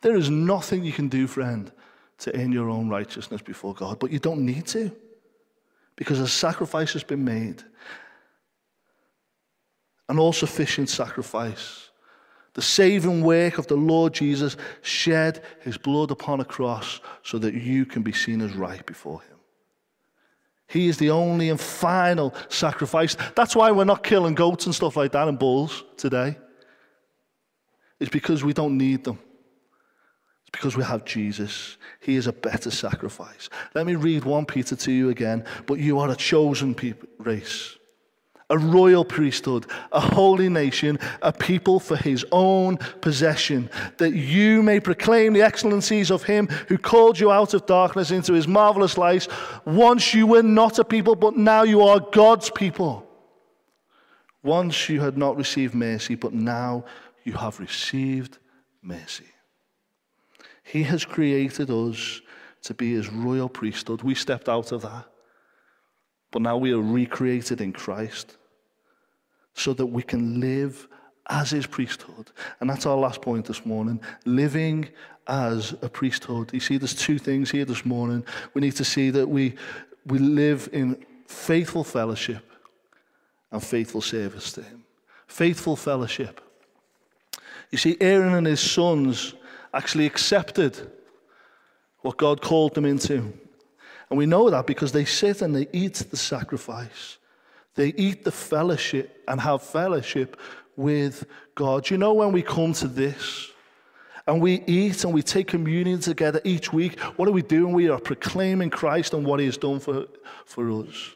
There 0.00 0.16
is 0.16 0.30
nothing 0.30 0.82
you 0.82 0.92
can 0.92 1.06
do, 1.06 1.28
friend, 1.28 1.70
to 2.18 2.36
earn 2.36 2.50
your 2.50 2.70
own 2.70 2.88
righteousness 2.88 3.40
before 3.40 3.72
God, 3.72 4.00
but 4.00 4.10
you 4.10 4.18
don't 4.18 4.44
need 4.44 4.66
to 4.66 4.90
because 5.94 6.18
a 6.18 6.26
sacrifice 6.26 6.92
has 6.94 7.04
been 7.04 7.24
made 7.24 7.62
an 10.08 10.18
all 10.18 10.32
sufficient 10.32 10.88
sacrifice. 10.88 11.90
The 12.54 12.62
saving 12.62 13.22
work 13.22 13.58
of 13.58 13.66
the 13.66 13.76
Lord 13.76 14.14
Jesus 14.14 14.56
shed 14.80 15.42
his 15.60 15.76
blood 15.76 16.10
upon 16.10 16.40
a 16.40 16.44
cross 16.44 17.00
so 17.22 17.38
that 17.38 17.54
you 17.54 17.84
can 17.84 18.02
be 18.02 18.12
seen 18.12 18.40
as 18.40 18.54
right 18.54 18.84
before 18.86 19.20
him. 19.20 19.38
He 20.68 20.88
is 20.88 20.96
the 20.96 21.10
only 21.10 21.50
and 21.50 21.60
final 21.60 22.34
sacrifice. 22.48 23.16
That's 23.34 23.54
why 23.54 23.70
we're 23.72 23.84
not 23.84 24.02
killing 24.02 24.34
goats 24.34 24.66
and 24.66 24.74
stuff 24.74 24.96
like 24.96 25.12
that 25.12 25.28
and 25.28 25.38
bulls 25.38 25.84
today. 25.96 26.38
It's 28.00 28.10
because 28.10 28.44
we 28.44 28.52
don't 28.52 28.78
need 28.78 29.04
them. 29.04 29.18
It's 30.42 30.50
because 30.52 30.76
we 30.76 30.84
have 30.84 31.04
Jesus. 31.04 31.76
He 32.00 32.14
is 32.14 32.28
a 32.28 32.32
better 32.32 32.70
sacrifice. 32.70 33.50
Let 33.74 33.86
me 33.86 33.96
read 33.96 34.24
1 34.24 34.46
Peter 34.46 34.76
to 34.76 34.92
you 34.92 35.10
again. 35.10 35.44
But 35.66 35.80
you 35.80 35.98
are 35.98 36.10
a 36.10 36.16
chosen 36.16 36.76
race 37.18 37.78
a 38.50 38.58
royal 38.58 39.04
priesthood, 39.04 39.66
a 39.92 40.00
holy 40.00 40.48
nation, 40.48 40.98
a 41.22 41.32
people 41.32 41.80
for 41.80 41.96
his 41.96 42.24
own 42.30 42.76
possession, 43.00 43.70
that 43.98 44.12
you 44.12 44.62
may 44.62 44.80
proclaim 44.80 45.32
the 45.32 45.42
excellencies 45.42 46.10
of 46.10 46.22
him 46.22 46.46
who 46.68 46.76
called 46.76 47.18
you 47.18 47.32
out 47.32 47.54
of 47.54 47.66
darkness 47.66 48.10
into 48.10 48.34
his 48.34 48.46
marvelous 48.46 48.98
light. 48.98 49.26
Once 49.64 50.12
you 50.12 50.26
were 50.26 50.42
not 50.42 50.78
a 50.78 50.84
people, 50.84 51.16
but 51.16 51.36
now 51.36 51.62
you 51.62 51.82
are 51.82 52.00
God's 52.00 52.50
people. 52.50 53.06
Once 54.42 54.90
you 54.90 55.00
had 55.00 55.16
not 55.16 55.36
received 55.36 55.74
mercy, 55.74 56.14
but 56.14 56.34
now 56.34 56.84
you 57.24 57.32
have 57.32 57.58
received 57.58 58.38
mercy. 58.82 59.24
He 60.62 60.82
has 60.82 61.04
created 61.04 61.70
us 61.70 62.20
to 62.62 62.74
be 62.74 62.92
his 62.92 63.10
royal 63.10 63.48
priesthood. 63.48 64.02
We 64.02 64.14
stepped 64.14 64.48
out 64.48 64.72
of 64.72 64.82
that. 64.82 65.06
But 66.34 66.42
now 66.42 66.56
we 66.56 66.72
are 66.72 66.82
recreated 66.82 67.60
in 67.60 67.72
Christ 67.72 68.38
so 69.54 69.72
that 69.74 69.86
we 69.86 70.02
can 70.02 70.40
live 70.40 70.88
as 71.28 71.50
his 71.50 71.64
priesthood. 71.64 72.32
And 72.58 72.68
that's 72.68 72.86
our 72.86 72.96
last 72.96 73.22
point 73.22 73.46
this 73.46 73.64
morning 73.64 74.00
living 74.24 74.88
as 75.28 75.76
a 75.80 75.88
priesthood. 75.88 76.52
You 76.52 76.58
see, 76.58 76.76
there's 76.76 76.92
two 76.92 77.20
things 77.20 77.52
here 77.52 77.64
this 77.64 77.84
morning. 77.84 78.24
We 78.52 78.62
need 78.62 78.74
to 78.74 78.84
see 78.84 79.10
that 79.10 79.28
we, 79.28 79.54
we 80.06 80.18
live 80.18 80.68
in 80.72 81.06
faithful 81.28 81.84
fellowship 81.84 82.44
and 83.52 83.62
faithful 83.62 84.00
service 84.00 84.50
to 84.54 84.62
him. 84.64 84.82
Faithful 85.28 85.76
fellowship. 85.76 86.40
You 87.70 87.78
see, 87.78 87.96
Aaron 88.00 88.34
and 88.34 88.48
his 88.48 88.58
sons 88.58 89.34
actually 89.72 90.06
accepted 90.06 90.90
what 92.00 92.16
God 92.16 92.42
called 92.42 92.74
them 92.74 92.86
into. 92.86 93.32
And 94.10 94.18
we 94.18 94.26
know 94.26 94.50
that 94.50 94.66
because 94.66 94.92
they 94.92 95.04
sit 95.04 95.42
and 95.42 95.54
they 95.54 95.66
eat 95.72 95.94
the 96.10 96.16
sacrifice. 96.16 97.18
They 97.74 97.88
eat 97.96 98.24
the 98.24 98.32
fellowship 98.32 99.24
and 99.26 99.40
have 99.40 99.62
fellowship 99.62 100.38
with 100.76 101.24
God. 101.54 101.90
You 101.90 101.98
know, 101.98 102.12
when 102.12 102.32
we 102.32 102.42
come 102.42 102.72
to 102.74 102.88
this 102.88 103.50
and 104.26 104.40
we 104.40 104.62
eat 104.66 105.04
and 105.04 105.12
we 105.12 105.22
take 105.22 105.48
communion 105.48 106.00
together 106.00 106.40
each 106.44 106.72
week, 106.72 107.00
what 107.00 107.28
are 107.28 107.32
we 107.32 107.42
doing? 107.42 107.72
We 107.72 107.88
are 107.88 107.98
proclaiming 107.98 108.70
Christ 108.70 109.14
and 109.14 109.26
what 109.26 109.40
He 109.40 109.46
has 109.46 109.56
done 109.56 109.80
for, 109.80 110.06
for 110.44 110.70
us. 110.70 111.14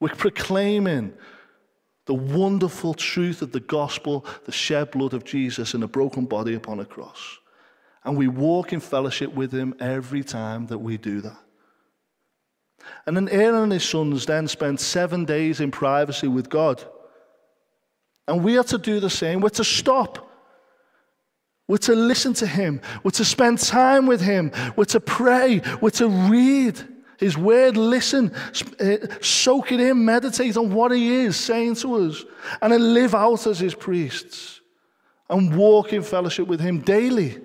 We're 0.00 0.08
proclaiming 0.08 1.14
the 2.06 2.14
wonderful 2.14 2.94
truth 2.94 3.40
of 3.40 3.52
the 3.52 3.60
gospel, 3.60 4.26
the 4.44 4.52
shed 4.52 4.90
blood 4.90 5.14
of 5.14 5.24
Jesus 5.24 5.74
and 5.74 5.82
the 5.82 5.88
broken 5.88 6.26
body 6.26 6.54
upon 6.54 6.80
a 6.80 6.84
cross. 6.84 7.38
And 8.04 8.16
we 8.16 8.28
walk 8.28 8.72
in 8.72 8.80
fellowship 8.80 9.32
with 9.32 9.52
Him 9.52 9.74
every 9.80 10.22
time 10.22 10.66
that 10.66 10.78
we 10.78 10.98
do 10.98 11.22
that. 11.22 11.38
And 13.06 13.16
then 13.16 13.28
Aaron 13.28 13.64
and 13.64 13.72
his 13.72 13.84
sons 13.84 14.26
then 14.26 14.48
spent 14.48 14.80
seven 14.80 15.24
days 15.24 15.60
in 15.60 15.70
privacy 15.70 16.28
with 16.28 16.48
God. 16.48 16.82
And 18.26 18.42
we 18.42 18.56
are 18.58 18.64
to 18.64 18.78
do 18.78 19.00
the 19.00 19.10
same. 19.10 19.40
We're 19.40 19.50
to 19.50 19.64
stop. 19.64 20.30
We're 21.68 21.78
to 21.78 21.94
listen 21.94 22.34
to 22.34 22.46
him. 22.46 22.80
We're 23.02 23.10
to 23.12 23.24
spend 23.24 23.58
time 23.58 24.06
with 24.06 24.20
him. 24.20 24.52
We're 24.76 24.84
to 24.86 25.00
pray. 25.00 25.60
We're 25.80 25.90
to 25.90 26.08
read 26.08 26.82
his 27.18 27.38
word, 27.38 27.76
listen, 27.76 28.32
eh, 28.80 28.98
soak 29.20 29.72
it 29.72 29.80
in, 29.80 30.04
meditate 30.04 30.56
on 30.56 30.72
what 30.72 30.92
he 30.92 31.14
is 31.14 31.36
saying 31.36 31.76
to 31.76 31.94
us, 31.94 32.24
and 32.60 32.72
then 32.72 32.94
live 32.94 33.14
out 33.14 33.46
as 33.46 33.58
his 33.58 33.74
priests 33.74 34.60
and 35.30 35.56
walk 35.56 35.92
in 35.92 36.02
fellowship 36.02 36.46
with 36.46 36.60
him 36.60 36.80
daily, 36.80 37.40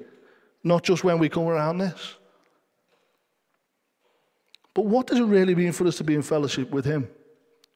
not 0.64 0.84
just 0.84 1.04
when 1.04 1.20
we 1.20 1.30
come 1.30 1.48
around 1.48 1.78
this. 1.78 2.16
But 4.80 4.86
what 4.86 5.08
does 5.08 5.20
it 5.20 5.26
really 5.26 5.56
mean 5.56 5.74
for 5.74 5.86
us 5.88 5.98
to 5.98 6.06
be 6.06 6.16
in 6.16 6.22
fellowship 6.22 6.72
with 6.72 6.86
Him? 6.86 7.10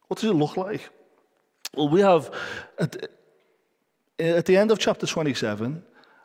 What 0.07 0.21
does 0.21 0.29
it 0.29 0.35
look 0.35 0.55
like? 0.55 0.89
Well, 1.75 1.89
we 1.89 1.99
have, 1.99 2.31
at, 2.79 2.95
at 4.17 4.45
the 4.45 4.55
end 4.55 4.71
of 4.71 4.79
chapter 4.79 5.05
27 5.05 5.83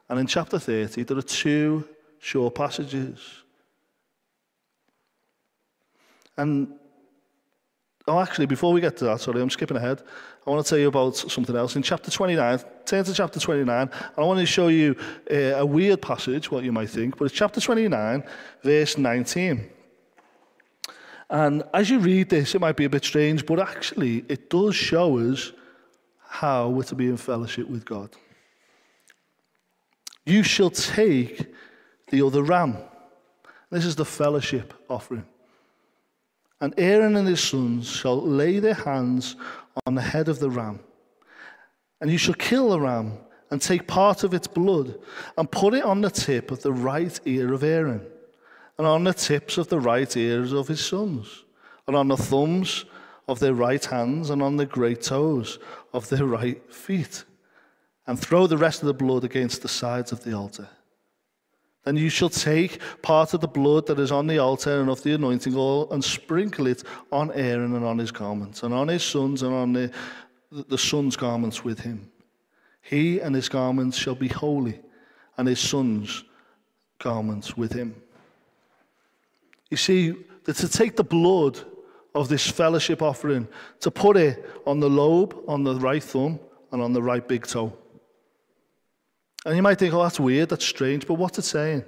and 0.09 0.21
in 0.21 0.29
chapter 0.29 0.57
30, 0.57 1.03
there 1.03 1.19
are 1.19 1.23
two 1.23 1.85
short 2.21 2.55
passages. 2.55 3.19
And 6.37 6.75
Oh, 8.07 8.21
actually, 8.21 8.47
before 8.47 8.73
we 8.73 8.81
get 8.81 8.97
to 8.99 9.05
that, 9.07 9.21
sorry, 9.21 9.43
I'm 9.43 9.51
skipping 9.51 9.77
ahead. 9.77 10.03
I 10.47 10.51
want 10.51 10.65
to 10.65 10.71
tell 10.71 10.79
you 10.79 10.89
about 10.89 11.17
something 11.17 11.57
else. 11.57 11.75
In 11.75 11.83
chapter 11.83 12.11
29, 12.11 12.61
turn 12.87 13.05
to 13.05 13.13
chapter 13.13 13.41
29, 13.41 13.91
I 14.17 14.23
want 14.23 14.39
to 14.39 14.47
show 14.47 14.69
you 14.69 14.97
uh, 15.31 15.35
a 15.35 15.67
weird 15.67 16.01
passage, 16.01 16.53
what 16.53 16.63
you 16.63 16.73
might 16.73 16.89
think, 16.89 17.19
but 17.19 17.25
it's 17.25 17.35
chapter 17.35 17.61
29, 17.61 18.23
verse 18.63 18.97
19. 18.97 19.71
And 21.31 21.63
as 21.75 21.91
you 21.91 21.99
read 21.99 22.31
this, 22.31 22.55
it 22.55 22.61
might 22.61 22.77
be 22.77 22.85
a 22.85 22.91
bit 22.91 23.05
strange, 23.05 23.45
but 23.45 23.61
actually, 23.61 24.25
it 24.29 24.49
does 24.49 24.75
show 24.75 25.19
us 25.19 25.53
how 26.27 26.69
we're 26.69 26.85
to 26.85 26.95
be 26.95 27.09
in 27.09 27.17
fellowship 27.17 27.69
with 27.69 27.85
God. 27.85 28.11
You 30.25 30.43
shall 30.43 30.71
take 30.71 31.53
the 32.11 32.23
other 32.23 32.43
ram. 32.43 32.79
This 33.71 33.85
is 33.85 33.97
the 33.97 34.05
fellowship 34.05 34.73
offering. 34.89 35.27
And 36.61 36.75
Aaron 36.79 37.17
and 37.17 37.29
his 37.29 37.43
sons 37.43 37.89
shall 37.89 38.21
lay 38.21 38.59
their 38.59 38.75
hands 38.75 39.37
on 39.87 39.95
the 39.95 40.03
head 40.03 40.29
of 40.29 40.39
the 40.39 40.51
ram. 40.51 40.81
And 42.01 42.11
you 42.11 42.19
shall 42.19 42.35
kill 42.35 42.71
the 42.71 42.81
ram 42.81 43.19
and 43.51 43.61
take 43.61 43.87
part 43.87 44.25
of 44.25 44.35
its 44.35 44.47
blood 44.47 44.99
and 45.37 45.51
put 45.51 45.75
it 45.75 45.85
on 45.85 46.01
the 46.01 46.11
tip 46.11 46.51
of 46.51 46.63
the 46.63 46.73
right 46.73 47.19
ear 47.27 47.53
of 47.53 47.63
Aaron 47.63 48.07
and 48.79 48.87
on 48.87 49.05
the 49.05 49.13
tips 49.13 49.59
of 49.59 49.69
the 49.69 49.81
right 49.81 50.17
ears 50.17 50.53
of 50.53 50.69
his 50.69 50.85
sons 50.85 51.45
and 51.87 51.97
on 51.97 52.09
the 52.09 52.17
thumbs 52.17 52.85
of 53.27 53.41
their 53.41 53.55
right 53.55 53.85
hands 53.85 54.31
and 54.31 54.43
on 54.43 54.57
the 54.57 54.67
great 54.67 55.03
toes 55.03 55.59
of 55.93 56.09
their 56.09 56.25
right 56.25 56.73
feet 56.73 57.25
and 58.07 58.19
throw 58.19 58.47
the 58.47 58.57
rest 58.57 58.81
of 58.83 58.87
the 58.87 58.95
blood 58.95 59.25
against 59.25 59.63
the 59.63 59.69
sides 59.69 60.13
of 60.13 60.25
the 60.25 60.33
altar. 60.33 60.69
Then 61.85 61.97
you 61.97 62.09
shall 62.09 62.31
take 62.31 62.81
part 63.03 63.35
of 63.35 63.41
the 63.41 63.49
blood 63.49 63.87
that 63.87 63.99
is 63.99 64.13
on 64.13 64.27
the 64.27 64.39
altar 64.39 64.81
and 64.81 64.91
of 64.91 65.03
the 65.03 65.15
anointing 65.15 65.55
oil 65.57 65.91
and 65.93 66.03
sprinkle 66.03 66.67
it 66.67 66.83
on 67.13 67.33
Aaron 67.33 67.75
and 67.75 67.85
on 67.85 67.99
his 67.99 68.11
garments, 68.11 68.63
and 68.63 68.75
on 68.75 68.89
his 68.89 69.03
sons 69.03 69.43
and 69.43 69.55
on 69.55 69.73
the, 69.73 69.91
the 70.51 70.79
sons' 70.79 71.17
garments 71.17 71.65
with 71.65 71.81
him. 71.81 72.11
He 72.83 73.21
and 73.21 73.35
his 73.35 73.49
garments 73.49 73.97
shall 73.97 74.15
be 74.15 74.29
holy, 74.29 74.81
and 75.37 75.49
his 75.49 75.61
sons' 75.61 76.25
garments 76.99 77.57
with 77.57 77.73
him. 77.73 77.95
You 79.71 79.77
see, 79.77 80.15
that 80.45 80.57
to 80.57 80.69
take 80.69 80.97
the 80.97 81.05
blood 81.05 81.59
of 82.15 82.29
this 82.29 82.51
fellowship 82.51 83.03
offering, 83.03 83.47
to 83.81 83.91
put 83.91 84.17
it 84.17 84.45
on 84.67 84.81
the 84.81 84.89
lobe, 84.89 85.37
on 85.47 85.63
the 85.63 85.75
right 85.77 86.03
thumb, 86.03 86.41
and 86.73 86.83
on 86.83 86.93
the 86.93 87.03
right 87.03 87.27
big 87.27 87.47
toe. 87.47 87.77
And 89.45 89.57
you 89.57 89.63
might 89.63 89.79
think, 89.79 89.95
oh, 89.95 90.03
that's 90.03 90.21
weird, 90.21 90.49
that's 90.49 90.65
strange, 90.65 91.07
but 91.07 91.15
what's 91.15 91.39
it 91.39 91.43
saying? 91.43 91.85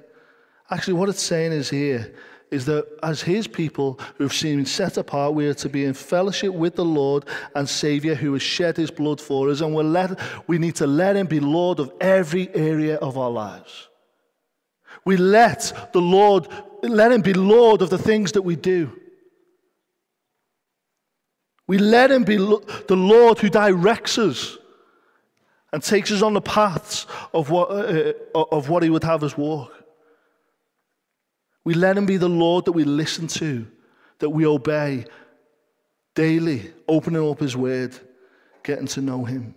Actually, 0.71 0.95
what 0.95 1.09
it's 1.09 1.23
saying 1.23 1.53
is 1.53 1.69
here 1.69 2.15
is 2.51 2.65
that 2.67 2.87
as 3.03 3.23
his 3.23 3.47
people 3.47 3.99
who've 4.17 4.33
seen 4.33 4.65
set 4.67 4.97
apart, 4.97 5.35
we 5.35 5.47
are 5.47 5.55
to 5.55 5.69
be 5.69 5.85
in 5.85 5.95
fellowship 5.95 6.53
with 6.53 6.75
the 6.75 6.85
Lord 6.85 7.25
and 7.55 7.69
Savior 7.69 8.15
who 8.15 8.33
has 8.33 8.43
shed 8.43 8.77
his 8.77 8.91
blood 8.91 9.21
for 9.21 9.51
us, 9.51 9.61
and 9.61 9.75
we're 9.75 9.83
let, 9.83 10.19
we 10.49 10.59
need 10.59 10.77
to 10.77 10.87
let 10.87 11.17
him 11.17 11.27
be 11.27 11.41
Lord 11.41 11.81
of 11.81 11.93
every 12.01 12.53
area 12.55 12.97
of 12.97 13.17
our 13.19 13.31
lives. 13.31 13.89
We 15.05 15.17
let 15.17 15.91
the 15.93 16.01
Lord, 16.01 16.49
let 16.83 17.13
him 17.13 17.21
be 17.21 17.35
Lord 17.35 17.83
of 17.83 17.91
the 17.91 17.99
things 17.99 18.33
that 18.33 18.43
we 18.43 18.57
do. 18.57 18.99
We 21.67 21.79
let 21.79 22.11
him 22.11 22.25
be 22.25 22.37
the 22.37 22.97
Lord 22.97 23.39
who 23.39 23.49
directs 23.49 24.19
us 24.19 24.59
and 25.73 25.83
takes 25.83 26.11
us 26.11 26.23
on 26.23 26.35
the 26.35 26.41
paths 26.41 27.07
of 27.33 27.51
what, 27.51 27.71
uh, 27.71 28.13
uh, 28.35 28.45
of 28.51 28.69
what 28.69 28.83
He 28.83 28.91
would 28.91 29.05
have 29.05 29.23
us 29.23 29.37
walk. 29.37 29.73
We 31.65 31.75
let 31.75 31.97
Him 31.97 32.07
be 32.07 32.17
the 32.17 32.29
Lord 32.29 32.65
that 32.65 32.73
we 32.73 32.85
listen 32.85 33.27
to, 33.29 33.67
that 34.19 34.31
we 34.31 34.47
obey 34.47 35.05
daily, 36.15 36.73
opening 36.89 37.29
up 37.29 37.41
His 37.41 37.57
Word, 37.57 37.95
getting 38.63 38.87
to 38.89 39.01
know 39.01 39.25
Him. 39.25 39.55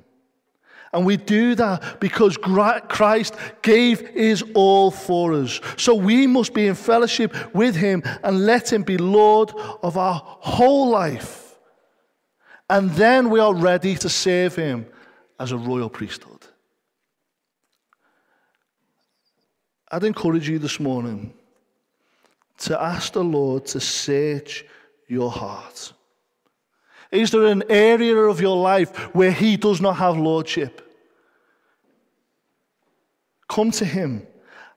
And 0.94 1.06
we 1.06 1.18
do 1.18 1.56
that 1.56 2.00
because 2.00 2.38
Christ 2.38 3.36
gave 3.64 4.08
His 4.10 4.44
all 4.54 4.92
for 4.92 5.34
us. 5.34 5.60
So 5.76 5.96
we 5.96 6.28
must 6.28 6.54
be 6.54 6.68
in 6.68 6.76
fellowship 6.76 7.36
with 7.56 7.76
Him 7.76 8.04
and 8.24 8.46
let 8.46 8.72
Him 8.72 8.84
be 8.84 8.98
Lord 8.98 9.52
of 9.82 9.98
our 9.98 10.22
whole 10.24 10.90
life. 10.90 11.56
And 12.70 12.92
then 12.92 13.30
we 13.30 13.40
are 13.40 13.54
ready 13.54 13.96
to 13.96 14.10
serve 14.10 14.56
Him 14.56 14.86
as 15.40 15.52
a 15.52 15.58
royal 15.58 15.90
priesthood. 15.90 16.46
I'd 19.92 20.04
encourage 20.04 20.48
you 20.48 20.60
this 20.60 20.80
morning 20.80 21.34
to 22.60 22.82
ask 22.82 23.14
the 23.14 23.24
Lord 23.24 23.66
to 23.68 23.80
search 23.80 24.66
your 25.08 25.30
heart. 25.30 25.94
Is 27.14 27.30
there 27.30 27.46
an 27.46 27.64
area 27.70 28.16
of 28.16 28.42
your 28.42 28.58
life 28.58 28.90
where 29.14 29.32
He 29.32 29.56
does 29.56 29.80
not 29.80 29.98
have 29.98 30.18
lordship? 30.18 30.82
Come 33.48 33.70
to 33.72 33.86
Him. 33.86 34.26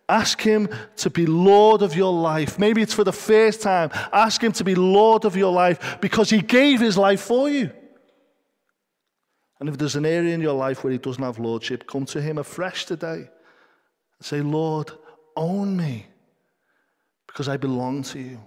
Ask 0.06 0.42
Him 0.42 0.68
to 0.96 1.08
be 1.08 1.24
Lord 1.24 1.80
of 1.80 1.96
your 1.96 2.12
life. 2.12 2.58
Maybe 2.58 2.82
it's 2.82 2.92
for 2.92 3.04
the 3.04 3.12
first 3.12 3.62
time. 3.62 3.90
Ask 4.12 4.44
Him 4.44 4.52
to 4.52 4.64
be 4.64 4.74
Lord 4.74 5.24
of 5.24 5.34
your 5.34 5.50
life 5.50 5.98
because 6.02 6.28
He 6.28 6.42
gave 6.42 6.78
His 6.78 6.98
life 6.98 7.22
for 7.22 7.48
you. 7.48 7.70
And 9.58 9.70
if 9.70 9.78
there's 9.78 9.96
an 9.96 10.04
area 10.04 10.34
in 10.34 10.42
your 10.42 10.52
life 10.52 10.84
where 10.84 10.92
He 10.92 10.98
doesn't 10.98 11.24
have 11.24 11.38
Lordship, 11.38 11.86
come 11.86 12.04
to 12.04 12.20
Him 12.20 12.36
afresh 12.36 12.84
today 12.84 13.30
and 14.18 14.20
say, 14.20 14.42
Lord, 14.42 14.92
own 15.34 15.74
me 15.74 16.06
because 17.26 17.48
I 17.48 17.56
belong 17.56 18.02
to 18.02 18.18
you. 18.18 18.40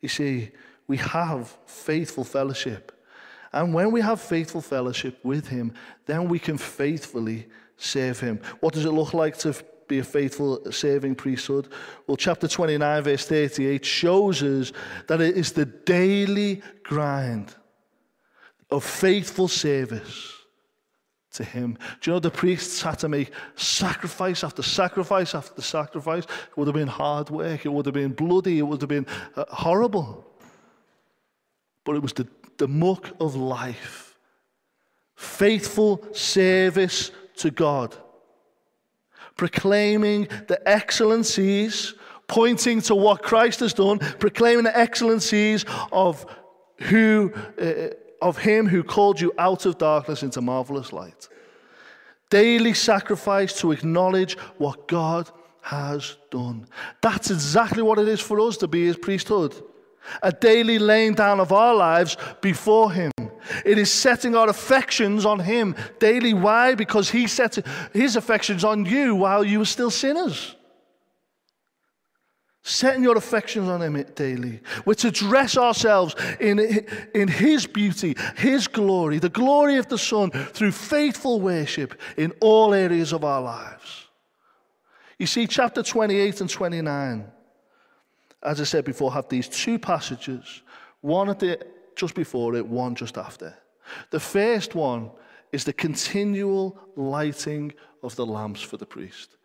You 0.00 0.08
see, 0.08 0.50
we 0.88 0.96
have 0.96 1.56
faithful 1.66 2.24
fellowship. 2.24 2.92
And 3.52 3.72
when 3.72 3.92
we 3.92 4.00
have 4.00 4.20
faithful 4.20 4.60
fellowship 4.60 5.18
with 5.22 5.46
Him, 5.46 5.72
then 6.06 6.28
we 6.28 6.38
can 6.38 6.58
faithfully 6.58 7.46
serve 7.76 8.18
Him. 8.18 8.40
What 8.60 8.74
does 8.74 8.84
it 8.84 8.90
look 8.90 9.14
like 9.14 9.38
to 9.38 9.54
be 9.86 10.00
a 10.00 10.04
faithful 10.04 10.70
serving 10.72 11.14
priesthood? 11.14 11.68
Well, 12.06 12.16
chapter 12.16 12.48
29, 12.48 13.02
verse 13.02 13.26
38 13.26 13.84
shows 13.84 14.42
us 14.42 14.72
that 15.06 15.20
it 15.20 15.36
is 15.36 15.52
the 15.52 15.64
daily 15.64 16.62
grind 16.82 17.54
of 18.70 18.84
faithful 18.84 19.48
service 19.48 20.34
to 21.32 21.44
him. 21.44 21.78
Do 22.00 22.10
you 22.10 22.14
know 22.14 22.20
the 22.20 22.30
priests 22.30 22.82
had 22.82 22.98
to 23.00 23.08
make 23.08 23.30
sacrifice 23.54 24.44
after 24.44 24.62
sacrifice 24.62 25.34
after 25.34 25.62
sacrifice? 25.62 26.24
It 26.24 26.56
would 26.56 26.68
have 26.68 26.74
been 26.74 26.88
hard 26.88 27.30
work, 27.30 27.64
it 27.64 27.70
would 27.70 27.86
have 27.86 27.94
been 27.94 28.12
bloody, 28.12 28.58
it 28.58 28.62
would 28.62 28.80
have 28.80 28.88
been 28.88 29.06
uh, 29.36 29.44
horrible. 29.48 30.27
But 31.88 31.96
it 31.96 32.02
was 32.02 32.12
the, 32.12 32.28
the 32.58 32.68
muck 32.68 33.12
of 33.18 33.34
life. 33.34 34.14
Faithful 35.16 36.06
service 36.12 37.12
to 37.36 37.50
God. 37.50 37.96
Proclaiming 39.38 40.28
the 40.48 40.60
excellencies, 40.68 41.94
pointing 42.26 42.82
to 42.82 42.94
what 42.94 43.22
Christ 43.22 43.60
has 43.60 43.72
done, 43.72 44.00
proclaiming 44.00 44.64
the 44.64 44.78
excellencies 44.78 45.64
of 45.90 46.26
who. 46.76 47.32
Uh, 47.58 47.88
of 48.20 48.36
him 48.36 48.66
who 48.66 48.82
called 48.82 49.20
you 49.20 49.32
out 49.38 49.64
of 49.64 49.78
darkness 49.78 50.24
into 50.24 50.40
marvelous 50.40 50.92
light. 50.92 51.28
Daily 52.30 52.74
sacrifice 52.74 53.58
to 53.60 53.70
acknowledge 53.70 54.36
what 54.58 54.88
God 54.88 55.30
has 55.62 56.16
done. 56.30 56.66
That's 57.00 57.30
exactly 57.30 57.80
what 57.80 57.98
it 57.98 58.08
is 58.08 58.20
for 58.20 58.40
us 58.40 58.56
to 58.58 58.66
be 58.66 58.84
his 58.86 58.96
priesthood. 58.96 59.54
A 60.22 60.32
daily 60.32 60.78
laying 60.78 61.14
down 61.14 61.40
of 61.40 61.52
our 61.52 61.74
lives 61.74 62.16
before 62.40 62.92
him. 62.92 63.10
It 63.64 63.78
is 63.78 63.90
setting 63.90 64.34
our 64.34 64.48
affections 64.48 65.24
on 65.24 65.40
him 65.40 65.74
daily. 65.98 66.34
Why? 66.34 66.74
Because 66.74 67.10
he 67.10 67.26
set 67.26 67.58
his 67.92 68.16
affections 68.16 68.64
on 68.64 68.84
you 68.84 69.14
while 69.14 69.44
you 69.44 69.60
were 69.60 69.64
still 69.64 69.90
sinners 69.90 70.56
setting 72.68 73.02
your 73.02 73.16
affections 73.16 73.68
on 73.68 73.80
Him 73.80 74.02
daily. 74.14 74.60
We're 74.84 74.94
to 74.94 75.10
dress 75.10 75.56
ourselves 75.56 76.14
in, 76.38 76.86
in 77.14 77.28
His 77.28 77.66
beauty, 77.66 78.16
His 78.36 78.68
glory, 78.68 79.18
the 79.18 79.28
glory 79.28 79.76
of 79.76 79.88
the 79.88 79.98
Son, 79.98 80.30
through 80.30 80.72
faithful 80.72 81.40
worship 81.40 81.98
in 82.16 82.32
all 82.40 82.74
areas 82.74 83.12
of 83.12 83.24
our 83.24 83.40
lives. 83.40 84.06
You 85.18 85.26
see, 85.26 85.46
chapter 85.46 85.82
28 85.82 86.42
and 86.42 86.50
29, 86.50 87.26
as 88.42 88.60
I 88.60 88.64
said 88.64 88.84
before, 88.84 89.12
have 89.12 89.28
these 89.28 89.48
two 89.48 89.78
passages, 89.78 90.62
one 91.00 91.28
at 91.28 91.40
the, 91.40 91.64
just 91.96 92.14
before 92.14 92.54
it, 92.54 92.66
one 92.66 92.94
just 92.94 93.18
after. 93.18 93.56
The 94.10 94.20
first 94.20 94.74
one 94.74 95.10
is 95.52 95.64
the 95.64 95.72
continual 95.72 96.78
lighting 96.96 97.72
of 98.02 98.14
the 98.16 98.26
lamps 98.26 98.60
for 98.60 98.76
the 98.76 98.86
priest. 98.86 99.36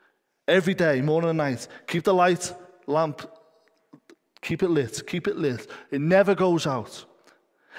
Every 0.48 0.74
day, 0.74 1.02
morning 1.02 1.30
and 1.30 1.38
night, 1.38 1.68
keep 1.88 2.04
the 2.04 2.14
light 2.14 2.54
lamp, 2.86 3.22
keep 4.42 4.62
it 4.62 4.70
lit, 4.70 5.08
keep 5.08 5.28
it 5.28 5.38
lit. 5.38 5.70
It 5.90 6.02
never 6.02 6.36
goes 6.36 6.68
out. 6.68 7.06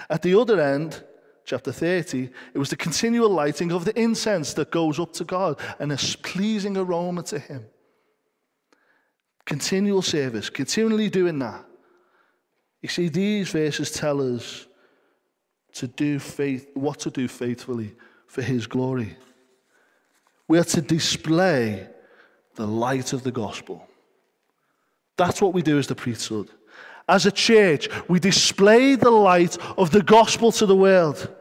At 0.08 0.22
the 0.22 0.38
other 0.38 0.60
end, 0.60 1.04
chapter 1.44 1.72
30, 1.72 2.30
it 2.54 2.58
was 2.58 2.70
the 2.70 2.76
continual 2.76 3.28
lighting 3.28 3.70
of 3.70 3.84
the 3.84 3.98
incense 4.00 4.54
that 4.54 4.70
goes 4.70 4.98
up 4.98 5.12
to 5.14 5.24
God 5.24 5.60
and 5.78 5.92
a 5.92 5.96
pleasing 6.22 6.76
aroma 6.76 7.22
to 7.24 7.38
Him. 7.38 7.66
Continual 9.46 10.02
service, 10.02 10.48
continually 10.48 11.10
doing 11.10 11.38
that. 11.38 11.64
You 12.82 12.88
see, 12.88 13.08
these 13.08 13.50
verses 13.50 13.90
tell 13.90 14.20
us 14.34 14.66
to 15.74 15.86
do 15.86 16.18
faith, 16.18 16.70
what 16.74 16.98
to 17.00 17.10
do 17.10 17.28
faithfully 17.28 17.94
for 18.26 18.42
His 18.42 18.66
glory. 18.66 19.16
We 20.48 20.58
are 20.58 20.64
to 20.64 20.80
display 20.80 21.88
the 22.54 22.66
light 22.66 23.12
of 23.12 23.22
the 23.22 23.32
gospel. 23.32 23.86
That's 25.16 25.40
what 25.40 25.54
we 25.54 25.62
do 25.62 25.78
as 25.78 25.86
the 25.86 25.94
priesthood. 25.94 26.50
As 27.08 27.26
a 27.26 27.32
church, 27.32 27.88
we 28.08 28.18
display 28.18 28.94
the 28.94 29.10
light 29.10 29.58
of 29.76 29.90
the 29.90 30.02
gospel 30.02 30.52
to 30.52 30.66
the 30.66 30.76
world. 30.76 31.34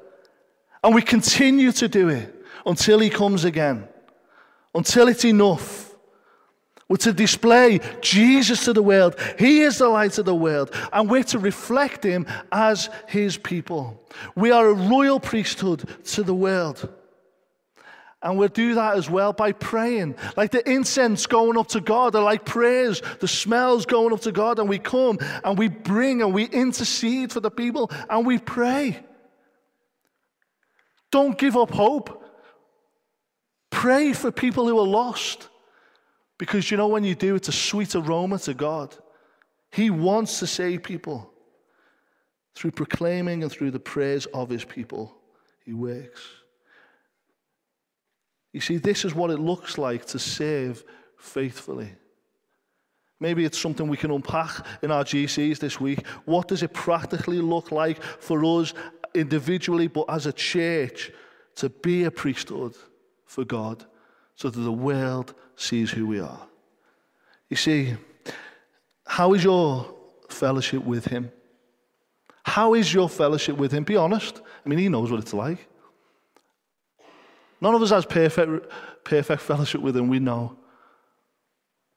And 0.83 0.93
we 0.93 1.01
continue 1.01 1.71
to 1.73 1.87
do 1.87 2.09
it 2.09 2.35
until 2.65 2.99
he 2.99 3.09
comes 3.09 3.45
again, 3.45 3.87
until 4.75 5.07
it's 5.07 5.25
enough. 5.25 5.92
We're 6.93 6.97
to 6.97 7.13
display 7.13 7.79
Jesus 8.01 8.65
to 8.65 8.73
the 8.73 8.83
world. 8.83 9.19
He 9.39 9.61
is 9.61 9.79
the 9.79 9.89
light 9.89 10.19
of 10.19 10.25
the 10.25 10.35
world, 10.35 10.69
and 10.93 11.09
we're 11.09 11.23
to 11.23 11.39
reflect 11.39 12.03
him 12.03 12.27
as 12.51 12.87
his 13.07 13.35
people. 13.35 13.99
We 14.35 14.51
are 14.51 14.67
a 14.67 14.75
royal 14.75 15.19
priesthood 15.19 15.89
to 16.09 16.21
the 16.21 16.35
world. 16.35 16.87
And 18.21 18.37
we'll 18.37 18.49
do 18.49 18.75
that 18.75 18.95
as 18.95 19.09
well 19.09 19.33
by 19.33 19.53
praying. 19.53 20.17
Like 20.37 20.51
the 20.51 20.69
incense 20.69 21.25
going 21.25 21.57
up 21.57 21.69
to 21.69 21.81
God, 21.81 22.15
are 22.15 22.21
like 22.21 22.45
prayers, 22.45 23.01
the 23.19 23.27
smells 23.27 23.87
going 23.87 24.13
up 24.13 24.21
to 24.21 24.31
God, 24.31 24.59
and 24.59 24.69
we 24.69 24.77
come 24.77 25.17
and 25.43 25.57
we 25.57 25.69
bring 25.69 26.21
and 26.21 26.31
we 26.31 26.43
intercede 26.43 27.31
for 27.31 27.39
the 27.39 27.49
people 27.49 27.89
and 28.07 28.23
we 28.23 28.37
pray. 28.37 29.03
Don't 31.11 31.39
give 31.39 31.57
up 31.57 31.71
hope. 31.71 32.23
Pray 33.71 34.13
for 34.13 34.31
people 34.31 34.67
who 34.67 34.77
are 34.77 34.85
lost. 34.85 35.49
Because 36.43 36.69
you 36.69 36.75
know, 36.75 36.89
when 36.89 37.05
you 37.05 37.15
do, 37.15 37.35
it's 37.35 37.47
a 37.47 37.53
sweet 37.53 37.95
aroma 37.95 38.37
to 38.39 38.53
God. 38.53 38.93
He 39.71 39.89
wants 39.89 40.39
to 40.39 40.45
save 40.45 40.83
people. 40.83 41.31
Through 42.53 42.71
proclaiming 42.71 43.43
and 43.43 43.49
through 43.49 43.71
the 43.71 43.79
prayers 43.79 44.25
of 44.33 44.49
his 44.49 44.65
people, 44.65 45.15
he 45.63 45.71
works. 45.71 46.21
You 48.51 48.59
see, 48.59 48.75
this 48.75 49.05
is 49.05 49.15
what 49.15 49.31
it 49.31 49.39
looks 49.39 49.77
like 49.77 50.05
to 50.07 50.19
serve 50.19 50.83
faithfully. 51.17 51.93
Maybe 53.21 53.45
it's 53.45 53.57
something 53.57 53.87
we 53.87 53.95
can 53.95 54.11
unpack 54.11 54.65
in 54.81 54.91
our 54.91 55.05
GCs 55.05 55.59
this 55.59 55.79
week. 55.79 56.05
What 56.25 56.49
does 56.49 56.61
it 56.61 56.73
practically 56.73 57.39
look 57.39 57.71
like 57.71 58.03
for 58.03 58.43
us 58.43 58.73
individually, 59.15 59.87
but 59.87 60.09
as 60.09 60.25
a 60.25 60.33
church, 60.33 61.09
to 61.55 61.69
be 61.69 62.03
a 62.03 62.11
priesthood 62.11 62.75
for 63.25 63.45
God 63.45 63.85
so 64.35 64.49
that 64.49 64.59
the 64.59 64.73
world 64.73 65.35
sees 65.55 65.91
who 65.91 66.07
we 66.07 66.19
are. 66.19 66.47
You 67.49 67.57
see, 67.57 67.95
how 69.05 69.33
is 69.33 69.43
your 69.43 69.93
fellowship 70.29 70.83
with 70.83 71.05
Him? 71.05 71.31
How 72.43 72.73
is 72.73 72.93
your 72.93 73.09
fellowship 73.09 73.57
with 73.57 73.71
Him? 73.71 73.83
Be 73.83 73.95
honest. 73.95 74.41
I 74.65 74.69
mean, 74.69 74.79
He 74.79 74.89
knows 74.89 75.11
what 75.11 75.19
it's 75.19 75.33
like. 75.33 75.67
None 77.61 77.75
of 77.75 77.81
us 77.81 77.91
has 77.91 78.05
perfect, 78.05 78.71
perfect 79.03 79.41
fellowship 79.41 79.81
with 79.81 79.95
Him, 79.95 80.09
we 80.09 80.19
know. 80.19 80.57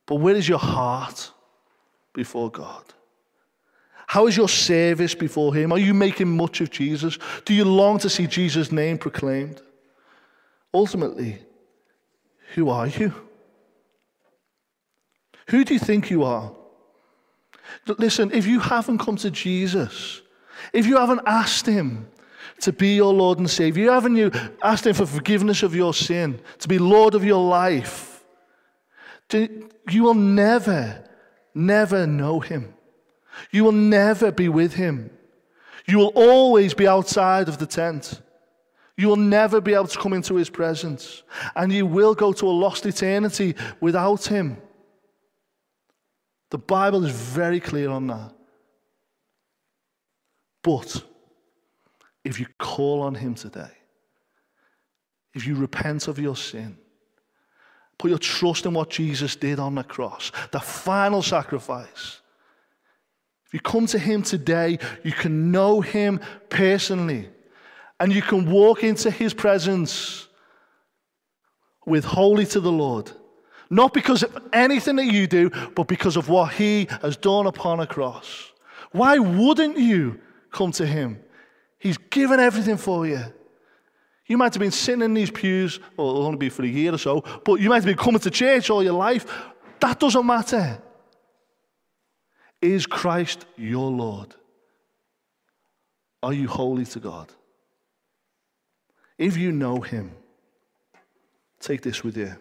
But 0.06 0.16
where 0.16 0.36
is 0.36 0.48
your 0.48 0.58
heart 0.58 1.32
before 2.12 2.50
God? 2.50 2.84
How 4.06 4.28
is 4.28 4.36
your 4.36 4.48
service 4.48 5.14
before 5.14 5.54
Him? 5.54 5.72
Are 5.72 5.78
you 5.78 5.92
making 5.92 6.36
much 6.36 6.60
of 6.60 6.70
Jesus? 6.70 7.18
Do 7.44 7.52
you 7.52 7.64
long 7.64 7.98
to 7.98 8.08
see 8.08 8.26
Jesus' 8.26 8.70
name 8.70 8.98
proclaimed? 8.98 9.60
Ultimately, 10.72 11.38
who 12.54 12.68
are 12.68 12.86
you? 12.86 13.12
Who 15.48 15.64
do 15.64 15.74
you 15.74 15.80
think 15.80 16.10
you 16.10 16.24
are? 16.24 16.52
Listen, 17.86 18.30
if 18.32 18.46
you 18.46 18.60
haven't 18.60 18.98
come 18.98 19.16
to 19.16 19.30
Jesus, 19.30 20.22
if 20.72 20.86
you 20.86 20.96
haven't 20.96 21.20
asked 21.26 21.66
Him 21.66 22.08
to 22.60 22.72
be 22.72 22.96
your 22.96 23.12
Lord 23.12 23.38
and 23.38 23.48
Savior, 23.48 23.84
you 23.84 23.90
haven't 23.90 24.16
you 24.16 24.30
asked 24.62 24.86
Him 24.86 24.94
for 24.94 25.06
forgiveness 25.06 25.62
of 25.62 25.74
your 25.74 25.94
sin, 25.94 26.40
to 26.58 26.68
be 26.68 26.78
Lord 26.78 27.14
of 27.14 27.24
your 27.24 27.44
life, 27.44 28.24
you 29.32 30.02
will 30.02 30.14
never, 30.14 31.04
never 31.54 32.06
know 32.06 32.40
Him. 32.40 32.74
You 33.50 33.64
will 33.64 33.72
never 33.72 34.32
be 34.32 34.48
with 34.48 34.74
him. 34.74 35.10
You 35.86 35.98
will 35.98 36.12
always 36.14 36.74
be 36.74 36.88
outside 36.88 37.48
of 37.48 37.58
the 37.58 37.66
tent. 37.66 38.20
You 38.96 39.08
will 39.08 39.16
never 39.16 39.60
be 39.60 39.74
able 39.74 39.88
to 39.88 39.98
come 39.98 40.14
into 40.14 40.36
his 40.36 40.50
presence. 40.50 41.22
And 41.54 41.72
you 41.72 41.86
will 41.86 42.14
go 42.14 42.32
to 42.32 42.46
a 42.46 42.50
lost 42.50 42.86
eternity 42.86 43.54
without 43.80 44.26
him. 44.26 44.56
The 46.56 46.62
Bible 46.62 47.04
is 47.04 47.12
very 47.12 47.60
clear 47.60 47.90
on 47.90 48.06
that. 48.06 48.32
But 50.62 51.04
if 52.24 52.40
you 52.40 52.46
call 52.58 53.02
on 53.02 53.14
him 53.14 53.34
today, 53.34 53.72
if 55.34 55.46
you 55.46 55.54
repent 55.54 56.08
of 56.08 56.18
your 56.18 56.34
sin, 56.34 56.78
put 57.98 58.08
your 58.08 58.18
trust 58.18 58.64
in 58.64 58.72
what 58.72 58.88
Jesus 58.88 59.36
did 59.36 59.58
on 59.58 59.74
the 59.74 59.84
cross, 59.84 60.32
the 60.50 60.58
final 60.58 61.20
sacrifice, 61.20 62.22
if 63.44 63.52
you 63.52 63.60
come 63.60 63.84
to 63.88 63.98
Him 63.98 64.22
today, 64.22 64.78
you 65.04 65.12
can 65.12 65.50
know 65.50 65.82
Him 65.82 66.20
personally 66.48 67.28
and 68.00 68.10
you 68.10 68.22
can 68.22 68.50
walk 68.50 68.82
into 68.82 69.10
His 69.10 69.34
presence 69.34 70.26
with 71.84 72.06
holy 72.06 72.46
to 72.46 72.60
the 72.60 72.72
Lord. 72.72 73.12
Not 73.68 73.92
because 73.92 74.22
of 74.22 74.48
anything 74.52 74.96
that 74.96 75.06
you 75.06 75.26
do, 75.26 75.50
but 75.74 75.88
because 75.88 76.16
of 76.16 76.28
what 76.28 76.52
He 76.52 76.86
has 77.02 77.16
done 77.16 77.46
upon 77.46 77.80
a 77.80 77.86
cross. 77.86 78.52
Why 78.92 79.18
wouldn't 79.18 79.78
you 79.78 80.20
come 80.52 80.72
to 80.72 80.86
Him? 80.86 81.20
He's 81.78 81.98
given 81.98 82.40
everything 82.40 82.76
for 82.76 83.06
you. 83.06 83.22
You 84.26 84.36
might 84.36 84.54
have 84.54 84.60
been 84.60 84.70
sitting 84.72 85.02
in 85.02 85.14
these 85.14 85.30
pews, 85.30 85.78
well, 85.96 86.10
it'll 86.10 86.26
only 86.26 86.38
be 86.38 86.48
for 86.48 86.64
a 86.64 86.68
year 86.68 86.92
or 86.92 86.98
so, 86.98 87.22
but 87.44 87.60
you 87.60 87.68
might 87.68 87.76
have 87.76 87.84
been 87.84 87.96
coming 87.96 88.20
to 88.20 88.30
church 88.30 88.70
all 88.70 88.82
your 88.82 88.92
life. 88.92 89.26
That 89.80 90.00
doesn't 90.00 90.26
matter. 90.26 90.80
Is 92.60 92.86
Christ 92.86 93.46
your 93.56 93.90
Lord? 93.90 94.34
Are 96.22 96.32
you 96.32 96.48
holy 96.48 96.84
to 96.86 96.98
God? 96.98 97.32
If 99.18 99.36
you 99.36 99.52
know 99.52 99.80
Him, 99.80 100.12
take 101.60 101.82
this 101.82 102.02
with 102.02 102.16
you. 102.16 102.36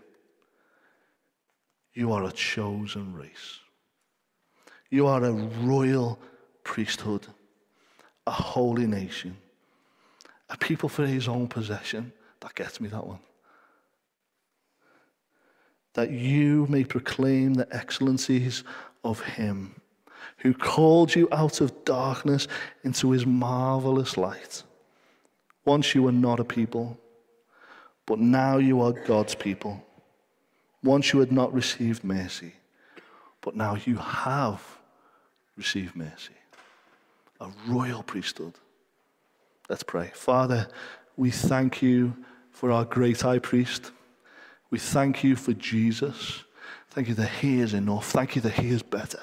You 1.95 2.11
are 2.13 2.23
a 2.25 2.31
chosen 2.31 3.13
race. 3.15 3.59
You 4.91 5.07
are 5.07 5.23
a 5.23 5.31
royal 5.31 6.19
priesthood, 6.63 7.25
a 8.27 8.31
holy 8.31 8.85
nation, 8.85 9.35
a 10.49 10.57
people 10.57 10.89
for 10.89 11.07
His 11.07 11.27
own 11.27 11.47
possession. 11.47 12.13
That 12.41 12.53
gets 12.53 12.79
me, 12.79 12.89
that 12.89 13.07
one. 13.07 13.19
That 15.93 16.11
you 16.11 16.67
may 16.69 16.83
proclaim 16.83 17.55
the 17.55 17.67
excellencies 17.75 18.63
of 19.03 19.21
Him 19.21 19.81
who 20.37 20.53
called 20.53 21.15
you 21.15 21.27
out 21.31 21.61
of 21.61 21.85
darkness 21.85 22.47
into 22.83 23.11
his 23.11 23.25
marvelous 23.25 24.17
light. 24.17 24.63
Once 25.65 25.95
you 25.95 26.03
were 26.03 26.11
not 26.11 26.39
a 26.39 26.43
people, 26.43 26.99
but 28.05 28.19
now 28.19 28.57
you 28.57 28.81
are 28.81 28.91
God's 28.91 29.33
people. 29.33 29.83
Once 30.85 31.11
you 31.11 31.19
had 31.19 31.31
not 31.31 31.51
received 31.51 32.03
mercy, 32.03 32.53
but 33.41 33.55
now 33.55 33.75
you 33.85 33.97
have 33.97 34.61
received 35.57 35.95
mercy. 35.95 36.35
A 37.41 37.49
royal 37.67 38.03
priesthood. 38.03 38.53
Let's 39.67 39.83
pray. 39.83 40.11
Father, 40.13 40.67
we 41.17 41.31
thank 41.31 41.81
you 41.81 42.15
for 42.51 42.71
our 42.71 42.85
great 42.85 43.19
high 43.21 43.39
priest. 43.39 43.91
We 44.69 44.77
thank 44.77 45.23
you 45.23 45.35
for 45.35 45.53
Jesus. 45.53 46.43
Thank 46.91 47.07
you 47.07 47.15
that 47.15 47.29
he 47.29 47.59
is 47.59 47.73
enough. 47.73 48.11
Thank 48.11 48.35
you 48.35 48.41
that 48.43 48.53
he 48.53 48.69
is 48.69 48.83
better. 48.83 49.21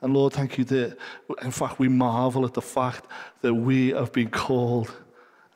And 0.00 0.14
Lord, 0.14 0.32
thank 0.32 0.58
you 0.58 0.64
that, 0.64 0.96
in 1.42 1.50
fact, 1.50 1.80
we 1.80 1.88
marvel 1.88 2.46
at 2.46 2.54
the 2.54 2.62
fact 2.62 3.06
that 3.40 3.52
we 3.52 3.88
have 3.88 4.12
been 4.12 4.30
called 4.30 4.94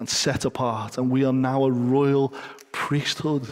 and 0.01 0.09
set 0.09 0.45
apart, 0.45 0.99
and 0.99 1.11
we 1.11 1.25
are 1.25 1.33
now 1.33 1.65
a 1.65 1.71
royal 1.71 2.35
priesthood. 2.73 3.47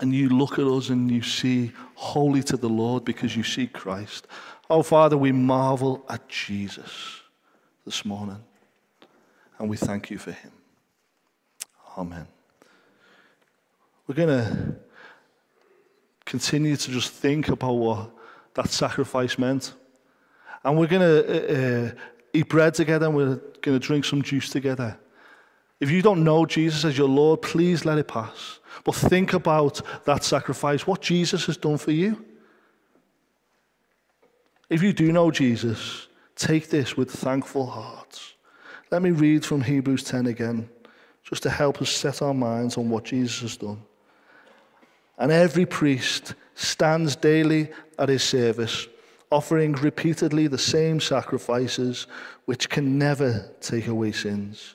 And 0.00 0.14
you 0.14 0.28
look 0.28 0.58
at 0.58 0.66
us 0.66 0.90
and 0.90 1.10
you 1.10 1.22
see 1.22 1.72
holy 1.94 2.42
to 2.44 2.56
the 2.56 2.68
Lord 2.68 3.04
because 3.04 3.36
you 3.36 3.42
see 3.42 3.66
Christ. 3.66 4.26
Oh, 4.70 4.82
Father, 4.82 5.16
we 5.16 5.32
marvel 5.32 6.04
at 6.08 6.28
Jesus 6.28 7.20
this 7.84 8.04
morning, 8.04 8.42
and 9.58 9.68
we 9.68 9.76
thank 9.76 10.10
you 10.10 10.18
for 10.18 10.32
him. 10.32 10.52
Amen. 11.96 12.28
We're 14.06 14.14
going 14.14 14.28
to 14.28 14.76
continue 16.24 16.76
to 16.76 16.90
just 16.90 17.10
think 17.10 17.48
about 17.48 17.72
what 17.72 18.10
that 18.54 18.68
sacrifice 18.68 19.38
meant. 19.38 19.72
And 20.64 20.78
we're 20.78 20.86
going 20.86 21.02
to 21.02 21.86
uh, 21.86 21.88
uh, 21.88 21.90
eat 22.32 22.48
bread 22.48 22.74
together 22.74 23.06
and 23.06 23.16
we're 23.16 23.36
going 23.62 23.78
to 23.78 23.86
drink 23.86 24.04
some 24.04 24.22
juice 24.22 24.50
together. 24.50 24.98
If 25.80 25.90
you 25.90 26.02
don't 26.02 26.24
know 26.24 26.44
Jesus 26.44 26.84
as 26.84 26.98
your 26.98 27.08
Lord, 27.08 27.42
please 27.42 27.84
let 27.84 27.98
it 27.98 28.08
pass. 28.08 28.58
But 28.84 28.94
think 28.94 29.32
about 29.32 29.80
that 30.04 30.24
sacrifice, 30.24 30.86
what 30.86 31.00
Jesus 31.00 31.46
has 31.46 31.56
done 31.56 31.78
for 31.78 31.92
you. 31.92 32.24
If 34.68 34.82
you 34.82 34.92
do 34.92 35.12
know 35.12 35.30
Jesus, 35.30 36.08
take 36.36 36.68
this 36.68 36.96
with 36.96 37.10
thankful 37.10 37.66
hearts. 37.66 38.34
Let 38.90 39.02
me 39.02 39.10
read 39.10 39.44
from 39.44 39.60
Hebrews 39.60 40.04
10 40.04 40.26
again, 40.26 40.68
just 41.22 41.42
to 41.44 41.50
help 41.50 41.80
us 41.80 41.90
set 41.90 42.22
our 42.22 42.34
minds 42.34 42.76
on 42.76 42.90
what 42.90 43.04
Jesus 43.04 43.40
has 43.40 43.56
done. 43.56 43.82
And 45.18 45.32
every 45.32 45.66
priest 45.66 46.34
stands 46.54 47.16
daily 47.16 47.70
at 47.98 48.08
his 48.08 48.22
service, 48.22 48.88
offering 49.30 49.72
repeatedly 49.72 50.46
the 50.46 50.58
same 50.58 51.00
sacrifices 51.00 52.06
which 52.46 52.68
can 52.68 52.98
never 52.98 53.52
take 53.60 53.86
away 53.86 54.12
sins. 54.12 54.74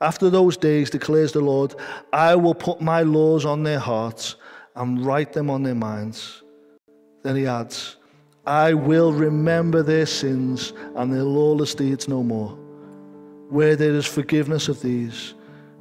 After 0.00 0.28
those 0.28 0.56
days, 0.56 0.90
declares 0.90 1.32
the 1.32 1.40
Lord, 1.40 1.74
I 2.12 2.34
will 2.36 2.54
put 2.54 2.80
my 2.80 3.02
laws 3.02 3.46
on 3.46 3.62
their 3.62 3.78
hearts 3.78 4.36
and 4.74 5.04
write 5.04 5.32
them 5.32 5.48
on 5.48 5.62
their 5.62 5.74
minds. 5.74 6.42
Then 7.22 7.36
he 7.36 7.46
adds, 7.46 7.96
I 8.46 8.74
will 8.74 9.12
remember 9.12 9.82
their 9.82 10.06
sins 10.06 10.72
and 10.94 11.12
their 11.12 11.22
lawless 11.22 11.74
deeds 11.74 12.08
no 12.08 12.22
more. 12.22 12.50
Where 13.48 13.74
there 13.74 13.94
is 13.94 14.06
forgiveness 14.06 14.68
of 14.68 14.82
these, 14.82 15.34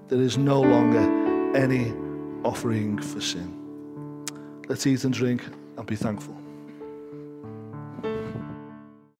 there 0.07 0.21
is 0.21 0.37
no 0.37 0.61
longer 0.61 1.55
any 1.55 1.93
offering 2.43 2.99
for 2.99 3.19
sin. 3.19 3.61
Let's 4.67 4.87
eat 4.87 5.03
and 5.03 5.13
drink 5.13 5.43
and 5.77 5.85
be 5.85 5.95
thankful. 5.95 6.44